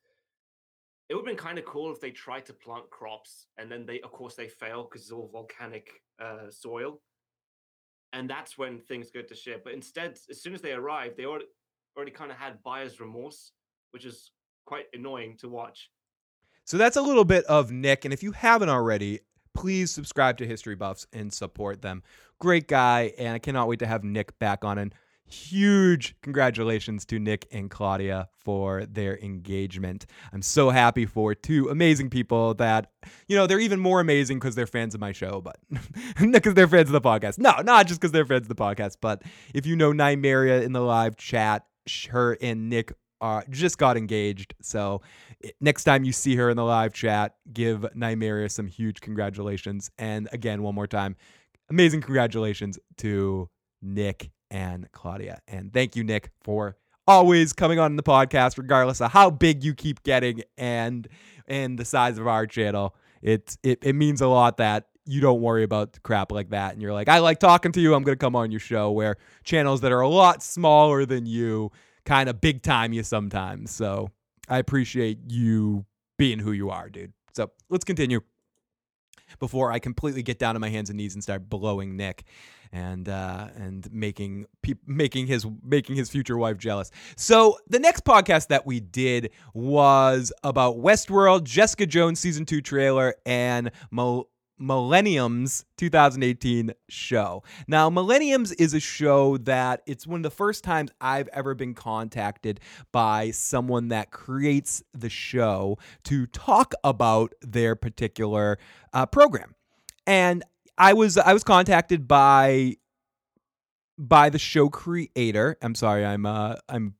it 1.08 1.14
would 1.14 1.20
have 1.20 1.36
been 1.36 1.44
kind 1.44 1.58
of 1.58 1.64
cool 1.64 1.92
if 1.92 2.00
they 2.00 2.10
tried 2.10 2.44
to 2.44 2.52
plant 2.52 2.88
crops 2.90 3.46
and 3.58 3.70
then 3.70 3.86
they 3.86 4.00
of 4.00 4.12
course 4.12 4.34
they 4.34 4.48
fail 4.48 4.84
because 4.84 5.02
it's 5.02 5.12
all 5.12 5.28
volcanic 5.32 5.90
uh, 6.20 6.50
soil 6.50 7.00
and 8.12 8.28
that's 8.28 8.56
when 8.58 8.80
things 8.80 9.10
go 9.10 9.22
to 9.22 9.34
shit 9.34 9.62
but 9.64 9.72
instead 9.72 10.18
as 10.30 10.42
soon 10.42 10.54
as 10.54 10.62
they 10.62 10.72
arrived 10.72 11.16
they 11.16 11.24
already, 11.24 11.46
already 11.96 12.10
kind 12.10 12.30
of 12.30 12.36
had 12.36 12.62
buyer's 12.62 13.00
remorse 13.00 13.52
which 13.92 14.04
is 14.04 14.32
quite 14.64 14.86
annoying 14.92 15.36
to 15.38 15.48
watch 15.48 15.90
So 16.64 16.76
that's 16.76 16.96
a 16.96 17.02
little 17.02 17.24
bit 17.24 17.44
of 17.44 17.70
Nick. 17.70 18.04
And 18.04 18.12
if 18.12 18.22
you 18.22 18.32
haven't 18.32 18.68
already, 18.68 19.20
please 19.54 19.92
subscribe 19.92 20.36
to 20.38 20.46
History 20.46 20.74
Buffs 20.74 21.06
and 21.12 21.32
support 21.32 21.80
them. 21.80 22.02
Great 22.40 22.66
guy. 22.68 23.12
And 23.18 23.34
I 23.34 23.38
cannot 23.38 23.68
wait 23.68 23.78
to 23.78 23.86
have 23.86 24.02
Nick 24.04 24.36
back 24.40 24.64
on. 24.64 24.76
And 24.78 24.94
huge 25.28 26.14
congratulations 26.22 27.04
to 27.06 27.18
Nick 27.18 27.46
and 27.50 27.70
Claudia 27.70 28.28
for 28.38 28.86
their 28.86 29.18
engagement. 29.18 30.06
I'm 30.32 30.42
so 30.42 30.70
happy 30.70 31.06
for 31.06 31.34
two 31.34 31.68
amazing 31.68 32.10
people 32.10 32.54
that, 32.54 32.92
you 33.28 33.36
know, 33.36 33.46
they're 33.46 33.60
even 33.60 33.80
more 33.80 34.00
amazing 34.00 34.38
because 34.38 34.54
they're 34.54 34.66
fans 34.66 34.94
of 34.94 35.00
my 35.00 35.12
show, 35.12 35.40
but 35.40 35.58
because 36.32 36.54
they're 36.54 36.68
fans 36.68 36.88
of 36.88 36.92
the 36.92 37.00
podcast. 37.00 37.38
No, 37.38 37.60
not 37.62 37.86
just 37.86 38.00
because 38.00 38.12
they're 38.12 38.26
fans 38.26 38.42
of 38.42 38.48
the 38.48 38.54
podcast, 38.54 38.96
but 39.00 39.22
if 39.54 39.66
you 39.66 39.76
know 39.76 39.92
Nymeria 39.92 40.62
in 40.62 40.72
the 40.72 40.80
live 40.80 41.16
chat, 41.16 41.66
her 42.10 42.36
and 42.40 42.68
Nick 42.68 42.92
uh, 43.20 43.42
just 43.50 43.78
got 43.78 43.96
engaged. 43.96 44.54
So 44.62 45.02
next 45.60 45.84
time 45.84 46.04
you 46.04 46.12
see 46.12 46.36
her 46.36 46.50
in 46.50 46.56
the 46.56 46.64
live 46.64 46.92
chat, 46.92 47.36
give 47.52 47.80
Nymeria 47.96 48.50
some 48.50 48.66
huge 48.66 49.00
congratulations. 49.00 49.90
And 49.98 50.28
again, 50.32 50.62
one 50.62 50.74
more 50.74 50.86
time, 50.86 51.16
amazing 51.70 52.00
congratulations 52.02 52.78
to 52.98 53.48
Nick 53.82 54.30
and 54.56 54.90
Claudia. 54.90 55.40
And 55.46 55.70
thank 55.70 55.96
you, 55.96 56.02
Nick, 56.02 56.30
for 56.42 56.76
always 57.06 57.52
coming 57.52 57.78
on 57.78 57.96
the 57.96 58.02
podcast, 58.02 58.56
regardless 58.56 59.02
of 59.02 59.12
how 59.12 59.28
big 59.28 59.62
you 59.62 59.74
keep 59.74 60.02
getting 60.02 60.42
and 60.56 61.06
and 61.46 61.78
the 61.78 61.84
size 61.84 62.16
of 62.18 62.26
our 62.26 62.46
channel. 62.46 62.96
It's 63.20 63.58
it, 63.62 63.80
it 63.82 63.92
means 63.94 64.22
a 64.22 64.28
lot 64.28 64.56
that 64.56 64.86
you 65.04 65.20
don't 65.20 65.42
worry 65.42 65.62
about 65.62 66.02
crap 66.02 66.32
like 66.32 66.50
that 66.50 66.72
and 66.72 66.80
you're 66.80 66.94
like, 66.94 67.08
I 67.08 67.18
like 67.18 67.38
talking 67.38 67.70
to 67.72 67.80
you, 67.80 67.94
I'm 67.94 68.02
gonna 68.02 68.16
come 68.16 68.34
on 68.34 68.50
your 68.50 68.58
show 68.58 68.90
where 68.90 69.16
channels 69.44 69.82
that 69.82 69.92
are 69.92 70.00
a 70.00 70.08
lot 70.08 70.42
smaller 70.42 71.04
than 71.04 71.26
you 71.26 71.70
kind 72.06 72.28
of 72.28 72.40
big 72.40 72.62
time 72.62 72.94
you 72.94 73.02
sometimes. 73.02 73.70
So 73.70 74.10
I 74.48 74.58
appreciate 74.58 75.18
you 75.28 75.84
being 76.18 76.38
who 76.38 76.52
you 76.52 76.70
are, 76.70 76.88
dude. 76.88 77.12
So 77.34 77.50
let's 77.68 77.84
continue 77.84 78.20
before 79.38 79.72
I 79.72 79.78
completely 79.78 80.22
get 80.22 80.38
down 80.38 80.54
on 80.54 80.60
my 80.60 80.68
hands 80.68 80.90
and 80.90 80.96
knees 80.96 81.14
and 81.14 81.22
start 81.22 81.48
blowing 81.48 81.96
Nick 81.96 82.24
and 82.72 83.08
uh, 83.08 83.48
and 83.56 83.90
making 83.92 84.46
peop 84.62 84.78
making 84.86 85.26
his 85.26 85.46
making 85.62 85.96
his 85.96 86.10
future 86.10 86.36
wife 86.36 86.58
jealous. 86.58 86.90
So 87.16 87.58
the 87.68 87.78
next 87.78 88.04
podcast 88.04 88.48
that 88.48 88.66
we 88.66 88.80
did 88.80 89.30
was 89.54 90.32
about 90.42 90.76
Westworld, 90.76 91.44
Jessica 91.44 91.86
Jones 91.86 92.20
season 92.20 92.44
two 92.44 92.60
trailer, 92.60 93.14
and 93.24 93.70
Mo- 93.90 94.28
Millenniums 94.58 95.64
2018 95.76 96.72
show. 96.88 97.42
Now, 97.66 97.90
Millenniums 97.90 98.52
is 98.52 98.74
a 98.74 98.80
show 98.80 99.36
that 99.38 99.82
it's 99.86 100.06
one 100.06 100.20
of 100.20 100.22
the 100.22 100.30
first 100.30 100.64
times 100.64 100.90
I've 101.00 101.28
ever 101.28 101.54
been 101.54 101.74
contacted 101.74 102.60
by 102.92 103.30
someone 103.32 103.88
that 103.88 104.10
creates 104.10 104.82
the 104.94 105.10
show 105.10 105.78
to 106.04 106.26
talk 106.26 106.74
about 106.84 107.34
their 107.42 107.76
particular 107.76 108.58
uh, 108.92 109.06
program. 109.06 109.54
And 110.06 110.42
I 110.78 110.92
was 110.92 111.16
I 111.16 111.32
was 111.32 111.42
contacted 111.44 112.06
by 112.06 112.76
by 113.98 114.30
the 114.30 114.38
show 114.38 114.68
creator. 114.68 115.56
I'm 115.62 115.74
sorry, 115.74 116.04
I'm 116.04 116.26
uh 116.26 116.56
I'm 116.68 116.94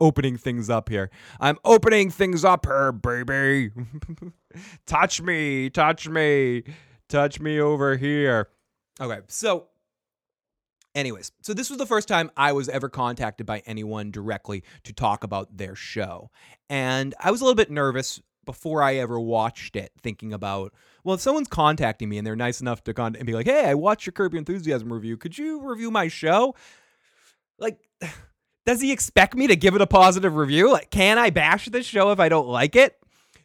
opening 0.00 0.36
things 0.36 0.70
up 0.70 0.88
here. 0.88 1.10
I'm 1.40 1.58
opening 1.64 2.10
things 2.10 2.44
up 2.44 2.66
here, 2.66 2.92
baby. 2.92 3.70
touch 4.86 5.20
me, 5.20 5.70
touch 5.70 6.08
me, 6.08 6.64
touch 7.08 7.40
me 7.40 7.60
over 7.60 7.96
here. 7.96 8.48
Okay, 9.00 9.20
so 9.28 9.68
anyways, 10.94 11.32
so 11.42 11.54
this 11.54 11.70
was 11.70 11.78
the 11.78 11.86
first 11.86 12.08
time 12.08 12.30
I 12.36 12.52
was 12.52 12.68
ever 12.68 12.88
contacted 12.88 13.46
by 13.46 13.62
anyone 13.66 14.10
directly 14.10 14.62
to 14.84 14.92
talk 14.92 15.24
about 15.24 15.56
their 15.56 15.74
show. 15.74 16.30
And 16.68 17.14
I 17.20 17.30
was 17.30 17.40
a 17.40 17.44
little 17.44 17.56
bit 17.56 17.70
nervous 17.70 18.20
before 18.44 18.82
I 18.82 18.96
ever 18.96 19.20
watched 19.20 19.76
it, 19.76 19.92
thinking 20.02 20.32
about, 20.32 20.74
well, 21.04 21.14
if 21.14 21.20
someone's 21.20 21.48
contacting 21.48 22.08
me 22.08 22.18
and 22.18 22.26
they're 22.26 22.36
nice 22.36 22.60
enough 22.60 22.82
to 22.84 22.94
con- 22.94 23.16
and 23.16 23.26
be 23.26 23.32
like, 23.32 23.46
hey, 23.46 23.66
I 23.66 23.74
watched 23.74 24.06
your 24.06 24.14
Your 24.18 24.38
Enthusiasm 24.38 24.92
review. 24.92 25.16
Could 25.16 25.38
you 25.38 25.60
review 25.62 25.90
my 25.90 26.08
show? 26.08 26.54
Like, 27.58 27.78
does 28.66 28.80
he 28.80 28.92
expect 28.92 29.34
me 29.34 29.46
to 29.46 29.56
give 29.56 29.74
it 29.74 29.80
a 29.80 29.86
positive 29.86 30.36
review? 30.36 30.70
Like, 30.70 30.90
can 30.90 31.18
I 31.18 31.30
bash 31.30 31.66
this 31.66 31.86
show 31.86 32.10
if 32.10 32.20
I 32.20 32.28
don't 32.28 32.48
like 32.48 32.76
it? 32.76 32.99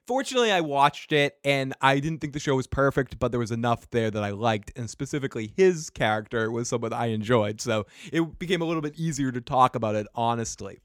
Fortunately, 0.07 0.51
I 0.51 0.61
watched 0.61 1.11
it 1.11 1.37
and 1.43 1.73
I 1.81 1.99
didn't 1.99 2.19
think 2.19 2.33
the 2.33 2.39
show 2.39 2.55
was 2.55 2.67
perfect, 2.67 3.17
but 3.17 3.31
there 3.31 3.39
was 3.39 3.51
enough 3.51 3.89
there 3.89 4.11
that 4.11 4.23
I 4.23 4.29
liked, 4.29 4.71
and 4.75 4.87
specifically 4.87 5.51
his 5.57 5.89
character 5.89 6.51
was 6.51 6.69
someone 6.69 6.93
I 6.93 7.07
enjoyed. 7.07 7.59
So 7.59 7.87
it 8.13 8.37
became 8.37 8.61
a 8.61 8.65
little 8.65 8.83
bit 8.83 8.95
easier 8.95 9.31
to 9.31 9.41
talk 9.41 9.75
about 9.75 9.95
it 9.95 10.05
honestly. 10.13 10.79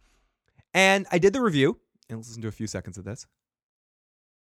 And 0.73 1.07
I 1.13 1.19
did 1.19 1.33
the 1.35 1.43
review, 1.43 1.79
and 2.09 2.19
let's 2.19 2.29
listen 2.29 2.43
to 2.43 2.49
a 2.49 2.53
few 2.53 2.67
seconds 2.67 2.97
of 2.97 3.05
this. 3.05 3.27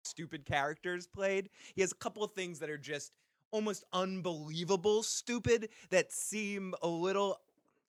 Stupid 0.04 0.46
characters 0.46 1.06
played. 1.06 1.50
He 1.74 1.82
has 1.82 1.92
a 1.92 1.96
couple 1.96 2.24
of 2.24 2.32
things 2.32 2.58
that 2.60 2.70
are 2.70 2.78
just 2.78 3.12
almost 3.50 3.84
unbelievable 3.92 5.02
stupid 5.02 5.68
that 5.90 6.12
seem 6.12 6.74
a 6.82 6.88
little 6.88 7.38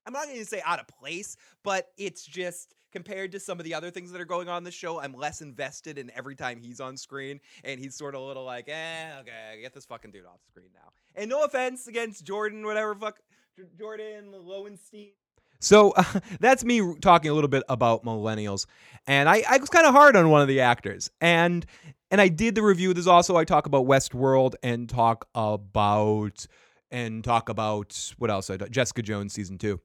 I'm 0.05 0.13
not 0.13 0.25
going 0.25 0.37
to 0.37 0.45
say 0.45 0.61
out 0.65 0.79
of 0.79 0.87
place, 0.87 1.37
but 1.63 1.87
it's 1.97 2.25
just 2.25 2.75
compared 2.93 3.31
to 3.33 3.39
some 3.39 3.59
of 3.59 3.65
the 3.65 3.73
other 3.73 3.91
things 3.91 4.11
that 4.11 4.21
are 4.21 4.25
going 4.25 4.47
on 4.47 4.59
in 4.59 4.63
the 4.63 4.71
show, 4.71 5.01
I'm 5.01 5.13
less 5.13 5.41
invested 5.41 5.97
in 5.97 6.11
every 6.15 6.35
time 6.35 6.59
he's 6.59 6.79
on 6.79 6.95
screen, 6.95 7.41
and 7.65 7.79
he's 7.79 7.95
sort 7.95 8.15
of 8.15 8.21
a 8.21 8.23
little 8.23 8.45
like, 8.45 8.69
eh, 8.69 9.19
okay, 9.19 9.59
get 9.61 9.73
this 9.73 9.85
fucking 9.85 10.11
dude 10.11 10.25
off 10.25 10.39
screen 10.47 10.69
now. 10.73 10.91
And 11.15 11.29
no 11.29 11.43
offense 11.43 11.87
against 11.87 12.23
Jordan, 12.23 12.65
whatever 12.65 12.95
fuck, 12.95 13.19
Jordan 13.77 14.31
Lowenstein. 14.31 15.11
So 15.59 15.91
uh, 15.91 16.03
that's 16.39 16.63
me 16.63 16.95
talking 17.01 17.31
a 17.31 17.33
little 17.33 17.49
bit 17.49 17.63
about 17.67 18.05
millennials, 18.05 18.67
and 19.07 19.27
I, 19.27 19.43
I 19.49 19.57
was 19.57 19.69
kind 19.69 19.85
of 19.85 19.93
hard 19.93 20.15
on 20.15 20.29
one 20.29 20.41
of 20.41 20.47
the 20.47 20.61
actors, 20.61 21.09
and 21.19 21.65
and 22.11 22.21
I 22.21 22.27
did 22.27 22.55
the 22.55 22.61
review. 22.61 22.93
There's 22.93 23.07
also 23.07 23.35
I 23.35 23.43
talk 23.43 23.65
about 23.65 23.85
Westworld 23.85 24.53
and 24.61 24.87
talk 24.87 25.27
about 25.33 26.45
and 26.91 27.23
talk 27.23 27.49
about 27.49 28.13
what 28.19 28.29
else 28.29 28.49
I 28.49 28.57
do, 28.57 28.67
Jessica 28.67 29.01
Jones 29.01 29.33
season 29.33 29.57
two. 29.57 29.81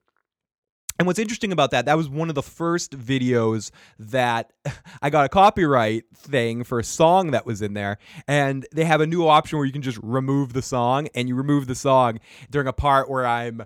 And 0.98 1.06
what's 1.06 1.18
interesting 1.18 1.52
about 1.52 1.70
that, 1.70 1.84
that 1.84 1.96
was 1.96 2.08
one 2.08 2.28
of 2.28 2.34
the 2.34 2.42
first 2.42 2.98
videos 2.98 3.70
that 3.98 4.52
I 5.02 5.10
got 5.10 5.26
a 5.26 5.28
copyright 5.28 6.04
thing 6.14 6.64
for 6.64 6.80
a 6.80 6.84
song 6.84 7.30
that 7.30 7.46
was 7.46 7.62
in 7.62 7.74
there. 7.74 7.98
And 8.26 8.66
they 8.72 8.84
have 8.84 9.00
a 9.00 9.06
new 9.06 9.26
option 9.26 9.58
where 9.58 9.66
you 9.66 9.72
can 9.72 9.82
just 9.82 9.98
remove 10.02 10.52
the 10.52 10.62
song, 10.62 11.08
and 11.14 11.28
you 11.28 11.36
remove 11.36 11.66
the 11.66 11.74
song 11.74 12.18
during 12.50 12.66
a 12.66 12.72
part 12.72 13.08
where 13.08 13.26
I'm 13.26 13.64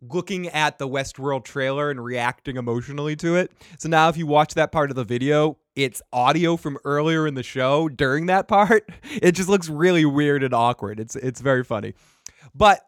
looking 0.00 0.48
at 0.48 0.78
the 0.78 0.88
Westworld 0.88 1.44
trailer 1.44 1.90
and 1.90 2.02
reacting 2.02 2.56
emotionally 2.56 3.14
to 3.16 3.36
it. 3.36 3.52
So 3.78 3.88
now 3.88 4.08
if 4.08 4.16
you 4.16 4.26
watch 4.26 4.54
that 4.54 4.72
part 4.72 4.90
of 4.90 4.96
the 4.96 5.04
video, 5.04 5.58
it's 5.76 6.02
audio 6.12 6.56
from 6.56 6.78
earlier 6.84 7.26
in 7.26 7.34
the 7.34 7.42
show 7.42 7.88
during 7.88 8.26
that 8.26 8.48
part. 8.48 8.88
It 9.22 9.32
just 9.32 9.48
looks 9.48 9.68
really 9.68 10.04
weird 10.04 10.42
and 10.42 10.54
awkward. 10.54 10.98
It's 10.98 11.16
it's 11.16 11.40
very 11.40 11.62
funny. 11.62 11.94
But 12.54 12.80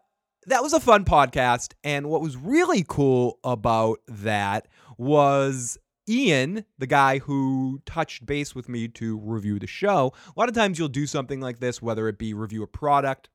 that 0.47 0.63
was 0.63 0.73
a 0.73 0.79
fun 0.79 1.05
podcast. 1.05 1.73
And 1.83 2.09
what 2.09 2.21
was 2.21 2.37
really 2.37 2.85
cool 2.87 3.39
about 3.43 3.99
that 4.07 4.67
was 4.97 5.77
Ian, 6.07 6.65
the 6.77 6.87
guy 6.87 7.19
who 7.19 7.81
touched 7.85 8.25
base 8.25 8.53
with 8.53 8.69
me 8.69 8.87
to 8.89 9.17
review 9.17 9.59
the 9.59 9.67
show. 9.67 10.13
A 10.27 10.39
lot 10.39 10.49
of 10.49 10.55
times 10.55 10.77
you'll 10.77 10.87
do 10.87 11.07
something 11.07 11.41
like 11.41 11.59
this, 11.59 11.81
whether 11.81 12.07
it 12.07 12.17
be 12.17 12.33
review 12.33 12.63
a 12.63 12.67
product 12.67 13.29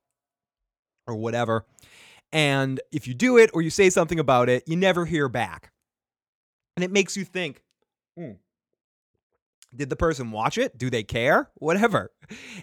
or 1.07 1.15
whatever. 1.15 1.65
And 2.31 2.79
if 2.91 3.07
you 3.07 3.13
do 3.13 3.37
it 3.37 3.49
or 3.53 3.61
you 3.61 3.69
say 3.69 3.89
something 3.89 4.19
about 4.19 4.47
it, 4.47 4.63
you 4.65 4.77
never 4.77 5.05
hear 5.05 5.27
back. 5.27 5.71
And 6.77 6.83
it 6.83 6.91
makes 6.91 7.17
you 7.17 7.25
think, 7.25 7.61
hmm, 8.17 8.31
did 9.75 9.89
the 9.89 9.95
person 9.97 10.31
watch 10.31 10.57
it? 10.57 10.77
Do 10.77 10.89
they 10.89 11.03
care? 11.03 11.49
Whatever. 11.55 12.11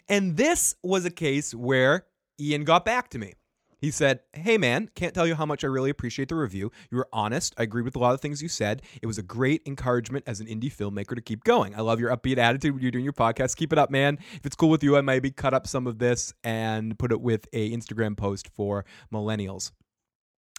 And 0.08 0.36
this 0.36 0.74
was 0.82 1.04
a 1.04 1.10
case 1.10 1.54
where 1.54 2.06
Ian 2.40 2.64
got 2.64 2.86
back 2.86 3.10
to 3.10 3.18
me. 3.18 3.34
He 3.78 3.90
said, 3.90 4.20
Hey 4.32 4.58
man, 4.58 4.90
can't 4.94 5.14
tell 5.14 5.26
you 5.26 5.36
how 5.36 5.46
much 5.46 5.64
I 5.64 5.68
really 5.68 5.90
appreciate 5.90 6.28
the 6.28 6.34
review. 6.34 6.72
You 6.90 6.98
were 6.98 7.08
honest. 7.12 7.54
I 7.56 7.62
agree 7.62 7.82
with 7.82 7.96
a 7.96 7.98
lot 7.98 8.14
of 8.14 8.20
things 8.20 8.42
you 8.42 8.48
said. 8.48 8.82
It 9.00 9.06
was 9.06 9.18
a 9.18 9.22
great 9.22 9.62
encouragement 9.66 10.24
as 10.26 10.40
an 10.40 10.46
indie 10.46 10.72
filmmaker 10.72 11.14
to 11.14 11.22
keep 11.22 11.44
going. 11.44 11.74
I 11.74 11.80
love 11.80 12.00
your 12.00 12.14
upbeat 12.14 12.38
attitude 12.38 12.74
when 12.74 12.82
you're 12.82 12.90
doing 12.90 13.04
your 13.04 13.12
podcast. 13.12 13.56
Keep 13.56 13.72
it 13.72 13.78
up, 13.78 13.90
man. 13.90 14.18
If 14.34 14.46
it's 14.46 14.56
cool 14.56 14.70
with 14.70 14.82
you, 14.82 14.96
I 14.96 15.00
maybe 15.00 15.30
cut 15.30 15.54
up 15.54 15.66
some 15.66 15.86
of 15.86 15.98
this 15.98 16.34
and 16.42 16.98
put 16.98 17.12
it 17.12 17.20
with 17.20 17.46
a 17.52 17.70
Instagram 17.70 18.16
post 18.16 18.48
for 18.48 18.84
millennials 19.12 19.70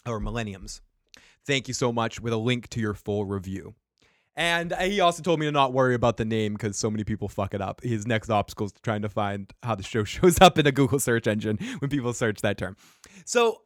or 0.06 0.20
millenniums. 0.20 0.82
Thank 1.46 1.68
you 1.68 1.74
so 1.74 1.92
much 1.92 2.20
with 2.20 2.34
a 2.34 2.38
link 2.38 2.70
to 2.70 2.80
your 2.80 2.94
full 2.94 3.26
review. 3.26 3.76
And 4.40 4.74
he 4.80 5.02
also 5.02 5.22
told 5.22 5.42
me 5.42 5.48
to 5.48 5.52
not 5.52 5.74
worry 5.74 5.94
about 5.94 6.16
the 6.16 6.24
name 6.24 6.54
because 6.54 6.78
so 6.78 6.90
many 6.90 7.04
people 7.04 7.28
fuck 7.28 7.54
it 7.54 7.62
up. 7.62 7.84
His 7.84 8.08
next 8.08 8.30
obstacle 8.30 8.68
is 8.68 8.74
trying 8.82 9.02
to 9.02 9.10
find 9.10 9.52
how 9.64 9.76
the 9.76 9.84
show 9.84 10.04
shows 10.06 10.40
up 10.40 10.58
in 10.58 10.66
a 10.66 10.72
Google 10.72 10.98
search 10.98 11.28
engine 11.28 11.58
when 11.80 11.90
people 11.90 12.14
search 12.14 12.40
that 12.40 12.58
term. 12.58 12.78
So, 13.26 13.64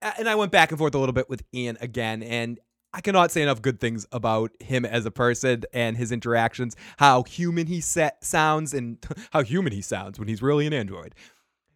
and 0.00 0.26
I 0.26 0.34
went 0.34 0.50
back 0.50 0.70
and 0.70 0.78
forth 0.78 0.94
a 0.94 0.98
little 0.98 1.12
bit 1.12 1.28
with 1.28 1.42
Ian 1.52 1.76
again, 1.78 2.22
and 2.22 2.58
I 2.94 3.02
cannot 3.02 3.32
say 3.32 3.42
enough 3.42 3.60
good 3.60 3.80
things 3.80 4.06
about 4.12 4.50
him 4.60 4.86
as 4.86 5.04
a 5.04 5.10
person 5.10 5.64
and 5.74 5.94
his 5.94 6.10
interactions, 6.10 6.74
how 6.96 7.24
human 7.24 7.66
he 7.66 7.82
sounds, 7.82 8.72
and 8.72 9.04
how 9.30 9.42
human 9.42 9.74
he 9.74 9.82
sounds 9.82 10.18
when 10.18 10.26
he's 10.26 10.40
really 10.40 10.66
an 10.66 10.72
android. 10.72 11.14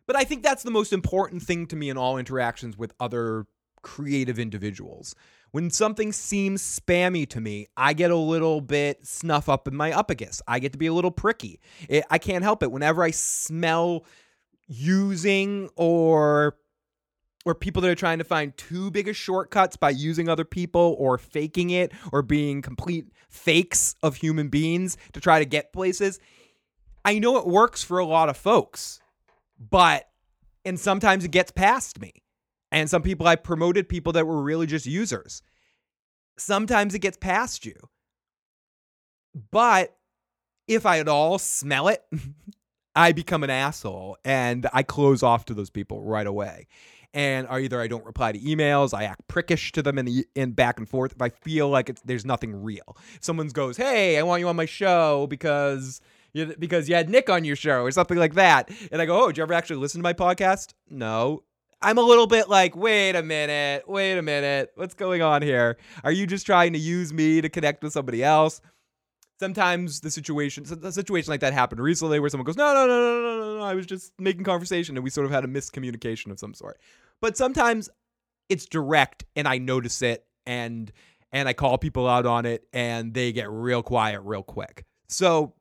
But 0.06 0.16
I 0.16 0.24
think 0.24 0.42
that's 0.42 0.62
the 0.62 0.70
most 0.70 0.94
important 0.94 1.42
thing 1.42 1.66
to 1.66 1.76
me 1.76 1.90
in 1.90 1.98
all 1.98 2.16
interactions 2.16 2.78
with 2.78 2.94
other 2.98 3.44
creative 3.82 4.38
individuals. 4.38 5.14
When 5.50 5.70
something 5.70 6.12
seems 6.12 6.62
spammy 6.62 7.26
to 7.30 7.40
me, 7.40 7.68
I 7.76 7.94
get 7.94 8.10
a 8.10 8.16
little 8.16 8.60
bit 8.60 9.06
snuff 9.06 9.48
up 9.48 9.66
in 9.66 9.74
my 9.74 9.90
uppagus. 9.92 10.42
I 10.46 10.58
get 10.58 10.72
to 10.72 10.78
be 10.78 10.86
a 10.86 10.92
little 10.92 11.10
pricky. 11.10 11.60
It, 11.88 12.04
I 12.10 12.18
can't 12.18 12.44
help 12.44 12.62
it. 12.62 12.70
Whenever 12.70 13.02
I 13.02 13.10
smell 13.10 14.04
using 14.66 15.70
or 15.76 16.58
or 17.46 17.54
people 17.54 17.80
that 17.80 17.90
are 17.90 17.94
trying 17.94 18.18
to 18.18 18.24
find 18.24 18.54
too 18.58 18.90
big 18.90 19.08
of 19.08 19.16
shortcuts 19.16 19.76
by 19.76 19.88
using 19.88 20.28
other 20.28 20.44
people 20.44 20.96
or 20.98 21.16
faking 21.16 21.70
it 21.70 21.92
or 22.12 22.20
being 22.20 22.60
complete 22.60 23.06
fakes 23.30 23.94
of 24.02 24.16
human 24.16 24.48
beings 24.48 24.98
to 25.14 25.20
try 25.20 25.38
to 25.38 25.46
get 25.46 25.72
places. 25.72 26.20
I 27.06 27.18
know 27.18 27.38
it 27.38 27.46
works 27.46 27.82
for 27.82 27.98
a 27.98 28.04
lot 28.04 28.28
of 28.28 28.36
folks, 28.36 29.00
but 29.58 30.08
and 30.64 30.78
sometimes 30.78 31.24
it 31.24 31.30
gets 31.30 31.50
past 31.50 32.00
me. 32.00 32.12
And 32.70 32.88
some 32.90 33.02
people 33.02 33.26
I 33.26 33.36
promoted 33.36 33.88
people 33.88 34.12
that 34.14 34.26
were 34.26 34.42
really 34.42 34.66
just 34.66 34.86
users. 34.86 35.42
Sometimes 36.38 36.94
it 36.94 37.00
gets 37.00 37.16
past 37.16 37.64
you. 37.64 37.74
But 39.50 39.96
if 40.66 40.86
I 40.86 40.98
at 40.98 41.08
all 41.08 41.38
smell 41.38 41.88
it, 41.88 42.04
I 42.94 43.12
become 43.12 43.44
an 43.44 43.50
asshole 43.50 44.16
and 44.24 44.66
I 44.72 44.82
close 44.82 45.22
off 45.22 45.44
to 45.46 45.54
those 45.54 45.70
people 45.70 46.02
right 46.02 46.26
away 46.26 46.66
and 47.14 47.46
either 47.48 47.80
I 47.80 47.86
don't 47.86 48.04
reply 48.04 48.32
to 48.32 48.38
emails, 48.38 48.92
I 48.92 49.04
act 49.04 49.26
prickish 49.28 49.72
to 49.72 49.82
them 49.82 49.98
in 49.98 50.04
the 50.04 50.26
in 50.34 50.52
back 50.52 50.78
and 50.78 50.88
forth 50.88 51.12
if 51.12 51.22
I 51.22 51.30
feel 51.30 51.68
like 51.68 51.88
it's 51.88 52.02
there's 52.02 52.24
nothing 52.24 52.62
real. 52.62 52.96
Someone 53.20 53.48
goes, 53.48 53.76
"Hey, 53.76 54.18
I 54.18 54.22
want 54.22 54.40
you 54.40 54.48
on 54.48 54.56
my 54.56 54.66
show 54.66 55.26
because." 55.28 56.00
You, 56.34 56.54
because 56.58 56.90
you 56.90 56.94
had 56.94 57.08
Nick 57.08 57.30
on 57.30 57.42
your 57.46 57.56
show 57.56 57.82
or 57.82 57.90
something 57.90 58.18
like 58.18 58.34
that. 58.34 58.70
And 58.92 59.00
I 59.00 59.06
go, 59.06 59.24
Oh, 59.24 59.26
did 59.28 59.38
you 59.38 59.42
ever 59.42 59.54
actually 59.54 59.76
listen 59.76 59.98
to 60.00 60.02
my 60.02 60.12
podcast? 60.12 60.74
No. 60.90 61.42
I'm 61.80 61.98
a 61.98 62.02
little 62.02 62.26
bit 62.26 62.48
like, 62.48 62.76
wait 62.76 63.14
a 63.14 63.22
minute, 63.22 63.88
wait 63.88 64.18
a 64.18 64.22
minute. 64.22 64.72
What's 64.74 64.94
going 64.94 65.22
on 65.22 65.42
here? 65.42 65.76
Are 66.02 66.12
you 66.12 66.26
just 66.26 66.44
trying 66.44 66.72
to 66.72 66.78
use 66.78 67.12
me 67.12 67.40
to 67.40 67.48
connect 67.48 67.82
with 67.82 67.92
somebody 67.92 68.24
else? 68.24 68.60
sometimes 69.40 70.00
the 70.00 70.10
situation 70.10 70.64
a 70.82 70.92
situation 70.92 71.30
like 71.30 71.40
that 71.40 71.52
happened 71.52 71.80
recently 71.80 72.18
where 72.18 72.28
someone 72.28 72.44
goes 72.44 72.56
no 72.56 72.74
no 72.74 72.86
no 72.86 73.00
no 73.00 73.22
no 73.22 73.38
no 73.38 73.58
no 73.58 73.62
i 73.62 73.74
was 73.74 73.86
just 73.86 74.12
making 74.18 74.44
conversation 74.44 74.96
and 74.96 75.04
we 75.04 75.10
sort 75.10 75.24
of 75.24 75.30
had 75.30 75.44
a 75.44 75.48
miscommunication 75.48 76.30
of 76.30 76.38
some 76.38 76.54
sort 76.54 76.78
but 77.20 77.36
sometimes 77.36 77.88
it's 78.48 78.66
direct 78.66 79.24
and 79.36 79.46
i 79.46 79.58
notice 79.58 80.02
it 80.02 80.24
and 80.46 80.92
and 81.32 81.48
i 81.48 81.52
call 81.52 81.78
people 81.78 82.08
out 82.08 82.26
on 82.26 82.46
it 82.46 82.64
and 82.72 83.14
they 83.14 83.32
get 83.32 83.48
real 83.50 83.82
quiet 83.82 84.20
real 84.22 84.42
quick 84.42 84.84
so 85.08 85.54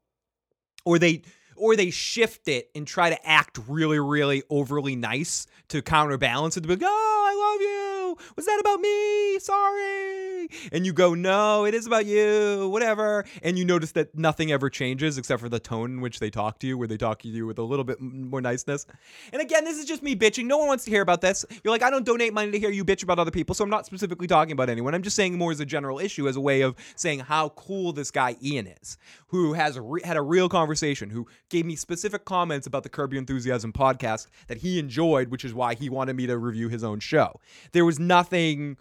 or 0.86 0.98
they 0.98 1.22
or 1.58 1.76
they 1.76 1.90
shift 1.90 2.48
it 2.48 2.70
and 2.76 2.88
try 2.88 3.10
to 3.10 3.28
act 3.28 3.60
really 3.68 4.00
really 4.00 4.44
overly 4.50 4.96
nice 4.96 5.48
to 5.70 5.82
counterbalance 5.82 6.58
it 6.58 6.62
to 6.62 6.68
be 6.68 6.76
like 6.76 6.84
oh 6.84 7.24
i 7.28 7.52
love 7.52 7.62
you. 7.62 8.18
Was 8.36 8.46
that 8.46 8.60
about 8.60 8.80
me? 8.80 9.40
Sorry 9.40 10.27
and 10.72 10.86
you 10.86 10.94
go, 10.94 11.14
no, 11.14 11.66
it 11.66 11.74
is 11.74 11.86
about 11.88 12.06
you, 12.06 12.70
whatever. 12.70 13.26
And 13.44 13.58
you 13.58 13.66
notice 13.66 13.92
that 13.94 14.18
nothing 14.18 14.52
ever 14.52 14.70
changes 14.70 15.18
except 15.18 15.42
for 15.42 15.50
the 15.50 15.60
tone 15.60 15.92
in 15.92 16.02
which 16.02 16.20
they 16.20 16.30
talk 16.30 16.60
to 16.60 16.68
you, 16.68 16.78
where 16.78 16.88
they 16.88 16.98
talk 16.98 17.20
to 17.24 17.28
you 17.28 17.46
with 17.46 17.58
a 17.58 17.64
little 17.64 17.86
bit 17.86 18.00
more 18.02 18.42
niceness. 18.42 18.86
And 19.32 19.42
again, 19.42 19.64
this 19.66 19.78
is 19.78 19.86
just 19.86 20.04
me 20.04 20.16
bitching. 20.16 20.46
No 20.46 20.58
one 20.58 20.68
wants 20.68 20.86
to 20.86 20.92
hear 20.92 21.02
about 21.02 21.22
this. 21.22 21.46
You're 21.64 21.72
like, 21.72 21.84
I 21.84 21.90
don't 21.90 22.06
donate 22.06 22.34
money 22.34 22.52
to 22.52 22.60
hear 22.60 22.70
you 22.70 22.86
bitch 22.86 23.04
about 23.04 23.20
other 23.20 23.32
people, 23.32 23.56
so 23.56 23.64
I'm 23.64 23.70
not 23.70 23.86
specifically 23.86 24.28
talking 24.28 24.52
about 24.52 24.70
anyone. 24.70 24.96
I'm 24.96 25.04
just 25.04 25.16
saying 25.16 25.38
more 25.38 25.52
as 25.52 25.60
a 25.60 25.66
general 25.66 26.00
issue, 26.00 26.28
as 26.28 26.36
a 26.36 26.42
way 26.42 26.62
of 26.62 26.76
saying 26.96 27.20
how 27.20 27.50
cool 27.50 27.94
this 27.94 28.12
guy 28.12 28.36
Ian 28.44 28.68
is, 28.68 28.98
who 29.28 29.54
has 29.54 29.80
re- 29.80 30.02
had 30.04 30.18
a 30.18 30.22
real 30.22 30.50
conversation, 30.50 31.10
who 31.10 31.28
gave 31.50 31.66
me 31.66 31.76
specific 31.76 32.26
comments 32.26 32.68
about 32.68 32.84
the 32.84 32.90
Curb 32.90 33.14
Your 33.14 33.20
Enthusiasm 33.20 33.74
podcast 33.74 34.28
that 34.48 34.58
he 34.58 34.80
enjoyed, 34.80 35.30
which 35.30 35.46
is 35.46 35.54
why 35.54 35.76
he 35.76 35.90
wanted 35.90 36.16
me 36.16 36.28
to 36.28 36.38
review 36.38 36.70
his 36.70 36.84
own 36.84 37.00
show. 37.00 37.40
There 37.72 37.86
was 37.86 38.00
nothing. 38.00 38.78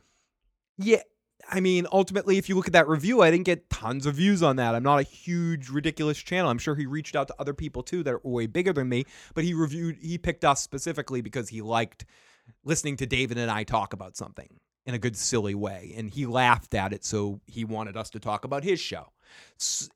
Yeah, 0.79 1.01
I 1.49 1.61
mean, 1.61 1.87
ultimately, 1.93 2.39
if 2.39 2.49
you 2.49 2.57
look 2.57 2.67
at 2.67 2.73
that 2.73 2.89
review, 2.89 3.23
I 3.23 3.31
didn't 3.31 3.47
get 3.47 3.71
tons 3.71 4.07
of 4.07 4.15
views 4.15 4.43
on 4.43 4.57
that. 4.57 4.75
I'm 4.75 4.83
not 4.83 4.99
a 4.99 5.05
huge, 5.05 5.69
ridiculous 5.69 6.19
channel. 6.19 6.51
I'm 6.51 6.59
sure 6.59 6.75
he 6.75 6.87
reached 6.87 7.15
out 7.15 7.29
to 7.29 7.35
other 7.39 7.55
people 7.55 7.83
too 7.83 8.03
that 8.03 8.15
are 8.15 8.21
way 8.25 8.47
bigger 8.47 8.73
than 8.73 8.89
me, 8.89 9.05
but 9.35 9.45
he 9.45 9.55
reviewed, 9.55 9.99
he 10.01 10.19
picked 10.19 10.45
us 10.45 10.61
specifically 10.61 11.21
because 11.21 11.49
he 11.49 11.63
liked 11.63 12.05
listening 12.65 12.97
to 12.97 13.07
David 13.07 13.39
and 13.39 13.51
I 13.51 13.65
talk 13.65 13.93
about 13.93 14.17
something 14.17 14.49
in 14.87 14.95
a 14.95 14.99
good, 14.99 15.17
silly 15.17 15.55
way. 15.55 15.93
And 15.97 16.09
he 16.09 16.27
laughed 16.27 16.75
at 16.75 16.93
it, 16.93 17.05
so 17.05 17.41
he 17.47 17.65
wanted 17.65 17.97
us 17.97 18.11
to 18.11 18.21
talk 18.21 18.45
about 18.45 18.65
his 18.65 18.81
show 18.81 19.13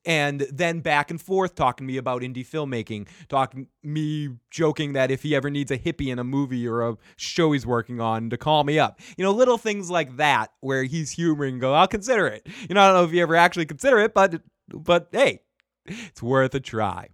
and 0.05 0.41
then 0.51 0.79
back 0.79 1.11
and 1.11 1.21
forth 1.21 1.55
talking 1.55 1.85
to 1.85 1.91
me 1.91 1.97
about 1.97 2.21
indie 2.21 2.45
filmmaking, 2.45 3.07
talking 3.29 3.67
me 3.83 4.29
joking 4.49 4.93
that 4.93 5.11
if 5.11 5.21
he 5.21 5.35
ever 5.35 5.49
needs 5.49 5.71
a 5.71 5.77
hippie 5.77 6.07
in 6.07 6.19
a 6.19 6.23
movie 6.23 6.67
or 6.67 6.87
a 6.87 6.97
show 7.15 7.51
he's 7.51 7.65
working 7.65 8.01
on 8.01 8.29
to 8.29 8.37
call 8.37 8.63
me 8.63 8.79
up. 8.79 8.99
You 9.17 9.23
know, 9.23 9.31
little 9.31 9.57
things 9.57 9.89
like 9.89 10.17
that 10.17 10.51
where 10.61 10.83
he's 10.83 11.11
humoring 11.11 11.59
go, 11.59 11.73
I'll 11.73 11.87
consider 11.87 12.27
it. 12.27 12.47
You 12.67 12.75
know, 12.75 12.81
I 12.81 12.87
don't 12.87 12.95
know 12.95 13.03
if 13.03 13.13
you 13.13 13.21
ever 13.21 13.35
actually 13.35 13.65
consider 13.65 13.99
it, 13.99 14.13
but 14.13 14.41
but 14.67 15.09
hey, 15.11 15.41
it's 15.85 16.23
worth 16.23 16.55
a 16.55 16.59
try. 16.59 17.09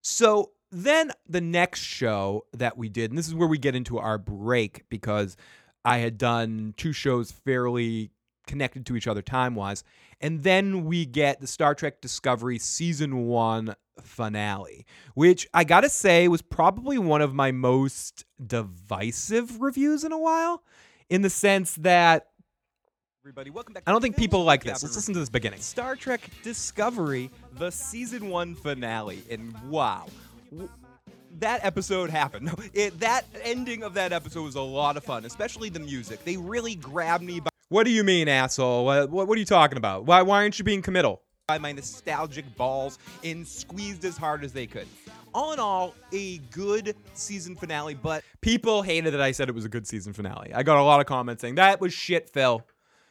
So 0.00 0.52
then 0.70 1.12
the 1.28 1.40
next 1.40 1.80
show 1.80 2.46
that 2.54 2.78
we 2.78 2.88
did, 2.88 3.10
and 3.10 3.18
this 3.18 3.28
is 3.28 3.34
where 3.34 3.48
we 3.48 3.58
get 3.58 3.74
into 3.74 3.98
our 3.98 4.16
break 4.16 4.84
because 4.88 5.36
I 5.88 5.98
had 5.98 6.18
done 6.18 6.74
two 6.76 6.92
shows 6.92 7.30
fairly 7.30 8.10
connected 8.46 8.84
to 8.86 8.96
each 8.96 9.06
other 9.06 9.22
time 9.22 9.54
wise. 9.54 9.84
And 10.20 10.42
then 10.42 10.84
we 10.84 11.06
get 11.06 11.40
the 11.40 11.46
Star 11.46 11.74
Trek 11.74 12.02
Discovery 12.02 12.58
season 12.58 13.24
one 13.24 13.74
finale, 14.02 14.84
which 15.14 15.48
I 15.54 15.64
gotta 15.64 15.88
say 15.88 16.28
was 16.28 16.42
probably 16.42 16.98
one 16.98 17.22
of 17.22 17.32
my 17.32 17.52
most 17.52 18.26
divisive 18.44 19.62
reviews 19.62 20.04
in 20.04 20.12
a 20.12 20.18
while, 20.18 20.62
in 21.08 21.22
the 21.22 21.30
sense 21.30 21.74
that. 21.76 22.26
Everybody, 23.22 23.48
welcome 23.48 23.72
back. 23.72 23.84
I 23.86 23.90
don't 23.90 24.02
think 24.02 24.16
people 24.16 24.44
like 24.44 24.64
this. 24.64 24.82
Let's 24.82 24.94
listen 24.94 25.14
to 25.14 25.20
this 25.20 25.30
beginning. 25.30 25.60
Star 25.60 25.96
Trek 25.96 26.20
Discovery, 26.42 27.30
the 27.54 27.70
season 27.70 28.28
one 28.28 28.54
finale, 28.54 29.22
and 29.30 29.54
wow 29.70 30.06
that 31.40 31.64
episode 31.64 32.10
happened. 32.10 32.50
It, 32.74 33.00
that 33.00 33.24
ending 33.42 33.82
of 33.82 33.94
that 33.94 34.12
episode 34.12 34.42
was 34.42 34.54
a 34.54 34.60
lot 34.60 34.96
of 34.96 35.04
fun, 35.04 35.24
especially 35.24 35.68
the 35.68 35.80
music. 35.80 36.24
They 36.24 36.36
really 36.36 36.74
grabbed 36.74 37.24
me 37.24 37.40
by. 37.40 37.50
What 37.68 37.84
do 37.84 37.90
you 37.90 38.04
mean, 38.04 38.28
asshole? 38.28 38.84
What, 38.84 39.10
what, 39.10 39.28
what 39.28 39.36
are 39.36 39.38
you 39.38 39.46
talking 39.46 39.78
about? 39.78 40.04
Why, 40.04 40.22
why 40.22 40.42
aren't 40.42 40.58
you 40.58 40.64
being 40.64 40.82
committal? 40.82 41.22
By 41.48 41.58
my 41.58 41.72
nostalgic 41.72 42.56
balls 42.56 42.98
and 43.24 43.46
squeezed 43.46 44.04
as 44.04 44.16
hard 44.16 44.44
as 44.44 44.52
they 44.52 44.66
could. 44.66 44.86
All 45.34 45.52
in 45.52 45.58
all, 45.58 45.94
a 46.12 46.38
good 46.50 46.94
season 47.14 47.56
finale, 47.56 47.94
but 47.94 48.22
people 48.40 48.82
hated 48.82 49.12
that 49.14 49.20
I 49.20 49.32
said 49.32 49.48
it 49.48 49.54
was 49.54 49.64
a 49.64 49.68
good 49.68 49.86
season 49.86 50.12
finale. 50.12 50.52
I 50.54 50.62
got 50.62 50.78
a 50.78 50.82
lot 50.82 51.00
of 51.00 51.06
comments 51.06 51.40
saying 51.40 51.56
that 51.56 51.80
was 51.80 51.92
shit, 51.92 52.28
Phil. 52.30 52.66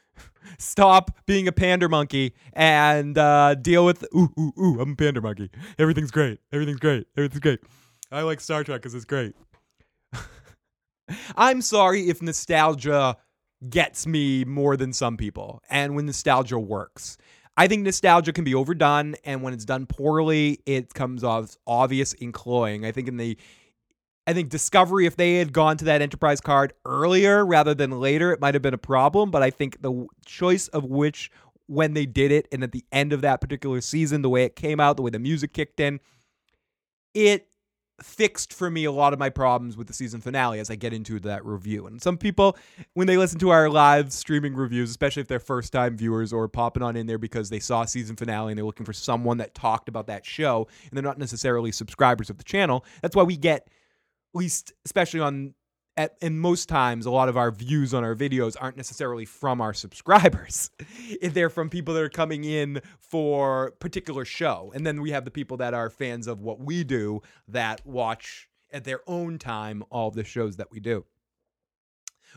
Stop 0.57 1.11
being 1.25 1.47
a 1.47 1.51
pander 1.51 1.89
monkey 1.89 2.33
and 2.53 3.17
uh, 3.17 3.55
deal 3.55 3.85
with. 3.85 4.03
Ooh, 4.15 4.31
ooh, 4.39 4.53
ooh! 4.59 4.79
I'm 4.79 4.91
a 4.91 4.95
pander 4.95 5.21
monkey. 5.21 5.51
Everything's 5.77 6.11
great. 6.11 6.39
Everything's 6.51 6.79
great. 6.79 7.07
Everything's 7.15 7.41
great. 7.41 7.59
I 8.11 8.21
like 8.21 8.39
Star 8.39 8.63
Trek 8.63 8.81
because 8.81 8.95
it's 8.95 9.05
great. 9.05 9.35
I'm 11.35 11.61
sorry 11.61 12.09
if 12.09 12.21
nostalgia 12.21 13.17
gets 13.69 14.05
me 14.07 14.45
more 14.45 14.77
than 14.77 14.93
some 14.93 15.17
people, 15.17 15.61
and 15.69 15.95
when 15.95 16.05
nostalgia 16.05 16.59
works. 16.59 17.17
I 17.59 17.67
think 17.67 17.83
nostalgia 17.83 18.33
can 18.33 18.43
be 18.43 18.53
overdone, 18.53 19.15
and 19.23 19.41
when 19.41 19.53
it's 19.53 19.65
done 19.65 19.87
poorly, 19.87 20.59
it 20.67 20.93
comes 20.93 21.23
off 21.23 21.57
obvious 21.65 22.13
and 22.21 22.31
cloying. 22.33 22.85
I 22.85 22.91
think 22.91 23.07
in 23.07 23.17
the 23.17 23.37
I 24.27 24.33
think 24.33 24.49
Discovery, 24.49 25.05
if 25.05 25.15
they 25.15 25.35
had 25.35 25.53
gone 25.53 25.77
to 25.77 25.85
that 25.85 26.01
Enterprise 26.01 26.41
card 26.41 26.73
earlier 26.83 27.45
rather 27.45 27.73
than 27.73 27.91
later, 27.91 28.33
it 28.33 28.41
might 28.41 28.55
have 28.55 28.61
been 28.61 28.73
a 28.73 28.77
problem. 28.77 29.31
But 29.31 29.41
I 29.41 29.49
think 29.51 29.81
the 29.81 30.05
choice 30.25 30.67
of 30.67 30.83
which 30.83 31.31
when 31.67 31.93
they 31.93 32.05
did 32.05 32.33
it 32.33 32.45
and 32.51 32.61
at 32.61 32.73
the 32.73 32.83
end 32.91 33.13
of 33.13 33.21
that 33.21 33.39
particular 33.39 33.79
season, 33.79 34.21
the 34.21 34.29
way 34.29 34.43
it 34.43 34.57
came 34.57 34.81
out, 34.81 34.97
the 34.97 35.01
way 35.01 35.11
the 35.11 35.19
music 35.19 35.53
kicked 35.53 35.79
in, 35.79 36.01
it 37.13 37.46
fixed 38.01 38.53
for 38.53 38.69
me 38.69 38.85
a 38.85 38.91
lot 38.91 39.11
of 39.11 39.19
my 39.19 39.29
problems 39.29 39.75
with 39.75 39.87
the 39.87 39.93
season 39.93 40.21
finale 40.21 40.59
as 40.59 40.69
I 40.69 40.75
get 40.75 40.93
into 40.93 41.19
that 41.21 41.43
review. 41.45 41.87
And 41.87 42.01
some 42.01 42.17
people, 42.17 42.55
when 42.93 43.07
they 43.07 43.17
listen 43.17 43.39
to 43.39 43.49
our 43.49 43.69
live 43.69 44.13
streaming 44.13 44.53
reviews, 44.53 44.89
especially 44.89 45.21
if 45.21 45.27
they're 45.27 45.39
first 45.39 45.73
time 45.73 45.97
viewers 45.97 46.31
or 46.31 46.47
popping 46.47 46.83
on 46.83 46.95
in 46.95 47.07
there 47.07 47.17
because 47.17 47.49
they 47.49 47.59
saw 47.59 47.85
season 47.85 48.15
finale 48.15 48.51
and 48.51 48.57
they're 48.57 48.65
looking 48.65 48.85
for 48.85 48.93
someone 48.93 49.37
that 49.37 49.55
talked 49.55 49.89
about 49.89 50.07
that 50.07 50.25
show 50.25 50.67
and 50.83 50.91
they're 50.91 51.03
not 51.03 51.17
necessarily 51.17 51.71
subscribers 51.71 52.29
of 52.29 52.37
the 52.37 52.43
channel, 52.43 52.85
that's 53.01 53.15
why 53.15 53.23
we 53.23 53.35
get, 53.35 53.67
at 54.33 54.39
least 54.39 54.73
especially 54.85 55.19
on 55.19 55.55
at 55.97 56.15
and 56.21 56.39
most 56.39 56.69
times 56.69 57.05
a 57.05 57.11
lot 57.11 57.27
of 57.27 57.35
our 57.35 57.51
views 57.51 57.93
on 57.93 58.03
our 58.03 58.15
videos 58.15 58.55
aren't 58.59 58.77
necessarily 58.77 59.25
from 59.25 59.59
our 59.59 59.73
subscribers. 59.73 60.69
They're 61.21 61.49
from 61.49 61.69
people 61.69 61.93
that 61.95 62.03
are 62.03 62.09
coming 62.09 62.43
in 62.43 62.81
for 62.99 63.71
particular 63.79 64.23
show. 64.23 64.71
And 64.75 64.85
then 64.85 65.01
we 65.01 65.11
have 65.11 65.25
the 65.25 65.31
people 65.31 65.57
that 65.57 65.73
are 65.73 65.89
fans 65.89 66.27
of 66.27 66.41
what 66.41 66.59
we 66.59 66.83
do 66.83 67.21
that 67.47 67.85
watch 67.85 68.47
at 68.71 68.83
their 68.83 69.01
own 69.07 69.39
time 69.39 69.83
all 69.89 70.11
the 70.11 70.23
shows 70.23 70.57
that 70.57 70.71
we 70.71 70.79
do 70.79 71.05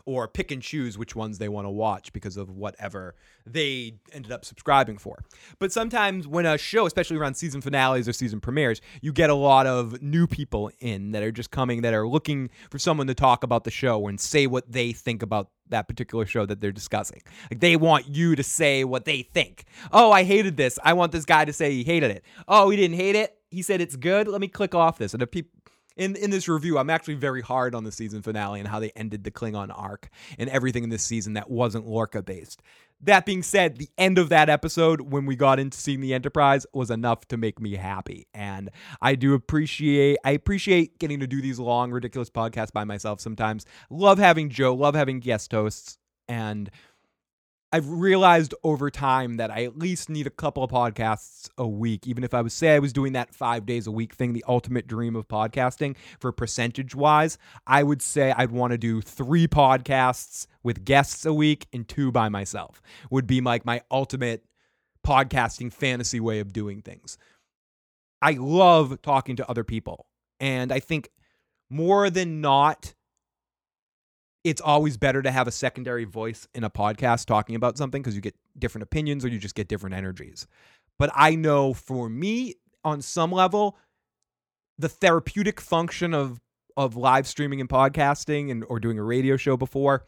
or 0.04 0.28
pick 0.28 0.50
and 0.50 0.62
choose 0.62 0.96
which 0.96 1.14
ones 1.14 1.38
they 1.38 1.48
want 1.48 1.66
to 1.66 1.70
watch 1.70 2.12
because 2.12 2.36
of 2.36 2.50
whatever 2.50 3.14
they 3.46 3.94
ended 4.12 4.32
up 4.32 4.44
subscribing 4.44 4.98
for. 4.98 5.22
But 5.58 5.72
sometimes 5.72 6.26
when 6.26 6.46
a 6.46 6.58
show, 6.58 6.86
especially 6.86 7.16
around 7.16 7.34
season 7.34 7.60
finales 7.60 8.08
or 8.08 8.12
season 8.12 8.40
premieres, 8.40 8.80
you 9.00 9.12
get 9.12 9.30
a 9.30 9.34
lot 9.34 9.66
of 9.66 10.02
new 10.02 10.26
people 10.26 10.70
in 10.80 11.12
that 11.12 11.22
are 11.22 11.32
just 11.32 11.50
coming 11.50 11.82
that 11.82 11.94
are 11.94 12.06
looking 12.06 12.50
for 12.70 12.78
someone 12.78 13.06
to 13.06 13.14
talk 13.14 13.42
about 13.42 13.64
the 13.64 13.70
show 13.70 14.06
and 14.06 14.20
say 14.20 14.46
what 14.46 14.70
they 14.70 14.92
think 14.92 15.22
about 15.22 15.50
that 15.68 15.88
particular 15.88 16.26
show 16.26 16.44
that 16.46 16.60
they're 16.60 16.72
discussing. 16.72 17.22
Like 17.50 17.60
they 17.60 17.76
want 17.76 18.08
you 18.08 18.36
to 18.36 18.42
say 18.42 18.84
what 18.84 19.04
they 19.04 19.22
think. 19.22 19.64
Oh, 19.92 20.10
I 20.10 20.24
hated 20.24 20.56
this. 20.56 20.78
I 20.84 20.92
want 20.92 21.12
this 21.12 21.24
guy 21.24 21.44
to 21.44 21.52
say 21.52 21.72
he 21.72 21.84
hated 21.84 22.10
it. 22.10 22.24
Oh, 22.48 22.70
he 22.70 22.76
didn't 22.76 22.96
hate 22.96 23.16
it. 23.16 23.36
He 23.50 23.62
said 23.62 23.80
it's 23.80 23.96
good. 23.96 24.28
Let 24.28 24.40
me 24.40 24.48
click 24.48 24.74
off 24.74 24.98
this. 24.98 25.14
And 25.14 25.22
if 25.22 25.30
people 25.30 25.59
in 26.00 26.16
in 26.16 26.30
this 26.30 26.48
review, 26.48 26.78
I'm 26.78 26.90
actually 26.90 27.14
very 27.14 27.42
hard 27.42 27.74
on 27.74 27.84
the 27.84 27.92
season 27.92 28.22
finale 28.22 28.58
and 28.58 28.66
how 28.66 28.80
they 28.80 28.90
ended 28.96 29.22
the 29.22 29.30
Klingon 29.30 29.70
arc 29.72 30.08
and 30.38 30.48
everything 30.48 30.82
in 30.82 30.90
this 30.90 31.04
season 31.04 31.34
that 31.34 31.50
wasn't 31.50 31.86
Lorca 31.86 32.22
based. 32.22 32.62
That 33.02 33.26
being 33.26 33.42
said, 33.42 33.76
the 33.76 33.90
end 33.98 34.18
of 34.18 34.30
that 34.30 34.48
episode 34.48 35.02
when 35.02 35.26
we 35.26 35.36
got 35.36 35.60
into 35.60 35.78
seeing 35.78 36.00
the 36.00 36.14
Enterprise 36.14 36.66
was 36.72 36.90
enough 36.90 37.28
to 37.28 37.36
make 37.36 37.60
me 37.60 37.76
happy. 37.76 38.26
And 38.34 38.70
I 39.00 39.14
do 39.14 39.34
appreciate 39.34 40.18
I 40.24 40.30
appreciate 40.30 40.98
getting 40.98 41.20
to 41.20 41.26
do 41.26 41.42
these 41.42 41.58
long, 41.58 41.92
ridiculous 41.92 42.30
podcasts 42.30 42.72
by 42.72 42.84
myself 42.84 43.20
sometimes. 43.20 43.66
Love 43.90 44.18
having 44.18 44.48
Joe, 44.48 44.74
love 44.74 44.94
having 44.94 45.20
guest 45.20 45.52
hosts, 45.52 45.98
and 46.28 46.70
I've 47.72 47.88
realized 47.88 48.52
over 48.64 48.90
time 48.90 49.36
that 49.36 49.52
I 49.52 49.62
at 49.64 49.78
least 49.78 50.10
need 50.10 50.26
a 50.26 50.30
couple 50.30 50.64
of 50.64 50.70
podcasts 50.70 51.48
a 51.56 51.66
week. 51.66 52.04
Even 52.08 52.24
if 52.24 52.34
I 52.34 52.42
would 52.42 52.50
say 52.50 52.74
I 52.74 52.80
was 52.80 52.92
doing 52.92 53.12
that 53.12 53.32
five 53.32 53.64
days 53.64 53.86
a 53.86 53.92
week 53.92 54.14
thing, 54.14 54.32
the 54.32 54.44
ultimate 54.48 54.88
dream 54.88 55.14
of 55.14 55.28
podcasting 55.28 55.94
for 56.18 56.32
percentage 56.32 56.96
wise, 56.96 57.38
I 57.68 57.84
would 57.84 58.02
say 58.02 58.34
I'd 58.36 58.50
want 58.50 58.72
to 58.72 58.78
do 58.78 59.00
three 59.00 59.46
podcasts 59.46 60.48
with 60.64 60.84
guests 60.84 61.24
a 61.24 61.32
week 61.32 61.68
and 61.72 61.86
two 61.86 62.10
by 62.10 62.28
myself, 62.28 62.82
would 63.08 63.28
be 63.28 63.40
like 63.40 63.64
my 63.64 63.82
ultimate 63.88 64.44
podcasting 65.06 65.72
fantasy 65.72 66.18
way 66.18 66.40
of 66.40 66.52
doing 66.52 66.82
things. 66.82 67.18
I 68.20 68.32
love 68.32 69.00
talking 69.00 69.36
to 69.36 69.48
other 69.48 69.64
people. 69.64 70.06
And 70.40 70.72
I 70.72 70.80
think 70.80 71.10
more 71.70 72.10
than 72.10 72.40
not, 72.40 72.94
it's 74.44 74.60
always 74.60 74.96
better 74.96 75.22
to 75.22 75.30
have 75.30 75.46
a 75.46 75.52
secondary 75.52 76.04
voice 76.04 76.48
in 76.54 76.64
a 76.64 76.70
podcast 76.70 77.26
talking 77.26 77.54
about 77.56 77.76
something 77.76 78.00
because 78.00 78.14
you 78.14 78.22
get 78.22 78.34
different 78.58 78.82
opinions 78.82 79.24
or 79.24 79.28
you 79.28 79.38
just 79.38 79.54
get 79.54 79.68
different 79.68 79.94
energies. 79.94 80.46
But 80.98 81.10
I 81.14 81.34
know 81.34 81.74
for 81.74 82.08
me, 82.08 82.54
on 82.84 83.02
some 83.02 83.32
level, 83.32 83.76
the 84.78 84.88
therapeutic 84.88 85.60
function 85.60 86.14
of 86.14 86.40
of 86.76 86.96
live 86.96 87.26
streaming 87.26 87.60
and 87.60 87.68
podcasting 87.68 88.50
and 88.50 88.64
or 88.68 88.80
doing 88.80 88.98
a 88.98 89.02
radio 89.02 89.36
show 89.36 89.56
before 89.56 90.04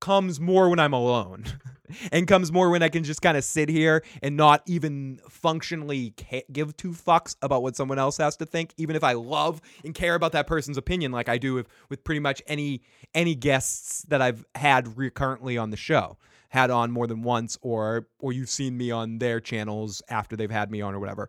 comes 0.00 0.40
more 0.40 0.68
when 0.68 0.78
I'm 0.78 0.92
alone 0.92 1.44
and 2.10 2.26
comes 2.26 2.52
more 2.52 2.70
when 2.70 2.82
I 2.82 2.88
can 2.88 3.04
just 3.04 3.22
kind 3.22 3.36
of 3.36 3.44
sit 3.44 3.68
here 3.68 4.02
and 4.22 4.36
not 4.36 4.62
even 4.66 5.20
functionally 5.28 6.14
give 6.50 6.76
two 6.76 6.92
fucks 6.92 7.36
about 7.42 7.62
what 7.62 7.76
someone 7.76 7.98
else 7.98 8.16
has 8.18 8.36
to 8.38 8.46
think 8.46 8.72
even 8.76 8.96
if 8.96 9.04
I 9.04 9.12
love 9.12 9.60
and 9.84 9.94
care 9.94 10.14
about 10.14 10.32
that 10.32 10.46
person's 10.46 10.76
opinion 10.76 11.12
like 11.12 11.28
I 11.28 11.38
do 11.38 11.54
with, 11.54 11.68
with 11.88 12.04
pretty 12.04 12.20
much 12.20 12.42
any 12.46 12.82
any 13.14 13.34
guests 13.34 14.02
that 14.08 14.22
I've 14.22 14.44
had 14.54 14.96
recurrently 14.96 15.58
on 15.58 15.70
the 15.70 15.76
show 15.76 16.18
had 16.48 16.70
on 16.70 16.90
more 16.90 17.06
than 17.06 17.22
once 17.22 17.58
or 17.62 18.08
or 18.18 18.32
you've 18.32 18.50
seen 18.50 18.76
me 18.76 18.90
on 18.90 19.18
their 19.18 19.40
channels 19.40 20.02
after 20.08 20.36
they've 20.36 20.50
had 20.50 20.70
me 20.70 20.80
on 20.80 20.94
or 20.94 21.00
whatever 21.00 21.28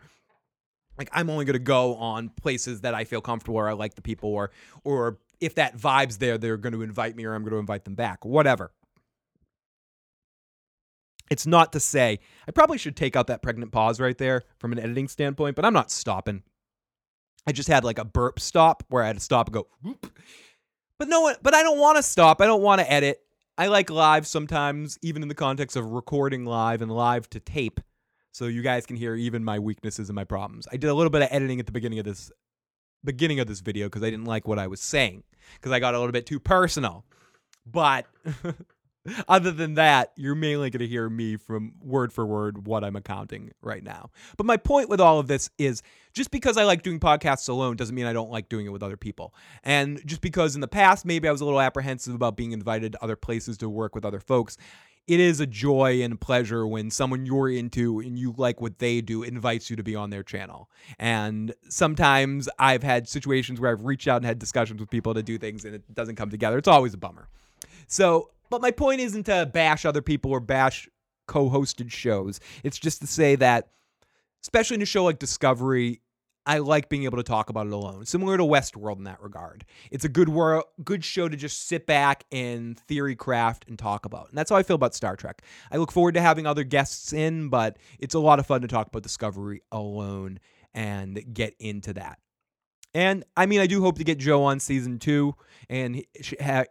like 0.98 1.10
I'm 1.12 1.30
only 1.30 1.46
going 1.46 1.54
to 1.54 1.60
go 1.60 1.96
on 1.96 2.30
places 2.30 2.82
that 2.82 2.94
I 2.94 3.04
feel 3.04 3.22
comfortable 3.22 3.58
or 3.58 3.70
I 3.70 3.74
like 3.74 3.96
the 3.96 4.02
people 4.02 4.30
or 4.30 4.52
or 4.84 5.18
if 5.40 5.56
that 5.56 5.78
vibe's 5.78 6.18
there, 6.18 6.38
they're 6.38 6.58
going 6.58 6.74
to 6.74 6.82
invite 6.82 7.16
me 7.16 7.26
or 7.26 7.34
I'm 7.34 7.44
going 7.44 7.52
to 7.52 7.58
invite 7.58 7.84
them 7.84 7.96
back, 7.96 8.24
whatever. 8.24 8.72
It's 11.30 11.48
not 11.48 11.74
to 11.74 11.80
say 11.80 12.20
I 12.48 12.52
probably 12.52 12.78
should 12.78 12.96
take 12.96 13.16
out 13.16 13.28
that 13.28 13.42
pregnant 13.42 13.72
pause 13.72 14.00
right 14.00 14.18
there 14.18 14.44
from 14.60 14.72
an 14.72 14.80
editing 14.80 15.08
standpoint, 15.08 15.56
but 15.56 15.66
I'm 15.66 15.74
not 15.74 15.92
stopping. 15.92 16.44
I 17.48 17.52
just 17.52 17.70
had 17.70 17.84
like 17.84 18.00
a 18.00 18.06
burp 18.06 18.40
stop 18.40 18.84
where 18.90 19.04
I 19.04 19.08
had 19.08 19.18
to 19.18 19.22
stop 19.22 19.48
and 19.48 19.54
go, 19.54 19.68
Whoop. 19.82 20.12
but 20.98 21.08
no, 21.08 21.34
but 21.42 21.54
I 21.54 21.64
don't 21.64 21.80
want 21.80 21.98
to 21.98 22.04
stop. 22.04 22.42
I 22.42 22.46
don't 22.46 22.62
want 22.62 22.82
to 22.82 22.92
edit. 22.92 23.20
I 23.58 23.68
like 23.68 23.90
live 23.90 24.26
sometimes, 24.26 24.98
even 25.02 25.22
in 25.22 25.28
the 25.28 25.36
context 25.36 25.76
of 25.76 25.86
recording 25.92 26.46
live 26.46 26.82
and 26.82 26.92
live 26.92 27.30
to 27.32 27.40
tape, 27.40 27.80
so 28.32 28.46
you 28.46 28.62
guys 28.64 28.86
can 28.86 28.96
hear 28.96 29.14
even 29.16 29.44
my 29.44 29.60
weaknesses 29.60 30.10
and 30.10 30.16
my 30.16 30.24
problems. 30.24 30.68
I 30.72 30.78
did 30.78 30.90
a 30.90 30.94
little 30.94 31.12
bit 31.12 31.22
of 31.22 31.28
editing 31.32 31.60
at 31.60 31.68
the 31.68 31.72
beginning 31.72 32.00
of 32.00 32.06
this 32.06 32.32
beginning 33.04 33.40
of 33.40 33.48
this 33.48 33.60
video 33.60 33.88
because 33.88 34.02
I 34.02 34.10
didn't 34.10 34.26
like 34.26 34.48
what 34.48 34.58
I 34.58 34.68
was 34.68 34.82
saying 34.82 35.24
because 35.56 35.72
I 35.72 35.80
got 35.80 35.94
a 35.94 36.00
little 36.00 36.14
bit 36.14 36.26
too 36.26 36.40
personal. 36.40 37.06
But 37.66 38.08
other 39.28 39.52
than 39.52 39.74
that, 39.76 40.14
you're 40.16 40.36
mainly 40.36 40.70
going 40.70 40.80
to 40.80 40.88
hear 40.88 41.10
me 41.10 41.36
from 41.36 41.74
word 41.82 42.14
for 42.14 42.26
word 42.26 42.66
what 42.68 42.84
I'm 42.84 42.96
accounting 42.96 43.52
right 43.62 43.84
now. 43.84 44.12
But 44.38 44.46
my 44.46 44.58
point 44.58 44.90
with 44.90 45.02
all 45.02 45.20
of 45.20 45.28
this 45.28 45.50
is 45.58 45.82
just 46.14 46.32
because 46.32 46.58
I 46.58 46.64
like 46.64 46.84
doing 46.84 47.00
podcasts 47.00 47.50
alone 47.50 47.76
doesn't 47.76 47.96
mean 47.96 48.06
I 48.06 48.14
don't 48.14 48.32
like 48.32 48.50
doing 48.50 48.66
it 48.66 48.70
with 48.70 48.84
other 48.84 48.98
people. 48.98 49.34
And 49.64 50.02
just 50.06 50.22
because 50.22 50.56
in 50.56 50.62
the 50.62 50.68
past 50.68 51.06
maybe 51.06 51.28
I 51.28 51.32
was 51.32 51.42
a 51.42 51.46
little 51.46 51.62
apprehensive 51.62 52.16
about 52.16 52.38
being 52.38 52.52
invited 52.52 52.94
to 52.94 53.04
other 53.04 53.16
places 53.16 53.58
to 53.60 53.70
work 53.70 53.96
with 53.96 54.06
other 54.06 54.20
folks, 54.20 54.58
it 55.06 55.20
is 55.20 55.42
a 55.42 55.46
joy 55.46 56.02
and 56.02 56.14
a 56.14 56.16
pleasure 56.16 56.66
when 56.66 56.90
someone 56.90 57.26
you're 57.26 57.50
into 57.50 58.00
and 58.00 58.18
you 58.18 58.34
like 58.38 58.62
what 58.62 58.80
they 58.80 59.02
do 59.02 59.24
invites 59.24 59.70
you 59.70 59.76
to 59.76 59.84
be 59.84 59.96
on 59.96 60.12
their 60.12 60.24
channel. 60.24 60.70
And 60.98 61.54
sometimes 61.68 62.48
I've 62.58 62.84
had 62.84 63.10
situations 63.10 63.60
where 63.60 63.72
I've 63.72 63.84
reached 63.84 64.08
out 64.08 64.18
and 64.18 64.26
had 64.26 64.40
discussions 64.40 64.80
with 64.80 64.90
people 64.90 65.14
to 65.14 65.22
do 65.22 65.38
things 65.38 65.66
and 65.66 65.76
it 65.76 65.94
doesn't 65.94 66.16
come 66.16 66.30
together. 66.30 66.58
It's 66.58 66.70
always 66.70 66.94
a 66.94 66.98
bummer. 66.98 67.28
So, 67.88 68.30
but 68.54 68.62
my 68.62 68.70
point 68.70 69.02
isn't 69.02 69.24
to 69.24 69.50
bash 69.52 69.84
other 69.84 70.04
people 70.04 70.30
or 70.30 70.40
bash 70.40 70.88
co 71.26 71.50
hosted 71.50 71.92
shows. 71.92 72.40
It's 72.64 72.78
just 72.78 73.02
to 73.02 73.08
say 73.08 73.36
that, 73.38 73.70
especially 74.44 74.76
in 74.76 74.84
a 74.84 74.86
show 74.86 75.06
like 75.06 75.18
Discovery, 75.18 76.02
I 76.46 76.60
like 76.60 76.88
being 76.88 77.06
able 77.06 77.18
to 77.18 77.24
talk 77.24 77.50
about 77.50 77.66
it 77.66 77.74
alone. 77.74 78.06
Similar 78.06 78.38
to 78.38 78.44
Westworld 78.44 78.98
in 78.98 79.06
that 79.06 79.20
regard. 79.24 79.66
It's 79.90 80.06
a 80.06 80.10
good 80.10 80.30
world, 80.30 80.66
good 80.84 81.04
show 81.04 81.28
to 81.28 81.36
just 81.36 81.68
sit 81.68 81.88
back 81.88 82.26
and 82.32 82.78
theory 82.78 83.16
craft 83.16 83.66
and 83.68 83.80
talk 83.80 84.06
about. 84.06 84.30
And 84.30 84.38
that's 84.38 84.52
how 84.52 84.56
I 84.58 84.62
feel 84.62 84.76
about 84.76 84.94
Star 84.94 85.16
Trek. 85.16 85.42
I 85.72 85.78
look 85.78 85.92
forward 85.92 86.14
to 86.14 86.22
having 86.22 86.46
other 86.46 86.64
guests 86.64 87.12
in, 87.12 87.50
but 87.50 87.78
it's 87.98 88.14
a 88.14 88.20
lot 88.20 88.38
of 88.38 88.46
fun 88.46 88.62
to 88.62 88.68
talk 88.68 88.86
about 88.86 89.02
Discovery 89.02 89.64
alone 89.72 90.40
and 90.76 91.34
get 91.34 91.56
into 91.60 91.94
that. 91.94 92.20
And 92.94 93.24
I 93.36 93.46
mean, 93.46 93.60
I 93.60 93.68
do 93.68 93.82
hope 93.82 93.98
to 93.98 94.04
get 94.04 94.20
Joe 94.20 94.44
on 94.44 94.60
season 94.60 95.00
two 95.00 95.36
and 95.70 96.04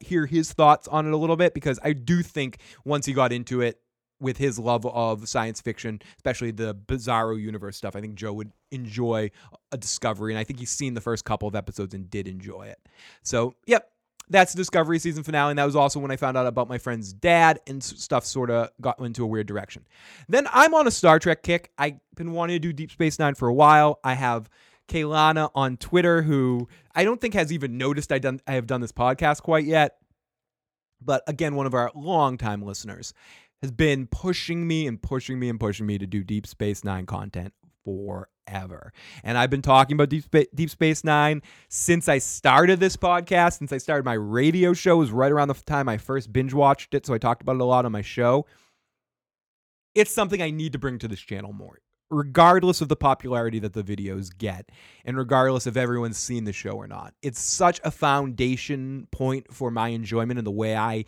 hear 0.00 0.26
his 0.26 0.52
thoughts 0.52 0.86
on 0.88 1.06
it 1.06 1.12
a 1.12 1.16
little 1.16 1.36
bit 1.36 1.54
because 1.54 1.78
I 1.82 1.92
do 1.92 2.22
think 2.22 2.58
once 2.84 3.06
he 3.06 3.12
got 3.12 3.32
into 3.32 3.60
it, 3.60 3.80
with 4.22 4.38
his 4.38 4.58
love 4.58 4.86
of 4.86 5.28
science 5.28 5.60
fiction, 5.60 6.00
especially 6.16 6.52
the 6.52 6.74
Bizarro 6.74 7.38
universe 7.38 7.76
stuff. 7.76 7.96
I 7.96 8.00
think 8.00 8.14
Joe 8.14 8.32
would 8.32 8.52
enjoy 8.70 9.30
a 9.72 9.76
Discovery, 9.76 10.32
and 10.32 10.38
I 10.38 10.44
think 10.44 10.60
he's 10.60 10.70
seen 10.70 10.94
the 10.94 11.00
first 11.00 11.24
couple 11.24 11.48
of 11.48 11.56
episodes 11.56 11.92
and 11.92 12.08
did 12.08 12.28
enjoy 12.28 12.68
it. 12.68 12.78
So, 13.24 13.56
yep, 13.66 13.90
that's 14.30 14.52
the 14.52 14.58
Discovery 14.58 15.00
season 15.00 15.24
finale. 15.24 15.50
And 15.50 15.58
that 15.58 15.64
was 15.64 15.74
also 15.74 15.98
when 15.98 16.12
I 16.12 16.16
found 16.16 16.36
out 16.36 16.46
about 16.46 16.68
my 16.68 16.78
friend's 16.78 17.12
dad 17.12 17.58
and 17.66 17.82
stuff 17.82 18.24
sort 18.24 18.50
of 18.50 18.70
got 18.80 19.00
into 19.00 19.24
a 19.24 19.26
weird 19.26 19.48
direction. 19.48 19.84
Then 20.28 20.46
I'm 20.52 20.72
on 20.72 20.86
a 20.86 20.92
Star 20.92 21.18
Trek 21.18 21.42
kick. 21.42 21.72
I've 21.76 21.98
been 22.14 22.32
wanting 22.32 22.54
to 22.54 22.60
do 22.60 22.72
Deep 22.72 22.92
Space 22.92 23.18
Nine 23.18 23.34
for 23.34 23.48
a 23.48 23.54
while. 23.54 23.98
I 24.04 24.14
have 24.14 24.48
Kaylana 24.92 25.50
on 25.54 25.76
Twitter, 25.76 26.22
who 26.22 26.68
I 26.94 27.04
don't 27.04 27.20
think 27.20 27.34
has 27.34 27.52
even 27.52 27.78
noticed 27.78 28.12
I 28.12 28.18
done 28.18 28.40
I 28.46 28.52
have 28.52 28.66
done 28.66 28.80
this 28.80 28.92
podcast 28.92 29.42
quite 29.42 29.64
yet. 29.64 29.96
But 31.00 31.22
again, 31.26 31.56
one 31.56 31.66
of 31.66 31.74
our 31.74 31.90
longtime 31.94 32.62
listeners 32.62 33.12
has 33.62 33.70
been 33.70 34.06
pushing 34.06 34.66
me 34.66 34.86
and 34.86 35.00
pushing 35.00 35.38
me 35.38 35.48
and 35.48 35.58
pushing 35.58 35.86
me 35.86 35.98
to 35.98 36.06
do 36.06 36.22
Deep 36.22 36.46
Space 36.46 36.84
Nine 36.84 37.06
content 37.06 37.54
forever. 37.84 38.92
And 39.24 39.38
I've 39.38 39.50
been 39.50 39.62
talking 39.62 39.94
about 39.94 40.08
Deep, 40.08 40.24
Deep 40.54 40.70
Space 40.70 41.04
Nine 41.04 41.42
since 41.68 42.08
I 42.08 42.18
started 42.18 42.80
this 42.80 42.96
podcast, 42.96 43.58
since 43.58 43.72
I 43.72 43.78
started 43.78 44.04
my 44.04 44.14
radio 44.14 44.72
show, 44.72 44.98
was 44.98 45.10
right 45.10 45.32
around 45.32 45.48
the 45.48 45.54
time 45.54 45.88
I 45.88 45.98
first 45.98 46.32
binge 46.32 46.54
watched 46.54 46.94
it. 46.94 47.06
So 47.06 47.14
I 47.14 47.18
talked 47.18 47.42
about 47.42 47.56
it 47.56 47.60
a 47.60 47.64
lot 47.64 47.84
on 47.84 47.92
my 47.92 48.02
show. 48.02 48.46
It's 49.94 50.12
something 50.12 50.40
I 50.40 50.50
need 50.50 50.72
to 50.72 50.78
bring 50.78 50.98
to 51.00 51.08
this 51.08 51.20
channel 51.20 51.52
more, 51.52 51.78
regardless 52.12 52.80
of 52.80 52.88
the 52.88 52.96
popularity 52.96 53.58
that 53.58 53.72
the 53.72 53.82
videos 53.82 54.36
get, 54.36 54.70
and 55.04 55.16
regardless 55.16 55.66
if 55.66 55.76
everyone's 55.76 56.18
seen 56.18 56.44
the 56.44 56.52
show 56.52 56.72
or 56.72 56.86
not. 56.86 57.14
It's 57.22 57.40
such 57.40 57.80
a 57.82 57.90
foundation 57.90 59.08
point 59.10 59.52
for 59.52 59.70
my 59.70 59.88
enjoyment 59.88 60.38
and 60.38 60.46
the 60.46 60.52
way 60.52 60.76
I 60.76 61.06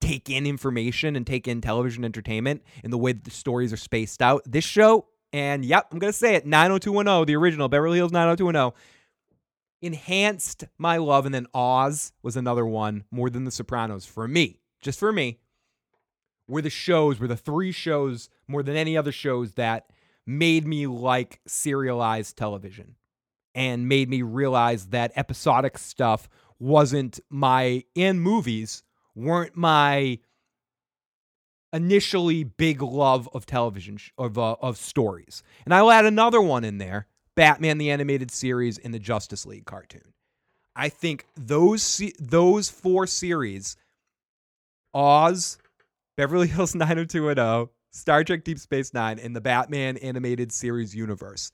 take 0.00 0.28
in 0.28 0.46
information 0.46 1.14
and 1.14 1.26
take 1.26 1.46
in 1.46 1.60
television 1.60 2.04
entertainment 2.04 2.62
and 2.82 2.92
the 2.92 2.98
way 2.98 3.12
the 3.12 3.30
stories 3.30 3.72
are 3.72 3.78
spaced 3.78 4.20
out. 4.22 4.42
This 4.46 4.64
show, 4.64 5.06
and 5.32 5.64
yep, 5.64 5.88
I'm 5.92 5.98
going 5.98 6.12
to 6.12 6.18
say 6.18 6.34
it 6.34 6.46
90210, 6.46 7.26
the 7.26 7.36
original 7.36 7.68
Beverly 7.68 7.98
Hills 7.98 8.12
90210, 8.12 8.78
enhanced 9.82 10.64
my 10.78 10.96
love. 10.96 11.26
And 11.26 11.34
then 11.34 11.46
Oz 11.54 12.12
was 12.22 12.36
another 12.36 12.66
one 12.66 13.04
more 13.10 13.30
than 13.30 13.44
The 13.44 13.50
Sopranos 13.50 14.06
for 14.06 14.26
me, 14.26 14.60
just 14.80 14.98
for 14.98 15.12
me. 15.12 15.38
Were 16.48 16.62
the 16.62 16.70
shows, 16.70 17.18
were 17.18 17.26
the 17.26 17.36
three 17.36 17.72
shows 17.72 18.28
more 18.46 18.62
than 18.62 18.76
any 18.76 18.96
other 18.96 19.10
shows 19.10 19.54
that 19.54 19.90
made 20.26 20.66
me 20.66 20.86
like 20.86 21.40
serialized 21.46 22.36
television 22.36 22.96
and 23.54 23.88
made 23.88 24.08
me 24.08 24.22
realize 24.22 24.86
that 24.88 25.12
episodic 25.16 25.78
stuff 25.78 26.28
wasn't 26.58 27.20
my 27.30 27.84
in 27.94 28.18
movies 28.20 28.82
weren't 29.14 29.56
my 29.56 30.18
initially 31.72 32.44
big 32.44 32.82
love 32.82 33.28
of 33.34 33.46
television 33.46 33.96
sh- 33.96 34.10
of 34.18 34.38
uh, 34.38 34.56
of 34.60 34.76
stories. 34.76 35.42
And 35.64 35.74
I'll 35.74 35.90
add 35.90 36.04
another 36.04 36.40
one 36.40 36.64
in 36.64 36.78
there, 36.78 37.06
Batman 37.34 37.78
the 37.78 37.90
animated 37.90 38.30
series 38.30 38.78
and 38.78 38.92
the 38.94 38.98
Justice 38.98 39.46
League 39.46 39.66
cartoon. 39.66 40.12
I 40.74 40.88
think 40.88 41.26
those 41.36 41.82
se- 41.82 42.14
those 42.18 42.68
four 42.68 43.06
series 43.06 43.76
Oz, 44.94 45.58
Beverly 46.16 46.48
Hills 46.48 46.74
90210, 46.74 47.68
Star 47.96 48.22
Trek 48.22 48.44
Deep 48.44 48.58
Space 48.58 48.92
9 48.92 49.18
and 49.18 49.34
the 49.34 49.40
Batman 49.40 49.96
animated 49.96 50.52
series 50.52 50.94
universe. 50.94 51.50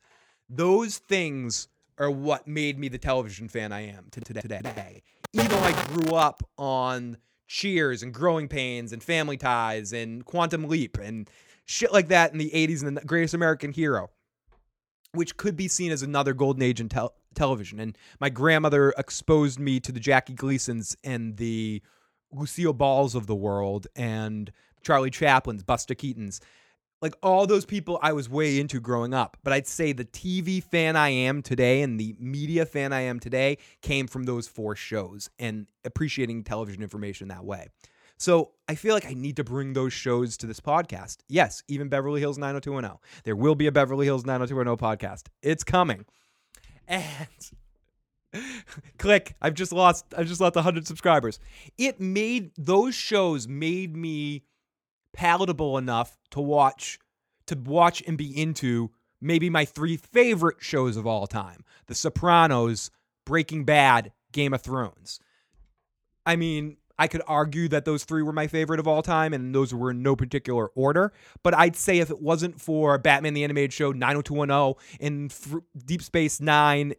Those 0.51 0.99
things 0.99 1.68
are 1.99 2.11
what 2.11 2.49
made 2.49 2.80
me 2.80 2.88
the 2.88 2.99
television 2.99 3.49
fan 3.49 3.72
I 3.72 3.82
am 3.82 4.09
to 4.11 4.20
today. 4.20 5.03
Even 5.32 5.49
though 5.49 5.61
I 5.61 5.84
grew 5.84 6.16
up 6.16 6.43
on 6.59 7.16
Cheers 7.47 8.03
and 8.03 8.12
Growing 8.12 8.49
Pains 8.49 8.93
and 8.93 9.01
Family 9.01 9.36
Ties 9.36 9.93
and 9.93 10.24
Quantum 10.24 10.64
Leap 10.68 10.99
and 10.99 11.30
shit 11.64 11.93
like 11.93 12.09
that 12.09 12.32
in 12.32 12.38
the 12.38 12.51
80s 12.51 12.84
and 12.84 12.97
the 12.97 13.03
Greatest 13.03 13.34
American 13.34 13.70
Hero, 13.70 14.11
which 15.12 15.36
could 15.36 15.57
be 15.57 15.68
seen 15.68 15.93
as 15.93 16.03
another 16.03 16.34
golden 16.34 16.62
age 16.62 16.80
in 16.80 16.88
tel- 16.88 17.14
television. 17.36 17.78
And 17.78 17.97
my 18.18 18.30
grandmother 18.30 18.93
exposed 18.99 19.61
me 19.61 19.78
to 19.78 19.93
the 19.93 20.01
Jackie 20.01 20.34
Gleasons 20.34 20.97
and 21.05 21.36
the 21.36 21.82
Lucille 22.32 22.72
Balls 22.72 23.14
of 23.14 23.28
the 23.28 23.36
world 23.36 23.86
and 23.95 24.51
Charlie 24.82 25.10
Chaplin's, 25.10 25.62
Buster 25.62 25.94
Keaton's 25.94 26.40
like 27.02 27.16
all 27.22 27.46
those 27.46 27.66
people 27.66 27.98
I 28.00 28.12
was 28.12 28.30
way 28.30 28.58
into 28.60 28.80
growing 28.80 29.12
up. 29.12 29.36
But 29.42 29.52
I'd 29.52 29.66
say 29.66 29.92
the 29.92 30.04
TV 30.04 30.62
fan 30.62 30.96
I 30.96 31.08
am 31.08 31.42
today 31.42 31.82
and 31.82 32.00
the 32.00 32.14
media 32.18 32.64
fan 32.64 32.92
I 32.92 33.00
am 33.02 33.20
today 33.20 33.58
came 33.82 34.06
from 34.06 34.22
those 34.22 34.46
four 34.48 34.76
shows 34.76 35.28
and 35.38 35.66
appreciating 35.84 36.44
television 36.44 36.82
information 36.82 37.28
that 37.28 37.44
way. 37.44 37.66
So 38.16 38.52
I 38.68 38.76
feel 38.76 38.94
like 38.94 39.04
I 39.04 39.14
need 39.14 39.36
to 39.36 39.44
bring 39.44 39.72
those 39.72 39.92
shows 39.92 40.36
to 40.38 40.46
this 40.46 40.60
podcast. 40.60 41.18
Yes, 41.28 41.64
even 41.66 41.88
Beverly 41.88 42.20
Hills 42.20 42.38
90210. 42.38 42.98
There 43.24 43.34
will 43.34 43.56
be 43.56 43.66
a 43.66 43.72
Beverly 43.72 44.06
Hills 44.06 44.24
90210 44.24 44.78
podcast. 44.78 45.26
It's 45.42 45.64
coming. 45.64 46.04
And 46.86 47.26
click, 48.98 49.34
I've 49.42 49.54
just 49.54 49.72
lost 49.72 50.06
I've 50.16 50.28
just 50.28 50.40
lost 50.40 50.54
100 50.54 50.86
subscribers. 50.86 51.40
It 51.76 52.00
made 52.00 52.52
those 52.56 52.94
shows 52.94 53.48
made 53.48 53.96
me 53.96 54.44
palatable 55.12 55.78
enough 55.78 56.16
to 56.30 56.40
watch 56.40 56.98
to 57.46 57.56
watch 57.56 58.02
and 58.06 58.16
be 58.16 58.36
into 58.40 58.90
maybe 59.20 59.50
my 59.50 59.64
three 59.64 59.96
favorite 59.96 60.56
shows 60.60 60.96
of 60.96 61.06
all 61.06 61.26
time 61.26 61.64
The 61.86 61.94
Sopranos, 61.94 62.90
Breaking 63.24 63.64
Bad, 63.64 64.12
Game 64.32 64.54
of 64.54 64.62
Thrones. 64.62 65.20
I 66.24 66.36
mean, 66.36 66.76
I 66.98 67.08
could 67.08 67.22
argue 67.26 67.68
that 67.68 67.84
those 67.84 68.04
three 68.04 68.22
were 68.22 68.32
my 68.32 68.46
favorite 68.46 68.78
of 68.78 68.86
all 68.86 69.02
time, 69.02 69.32
and 69.32 69.54
those 69.54 69.74
were 69.74 69.90
in 69.90 70.02
no 70.02 70.14
particular 70.14 70.68
order. 70.68 71.12
But 71.42 71.54
I'd 71.54 71.74
say 71.74 71.98
if 71.98 72.10
it 72.10 72.20
wasn't 72.20 72.60
for 72.60 72.96
Batman 72.98 73.34
the 73.34 73.44
Animated 73.44 73.72
Show, 73.72 73.92
90210, 73.92 74.74
and 75.00 75.34
Deep 75.84 76.02
Space 76.02 76.40
Nine, 76.40 76.94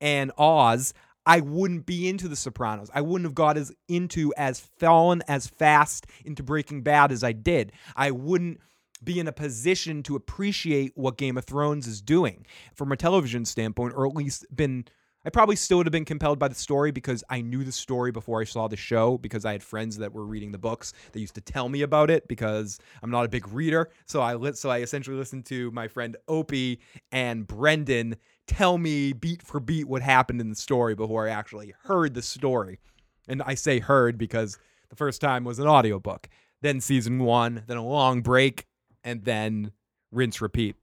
and 0.00 0.32
Oz, 0.36 0.92
I 1.26 1.40
wouldn't 1.40 1.86
be 1.86 2.08
into 2.08 2.28
The 2.28 2.36
Sopranos. 2.36 2.90
I 2.94 3.00
wouldn't 3.00 3.26
have 3.26 3.34
got 3.34 3.56
as 3.56 3.72
into 3.88 4.32
as 4.36 4.60
fallen 4.60 5.22
as 5.28 5.46
fast 5.46 6.06
into 6.24 6.42
Breaking 6.42 6.82
Bad 6.82 7.12
as 7.12 7.24
I 7.24 7.32
did. 7.32 7.72
I 7.96 8.10
wouldn't 8.10 8.60
be 9.02 9.18
in 9.18 9.28
a 9.28 9.32
position 9.32 10.02
to 10.04 10.16
appreciate 10.16 10.92
what 10.94 11.18
Game 11.18 11.36
of 11.36 11.44
Thrones 11.44 11.86
is 11.86 12.00
doing 12.00 12.46
from 12.74 12.92
a 12.92 12.96
television 12.96 13.44
standpoint, 13.44 13.94
or 13.96 14.06
at 14.06 14.14
least 14.14 14.46
been. 14.54 14.84
I 15.26 15.30
probably 15.30 15.56
still 15.56 15.78
would 15.78 15.86
have 15.86 15.92
been 15.92 16.04
compelled 16.04 16.38
by 16.38 16.48
the 16.48 16.54
story 16.54 16.90
because 16.90 17.24
I 17.30 17.40
knew 17.40 17.64
the 17.64 17.72
story 17.72 18.12
before 18.12 18.42
I 18.42 18.44
saw 18.44 18.68
the 18.68 18.76
show 18.76 19.16
because 19.16 19.46
I 19.46 19.52
had 19.52 19.62
friends 19.62 19.96
that 19.96 20.12
were 20.12 20.26
reading 20.26 20.52
the 20.52 20.58
books 20.58 20.92
that 21.12 21.18
used 21.18 21.36
to 21.36 21.40
tell 21.40 21.70
me 21.70 21.80
about 21.80 22.10
it 22.10 22.28
because 22.28 22.78
I'm 23.02 23.10
not 23.10 23.24
a 23.24 23.28
big 23.30 23.48
reader. 23.48 23.88
So 24.04 24.20
I 24.20 24.34
lit 24.34 24.58
so 24.58 24.68
I 24.68 24.80
essentially 24.80 25.16
listened 25.16 25.46
to 25.46 25.70
my 25.70 25.88
friend 25.88 26.18
Opie 26.28 26.80
and 27.10 27.46
Brendan 27.46 28.16
tell 28.46 28.78
me 28.78 29.12
beat 29.12 29.42
for 29.42 29.60
beat 29.60 29.88
what 29.88 30.02
happened 30.02 30.40
in 30.40 30.50
the 30.50 30.56
story 30.56 30.94
before 30.94 31.28
I 31.28 31.32
actually 31.32 31.74
heard 31.84 32.14
the 32.14 32.22
story. 32.22 32.80
And 33.28 33.42
I 33.42 33.54
say 33.54 33.78
heard 33.78 34.18
because 34.18 34.58
the 34.90 34.96
first 34.96 35.20
time 35.20 35.44
was 35.44 35.58
an 35.58 35.66
audiobook, 35.66 36.28
then 36.60 36.80
season 36.80 37.18
one, 37.20 37.62
then 37.66 37.76
a 37.76 37.86
long 37.86 38.20
break, 38.22 38.66
and 39.02 39.24
then 39.24 39.72
rinse 40.12 40.40
repeat. 40.40 40.76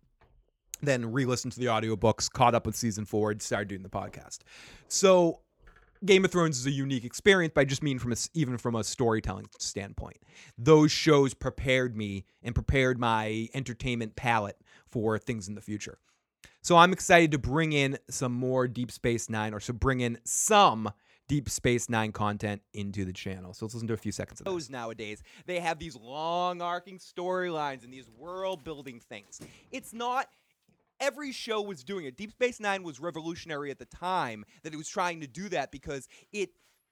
Then 0.82 1.12
re 1.12 1.26
listened 1.26 1.54
to 1.54 1.60
the 1.60 1.68
audiobooks, 1.68 2.32
caught 2.32 2.56
up 2.56 2.66
with 2.66 2.76
season 2.76 3.06
four, 3.06 3.32
and 3.32 3.42
started 3.42 3.68
doing 3.70 3.84
the 3.84 3.90
podcast. 3.90 4.40
So 4.88 5.42
Game 6.04 6.26
of 6.26 6.32
Thrones 6.32 6.58
is 6.58 6.66
a 6.66 6.72
unique 6.72 7.06
experience, 7.06 7.52
but 7.54 7.62
I 7.62 7.66
just 7.66 7.84
mean 7.84 8.00
from 8.00 8.12
a, 8.12 8.16
even 8.34 8.58
from 8.58 8.76
a 8.76 8.84
storytelling 8.84 9.48
standpoint. 9.60 10.18
Those 10.58 10.92
shows 10.92 11.36
prepared 11.36 11.96
me 11.96 12.26
and 12.42 12.56
prepared 12.56 13.00
my 13.00 13.48
entertainment 13.54 14.16
palette 14.16 14.58
for 14.88 15.20
things 15.20 15.48
in 15.48 15.54
the 15.54 15.62
future. 15.62 16.00
So 16.62 16.78
I'm 16.78 16.94
excited 16.94 17.32
to 17.32 17.40
bring 17.40 17.74
in 17.74 17.98
some 18.10 18.32
more 18.32 18.68
Deep 18.68 18.92
Space 18.92 19.30
Nine, 19.30 19.54
or 19.54 19.60
to 19.62 19.74
bring 19.74 20.02
in 20.02 20.20
some 20.24 20.92
Deep 21.28 21.50
Space 21.50 21.90
Nine 21.90 22.12
content 22.12 22.62
into 22.74 23.04
the 23.04 23.14
channel. 23.14 23.54
So 23.54 23.66
let's 23.66 23.74
listen 23.74 23.88
to 23.88 23.96
a 23.96 23.98
few 23.98 24.12
seconds 24.12 24.42
of 24.42 24.46
those 24.46 24.70
nowadays. 24.70 25.24
They 25.48 25.60
have 25.60 25.80
these 25.80 25.96
long 25.96 26.62
arcing 26.62 27.00
storylines 27.00 27.84
and 27.84 27.92
these 27.92 28.10
world 28.10 28.64
building 28.64 29.00
things. 29.00 29.40
It's 29.72 29.92
not 29.92 30.28
every 31.00 31.32
show 31.32 31.62
was 31.62 31.84
doing 31.84 32.06
it. 32.06 32.16
Deep 32.16 32.32
Space 32.32 32.60
Nine 32.60 32.84
was 32.84 33.00
revolutionary 33.00 33.72
at 33.72 33.80
the 33.80 33.86
time 33.86 34.46
that 34.62 34.72
it 34.72 34.78
was 34.78 34.88
trying 34.88 35.22
to 35.22 35.28
do 35.28 35.50
that 35.50 35.72
because 35.72 36.08
it 36.32 36.52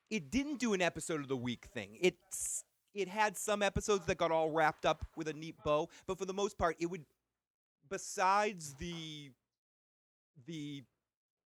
it 0.09 0.31
didn't 0.31 0.57
do 0.59 0.73
an 0.73 0.81
episode 0.81 1.21
of 1.21 1.27
the 1.27 1.37
week 1.37 1.67
thing. 1.71 1.97
It's 2.01 2.63
it 2.95 3.07
had 3.07 3.37
some 3.37 3.61
episodes 3.61 4.07
that 4.07 4.17
got 4.17 4.31
all 4.31 4.49
wrapped 4.49 4.85
up 4.85 5.05
with 5.15 5.27
a 5.27 5.33
neat 5.33 5.57
bow, 5.63 5.89
but 6.07 6.17
for 6.17 6.25
the 6.25 6.33
most 6.33 6.57
part, 6.57 6.75
it 6.79 6.87
would 6.87 7.05
besides 7.89 8.73
the 8.79 9.31
the 10.45 10.83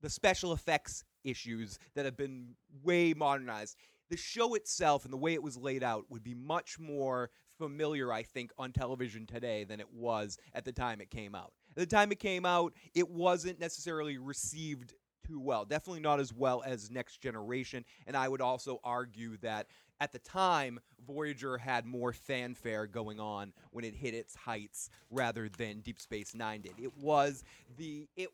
the 0.03 0.11
special 0.11 0.53
effects 0.53 1.05
issues 1.25 1.79
that 1.95 2.05
have 2.05 2.17
been 2.17 2.55
way 2.83 3.15
modernized. 3.15 3.77
The 4.11 4.17
show 4.17 4.55
itself 4.55 5.05
and 5.05 5.13
the 5.13 5.19
way 5.19 5.33
it 5.35 5.43
was 5.43 5.57
laid 5.57 5.83
out 5.83 6.05
would 6.11 6.25
be 6.25 6.35
much 6.35 6.79
more 6.79 7.31
familiar, 7.57 8.13
I 8.13 8.25
think, 8.25 8.51
on 8.59 8.73
television 8.73 9.27
today 9.27 9.65
than 9.65 9.81
it 9.81 9.93
was 9.93 10.39
at 10.55 10.65
the 10.65 10.73
time 10.73 11.01
it 11.01 11.11
came 11.11 11.35
out. 11.35 11.53
At 11.77 11.89
the 11.89 11.97
time 11.97 12.13
it 12.13 12.19
came 12.19 12.45
out, 12.45 12.75
it 12.95 13.09
wasn't 13.09 13.61
necessarily 13.61 14.19
received 14.19 14.95
too 15.27 15.41
well. 15.41 15.65
Definitely 15.65 16.01
not 16.01 16.21
as 16.21 16.33
well 16.33 16.63
as 16.67 16.91
Next 16.91 17.23
Generation. 17.23 17.85
And 18.07 18.17
I 18.17 18.29
would 18.29 18.41
also 18.41 18.81
argue 18.83 19.37
that 19.39 19.69
at 20.01 20.13
the 20.13 20.19
time, 20.19 20.81
Voyager 21.07 21.57
had 21.57 21.87
more 21.87 22.13
fanfare 22.13 22.89
going 22.89 23.21
on 23.21 23.53
when 23.71 23.85
it 23.85 23.95
hit 23.95 24.15
its 24.15 24.35
heights 24.35 24.91
rather 25.11 25.49
than 25.49 25.81
Deep 25.81 26.01
Space 26.01 26.35
Nine 26.35 26.61
did. 26.61 26.75
It 26.79 26.97
was 26.99 27.45
the 27.77 28.09
it. 28.17 28.29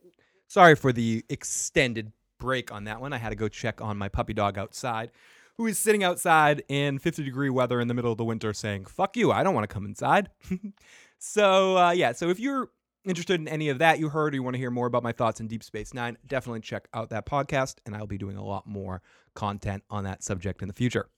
Sorry 0.49 0.75
for 0.75 0.93
the 0.93 1.25
extended 1.29 2.13
break 2.39 2.73
on 2.73 2.85
that 2.85 3.01
one. 3.01 3.13
I 3.13 3.19
had 3.19 3.31
to 3.31 3.37
go 3.37 3.49
check 3.49 3.81
on 3.81 3.99
my 3.99 4.09
puppy 4.09 4.33
dog 4.33 4.59
outside, 4.59 5.11
who 5.57 5.67
is 5.67 5.79
sitting 5.79 6.03
outside 6.03 6.63
in 6.69 6.99
50 6.99 7.23
degree 7.23 7.51
weather 7.51 7.81
in 7.81 7.89
the 7.89 7.95
middle 7.95 8.11
of 8.11 8.19
the 8.19 8.25
winter, 8.25 8.53
saying 8.53 8.87
"fuck 8.87 9.17
you," 9.17 9.31
I 9.31 9.43
don't 9.43 9.55
want 9.55 9.69
to 9.69 9.73
come 9.73 9.85
inside. 9.85 10.31
so 11.19 11.77
uh, 11.77 11.91
yeah, 11.91 12.13
so 12.13 12.31
if 12.31 12.41
you're 12.41 12.71
interested 13.05 13.41
in 13.41 13.49
any 13.49 13.69
of 13.69 13.79
that 13.79 13.99
you 13.99 14.09
heard 14.09 14.35
or 14.35 14.37
you 14.37 14.43
want 14.43 14.55
to 14.55 14.59
hear 14.59 14.71
more 14.71 14.87
about 14.87 15.03
my 15.03 15.13
thoughts 15.13 15.41
in 15.41 15.49
Deep 15.49 15.63
Space 15.63 15.93
Nine, 15.93 16.17
definitely 16.27 16.61
check 16.61 16.89
out 16.95 17.11
that 17.11 17.27
podcast, 17.27 17.77
and 17.85 17.95
I'll 17.95 18.07
be 18.07 18.19
doing 18.19 18.37
a 18.37 18.45
lot 18.45 18.67
more 18.67 19.03
content 19.35 19.83
on 19.91 20.05
that 20.05 20.23
subject 20.23 20.63
in 20.63 20.69
the 20.69 20.75
future. 20.75 21.09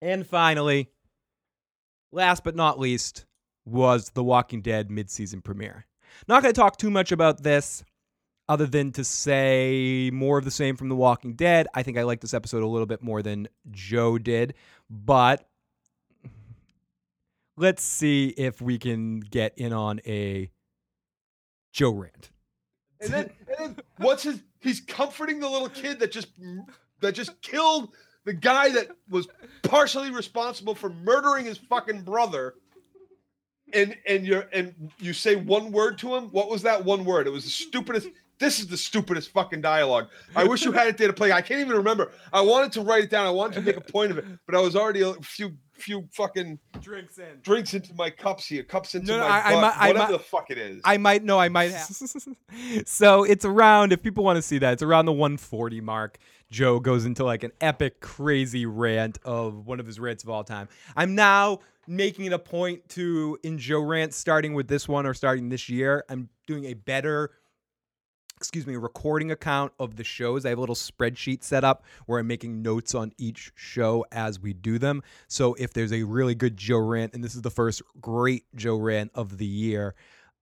And 0.00 0.26
finally, 0.26 0.90
last 2.12 2.44
but 2.44 2.54
not 2.54 2.78
least, 2.78 3.26
was 3.64 4.10
The 4.10 4.22
Walking 4.22 4.62
Dead 4.62 4.90
mid-season 4.90 5.42
premiere. 5.42 5.86
Not 6.28 6.42
going 6.42 6.54
to 6.54 6.60
talk 6.60 6.76
too 6.76 6.90
much 6.90 7.12
about 7.12 7.42
this, 7.42 7.84
other 8.48 8.66
than 8.66 8.92
to 8.92 9.04
say 9.04 10.10
more 10.12 10.38
of 10.38 10.44
the 10.44 10.50
same 10.50 10.76
from 10.76 10.88
The 10.88 10.96
Walking 10.96 11.34
Dead. 11.34 11.66
I 11.74 11.82
think 11.82 11.98
I 11.98 12.04
like 12.04 12.20
this 12.20 12.34
episode 12.34 12.62
a 12.62 12.66
little 12.66 12.86
bit 12.86 13.02
more 13.02 13.22
than 13.22 13.48
Joe 13.70 14.18
did, 14.18 14.54
but 14.88 15.48
let's 17.56 17.82
see 17.82 18.28
if 18.28 18.60
we 18.60 18.78
can 18.78 19.20
get 19.20 19.56
in 19.56 19.72
on 19.72 20.00
a 20.06 20.50
Joe 21.72 21.90
rant. 21.90 22.30
And 23.00 23.12
then, 23.12 23.30
and 23.58 23.76
then 23.76 23.84
what's 23.98 24.22
his? 24.22 24.42
He's 24.60 24.80
comforting 24.80 25.40
the 25.40 25.48
little 25.48 25.68
kid 25.68 25.98
that 26.00 26.10
just 26.10 26.28
that 27.00 27.12
just 27.12 27.40
killed 27.42 27.90
the 28.24 28.32
guy 28.32 28.70
that 28.70 28.88
was 29.08 29.28
partially 29.62 30.10
responsible 30.10 30.74
for 30.74 30.90
murdering 30.90 31.44
his 31.44 31.58
fucking 31.58 32.02
brother. 32.02 32.54
And 33.72 33.96
and 34.06 34.26
you're 34.26 34.48
and 34.52 34.92
you 34.98 35.12
say 35.12 35.36
one 35.36 35.72
word 35.72 35.98
to 35.98 36.14
him. 36.14 36.28
What 36.28 36.48
was 36.48 36.62
that 36.62 36.84
one 36.84 37.04
word? 37.04 37.26
It 37.26 37.30
was 37.30 37.44
the 37.44 37.50
stupidest. 37.50 38.08
This 38.38 38.60
is 38.60 38.66
the 38.66 38.76
stupidest 38.76 39.30
fucking 39.30 39.62
dialogue. 39.62 40.08
I 40.34 40.44
wish 40.44 40.64
you 40.64 40.72
had 40.72 40.88
it 40.88 40.98
there 40.98 41.06
to 41.08 41.14
play. 41.14 41.32
I 41.32 41.40
can't 41.40 41.60
even 41.60 41.76
remember. 41.76 42.12
I 42.32 42.42
wanted 42.42 42.70
to 42.72 42.82
write 42.82 43.04
it 43.04 43.10
down. 43.10 43.26
I 43.26 43.30
wanted 43.30 43.54
to 43.54 43.60
make 43.62 43.76
a 43.78 43.80
point 43.80 44.10
of 44.10 44.18
it, 44.18 44.24
but 44.44 44.54
I 44.54 44.60
was 44.60 44.76
already 44.76 45.00
a 45.02 45.14
few 45.14 45.56
few 45.72 46.08
fucking 46.12 46.58
Drinks 46.80 47.18
in. 47.18 47.26
drinks 47.42 47.74
into 47.74 47.92
my 47.94 48.08
cups 48.08 48.46
here, 48.46 48.62
cups 48.62 48.94
into 48.94 49.08
No, 49.12 49.18
no, 49.18 49.28
my 49.28 49.28
I- 49.28 49.38
I 49.48 49.52
butt, 49.52 49.60
might- 49.62 49.76
I 49.76 49.86
whatever 49.88 50.04
might- 50.12 50.12
the 50.18 50.24
fuck 50.24 50.50
it 50.50 50.56
is. 50.56 50.80
I 50.86 50.96
might 50.96 51.22
know. 51.22 51.38
I 51.38 51.50
might 51.50 51.70
have. 51.72 51.86
so 52.86 53.24
it's 53.24 53.44
around. 53.44 53.92
If 53.92 54.02
people 54.02 54.24
want 54.24 54.36
to 54.36 54.42
see 54.42 54.58
that, 54.58 54.72
it's 54.74 54.82
around 54.82 55.04
the 55.06 55.12
140 55.12 55.80
mark. 55.82 56.18
Joe 56.50 56.78
goes 56.80 57.04
into 57.04 57.24
like 57.24 57.42
an 57.42 57.52
epic, 57.60 58.00
crazy 58.00 58.64
rant 58.66 59.18
of 59.24 59.66
one 59.66 59.80
of 59.80 59.86
his 59.86 59.98
rants 60.00 60.22
of 60.24 60.30
all 60.30 60.44
time. 60.44 60.68
I'm 60.96 61.14
now 61.14 61.58
making 61.86 62.24
it 62.26 62.32
a 62.32 62.38
point 62.38 62.88
to 62.90 63.38
in 63.42 63.58
Joe 63.58 63.80
rants, 63.80 64.16
starting 64.16 64.54
with 64.54 64.68
this 64.68 64.88
one 64.88 65.06
or 65.06 65.12
starting 65.14 65.48
this 65.50 65.68
year. 65.68 66.04
I'm 66.08 66.28
doing 66.46 66.64
a 66.66 66.74
better. 66.74 67.32
Excuse 68.38 68.66
me, 68.66 68.76
recording 68.76 69.30
account 69.30 69.72
of 69.80 69.96
the 69.96 70.04
shows. 70.04 70.44
I 70.44 70.50
have 70.50 70.58
a 70.58 70.60
little 70.60 70.74
spreadsheet 70.74 71.42
set 71.42 71.64
up 71.64 71.84
where 72.04 72.20
I'm 72.20 72.26
making 72.26 72.60
notes 72.60 72.94
on 72.94 73.12
each 73.16 73.50
show 73.54 74.04
as 74.12 74.38
we 74.38 74.52
do 74.52 74.78
them. 74.78 75.02
So 75.26 75.54
if 75.54 75.72
there's 75.72 75.90
a 75.90 76.02
really 76.02 76.34
good 76.34 76.58
Joe 76.58 76.76
rant, 76.76 77.14
and 77.14 77.24
this 77.24 77.34
is 77.34 77.40
the 77.40 77.50
first 77.50 77.80
great 77.98 78.44
Joe 78.54 78.76
rant 78.76 79.10
of 79.14 79.38
the 79.38 79.46
year, 79.46 79.94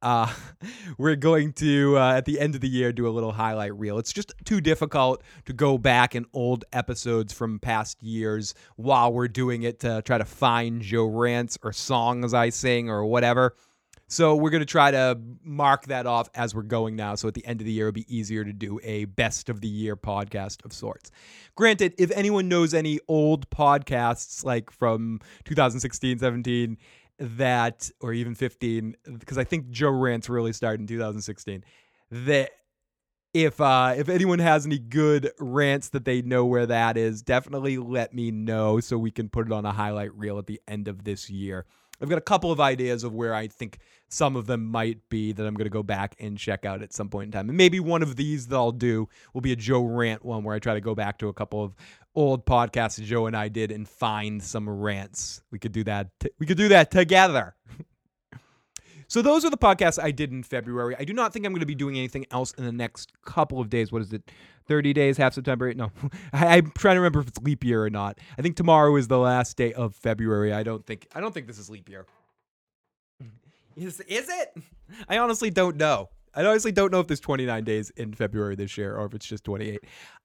uh, 0.02 0.28
we're 0.98 1.14
going 1.14 1.52
to 1.52 1.96
uh, 1.96 2.14
at 2.14 2.24
the 2.24 2.40
end 2.40 2.56
of 2.56 2.60
the 2.60 2.68
year 2.68 2.92
do 2.92 3.06
a 3.06 3.10
little 3.10 3.30
highlight 3.30 3.78
reel. 3.78 4.00
It's 4.00 4.12
just 4.12 4.34
too 4.44 4.60
difficult 4.60 5.22
to 5.44 5.52
go 5.52 5.78
back 5.78 6.16
in 6.16 6.26
old 6.32 6.64
episodes 6.72 7.32
from 7.32 7.60
past 7.60 8.02
years 8.02 8.56
while 8.74 9.12
we're 9.12 9.28
doing 9.28 9.62
it 9.62 9.78
to 9.80 10.02
try 10.02 10.18
to 10.18 10.24
find 10.24 10.82
Joe 10.82 11.06
rants 11.06 11.56
or 11.62 11.72
songs 11.72 12.34
I 12.34 12.48
sing 12.48 12.90
or 12.90 13.06
whatever. 13.06 13.54
So 14.14 14.36
we're 14.36 14.50
gonna 14.50 14.64
try 14.64 14.92
to 14.92 15.18
mark 15.42 15.86
that 15.86 16.06
off 16.06 16.28
as 16.36 16.54
we're 16.54 16.62
going 16.62 16.94
now. 16.94 17.16
So 17.16 17.26
at 17.26 17.34
the 17.34 17.44
end 17.44 17.60
of 17.60 17.64
the 17.64 17.72
year, 17.72 17.88
it'll 17.88 17.94
be 17.94 18.16
easier 18.16 18.44
to 18.44 18.52
do 18.52 18.78
a 18.84 19.06
best 19.06 19.48
of 19.48 19.60
the 19.60 19.66
year 19.66 19.96
podcast 19.96 20.64
of 20.64 20.72
sorts. 20.72 21.10
Granted, 21.56 21.94
if 21.98 22.12
anyone 22.12 22.48
knows 22.48 22.74
any 22.74 23.00
old 23.08 23.50
podcasts 23.50 24.44
like 24.44 24.70
from 24.70 25.18
2016, 25.46 26.20
17, 26.20 26.78
that 27.18 27.90
or 28.00 28.12
even 28.12 28.36
15, 28.36 28.94
because 29.18 29.36
I 29.36 29.42
think 29.42 29.70
Joe 29.70 29.90
Rants 29.90 30.28
really 30.28 30.52
started 30.52 30.82
in 30.82 30.86
2016. 30.86 31.64
That 32.12 32.50
if 33.32 33.60
uh 33.60 33.94
if 33.96 34.08
anyone 34.08 34.38
has 34.38 34.64
any 34.64 34.78
good 34.78 35.32
rants 35.40 35.88
that 35.88 36.04
they 36.04 36.22
know 36.22 36.44
where 36.46 36.66
that 36.66 36.96
is, 36.96 37.20
definitely 37.20 37.78
let 37.78 38.14
me 38.14 38.30
know 38.30 38.78
so 38.78 38.96
we 38.96 39.10
can 39.10 39.28
put 39.28 39.46
it 39.46 39.52
on 39.52 39.66
a 39.66 39.72
highlight 39.72 40.14
reel 40.14 40.38
at 40.38 40.46
the 40.46 40.60
end 40.68 40.86
of 40.86 41.02
this 41.02 41.28
year. 41.28 41.66
I've 42.00 42.08
got 42.08 42.18
a 42.18 42.22
couple 42.22 42.50
of 42.50 42.60
ideas 42.60 43.04
of 43.04 43.14
where 43.14 43.34
I 43.34 43.46
think 43.46 43.78
some 44.08 44.36
of 44.36 44.46
them 44.46 44.66
might 44.66 45.08
be 45.08 45.32
that 45.32 45.46
I'm 45.46 45.54
going 45.54 45.66
to 45.66 45.70
go 45.70 45.82
back 45.82 46.14
and 46.18 46.36
check 46.36 46.64
out 46.64 46.82
at 46.82 46.92
some 46.92 47.08
point 47.08 47.26
in 47.26 47.32
time. 47.32 47.48
And 47.48 47.56
maybe 47.58 47.80
one 47.80 48.02
of 48.02 48.16
these 48.16 48.48
that 48.48 48.56
I'll 48.56 48.72
do 48.72 49.08
will 49.32 49.40
be 49.40 49.52
a 49.52 49.56
Joe 49.56 49.84
rant 49.84 50.24
one 50.24 50.44
where 50.44 50.54
I 50.54 50.58
try 50.58 50.74
to 50.74 50.80
go 50.80 50.94
back 50.94 51.18
to 51.18 51.28
a 51.28 51.32
couple 51.32 51.62
of 51.62 51.74
old 52.14 52.46
podcasts 52.46 53.02
Joe 53.02 53.26
and 53.26 53.36
I 53.36 53.48
did 53.48 53.70
and 53.70 53.88
find 53.88 54.42
some 54.42 54.68
rants. 54.68 55.42
We 55.50 55.58
could 55.58 55.72
do 55.72 55.84
that. 55.84 56.08
T- 56.20 56.30
we 56.38 56.46
could 56.46 56.58
do 56.58 56.68
that 56.68 56.90
together. 56.90 57.54
So 59.14 59.22
those 59.22 59.44
are 59.44 59.50
the 59.50 59.56
podcasts 59.56 60.02
I 60.02 60.10
did 60.10 60.32
in 60.32 60.42
February. 60.42 60.96
I 60.98 61.04
do 61.04 61.12
not 61.12 61.32
think 61.32 61.46
I'm 61.46 61.52
going 61.52 61.60
to 61.60 61.66
be 61.66 61.76
doing 61.76 61.96
anything 61.96 62.26
else 62.32 62.50
in 62.54 62.64
the 62.64 62.72
next 62.72 63.12
couple 63.22 63.60
of 63.60 63.70
days. 63.70 63.92
What 63.92 64.02
is 64.02 64.12
it? 64.12 64.28
30 64.66 64.92
days, 64.92 65.16
half 65.16 65.34
September? 65.34 65.72
No. 65.72 65.92
I, 66.32 66.56
I'm 66.56 66.72
trying 66.72 66.96
to 66.96 67.00
remember 67.00 67.20
if 67.20 67.28
it's 67.28 67.38
leap 67.38 67.62
year 67.62 67.84
or 67.84 67.90
not. 67.90 68.18
I 68.36 68.42
think 68.42 68.56
tomorrow 68.56 68.96
is 68.96 69.06
the 69.06 69.20
last 69.20 69.56
day 69.56 69.72
of 69.72 69.94
February. 69.94 70.52
I 70.52 70.64
don't 70.64 70.84
think 70.84 71.06
I 71.14 71.20
don't 71.20 71.32
think 71.32 71.46
this 71.46 71.60
is 71.60 71.70
leap 71.70 71.88
year. 71.88 72.06
Is 73.76 74.00
is 74.00 74.28
it? 74.28 74.52
I 75.08 75.18
honestly 75.18 75.48
don't 75.48 75.76
know. 75.76 76.08
I 76.34 76.44
honestly 76.44 76.72
don't 76.72 76.90
know 76.90 76.98
if 76.98 77.06
there's 77.06 77.20
29 77.20 77.62
days 77.62 77.90
in 77.90 78.14
February 78.14 78.56
this 78.56 78.76
year 78.76 78.96
or 78.96 79.06
if 79.06 79.14
it's 79.14 79.26
just 79.26 79.44
28. 79.44 79.78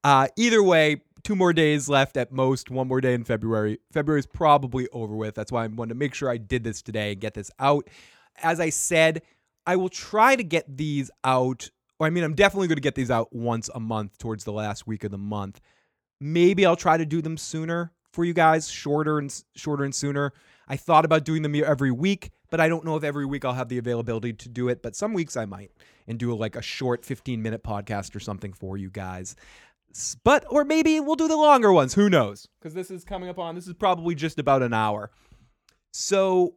Uh, 0.03 0.29
either 0.35 0.63
way, 0.63 1.03
two 1.23 1.35
more 1.35 1.53
days 1.53 1.89
left 1.89 2.17
at 2.17 2.31
most. 2.31 2.71
One 2.71 2.87
more 2.87 3.01
day 3.01 3.13
in 3.13 3.23
February. 3.23 3.77
February 3.91 4.21
is 4.21 4.25
probably 4.25 4.87
over 4.91 5.15
with. 5.15 5.35
That's 5.35 5.51
why 5.51 5.65
I 5.65 5.67
wanted 5.67 5.89
to 5.89 5.99
make 5.99 6.15
sure 6.15 6.31
I 6.31 6.37
did 6.37 6.63
this 6.63 6.81
today 6.81 7.11
and 7.11 7.21
get 7.21 7.35
this 7.35 7.51
out. 7.59 7.87
As 8.41 8.59
I 8.59 8.69
said, 8.69 9.21
I 9.65 9.75
will 9.75 9.89
try 9.89 10.35
to 10.35 10.43
get 10.43 10.77
these 10.77 11.11
out. 11.23 11.69
Or 11.99 12.07
I 12.07 12.09
mean, 12.09 12.23
I'm 12.23 12.35
definitely 12.35 12.67
going 12.67 12.77
to 12.77 12.81
get 12.81 12.95
these 12.95 13.11
out 13.11 13.33
once 13.35 13.69
a 13.73 13.79
month 13.79 14.17
towards 14.17 14.43
the 14.43 14.53
last 14.53 14.87
week 14.87 15.03
of 15.03 15.11
the 15.11 15.17
month. 15.17 15.59
Maybe 16.19 16.65
I'll 16.65 16.75
try 16.75 16.97
to 16.97 17.05
do 17.05 17.21
them 17.21 17.37
sooner 17.37 17.93
for 18.11 18.25
you 18.25 18.33
guys, 18.33 18.69
shorter 18.69 19.19
and 19.19 19.43
shorter 19.55 19.83
and 19.83 19.93
sooner. 19.93 20.33
I 20.67 20.77
thought 20.77 21.05
about 21.05 21.23
doing 21.23 21.41
them 21.41 21.55
every 21.55 21.91
week, 21.91 22.31
but 22.51 22.59
I 22.59 22.69
don't 22.69 22.85
know 22.85 22.95
if 22.95 23.03
every 23.03 23.25
week 23.25 23.43
I'll 23.43 23.53
have 23.53 23.69
the 23.69 23.77
availability 23.77 24.33
to 24.33 24.49
do 24.49 24.69
it. 24.69 24.81
But 24.81 24.95
some 24.95 25.13
weeks 25.13 25.35
I 25.35 25.45
might 25.45 25.71
and 26.07 26.19
do 26.19 26.35
like 26.35 26.55
a 26.55 26.61
short 26.61 27.05
15 27.05 27.41
minute 27.41 27.63
podcast 27.63 28.15
or 28.15 28.19
something 28.19 28.53
for 28.53 28.77
you 28.77 28.89
guys. 28.89 29.35
But, 30.23 30.45
or 30.49 30.63
maybe 30.63 30.99
we'll 30.99 31.15
do 31.15 31.27
the 31.27 31.35
longer 31.37 31.73
ones. 31.73 31.95
Who 31.95 32.09
knows? 32.09 32.47
Because 32.59 32.75
this 32.75 32.91
is 32.91 33.03
coming 33.03 33.29
up 33.29 33.39
on, 33.39 33.55
this 33.55 33.67
is 33.67 33.73
probably 33.73 34.13
just 34.13 34.37
about 34.37 34.61
an 34.61 34.73
hour. 34.73 35.09
So, 35.91 36.53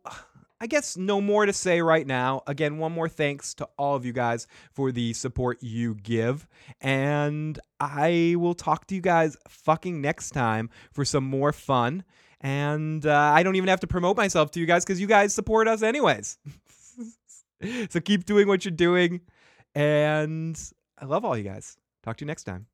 I 0.63 0.69
guess 0.69 0.97
no 0.97 1.21
more 1.21 1.45
to 1.45 1.53
say 1.53 1.83
right 1.83 2.07
now. 2.07 2.43
Again, 2.47 2.79
one 2.79 2.93
more 2.93 3.09
thanks 3.09 3.53
to 3.55 3.69
all 3.77 3.97
of 3.97 4.07
you 4.07 4.13
guys 4.13 4.47
for 4.71 4.93
the 4.93 5.13
support 5.13 5.61
you 5.61 5.97
give. 5.97 6.47
And 6.81 7.59
I 7.81 8.37
will 8.39 8.55
talk 8.55 8.87
to 8.87 8.95
you 8.95 9.01
guys 9.01 9.37
fucking 9.49 10.01
next 10.01 10.31
time 10.31 10.71
for 10.93 11.05
some 11.05 11.25
more 11.25 11.51
fun. 11.53 12.05
And 12.41 13.05
uh, 13.05 13.33
I 13.35 13.43
don't 13.43 13.57
even 13.57 13.71
have 13.71 13.81
to 13.81 13.89
promote 13.89 14.17
myself 14.17 14.53
to 14.53 14.61
you 14.61 14.67
guys 14.67 14.85
because 14.85 15.01
you 15.01 15.09
guys 15.09 15.35
support 15.35 15.67
us 15.67 15.83
anyways. 15.83 16.39
so 17.91 17.99
keep 17.99 18.25
doing 18.25 18.47
what 18.47 18.65
you're 18.65 18.71
doing. 18.71 19.23
And 19.75 20.57
I 20.97 21.07
love 21.07 21.25
all 21.25 21.37
you 21.37 21.43
guys. 21.43 21.77
Talk 22.05 22.19
to 22.19 22.25
you 22.25 22.29
next 22.29 22.45
time. 22.45 22.67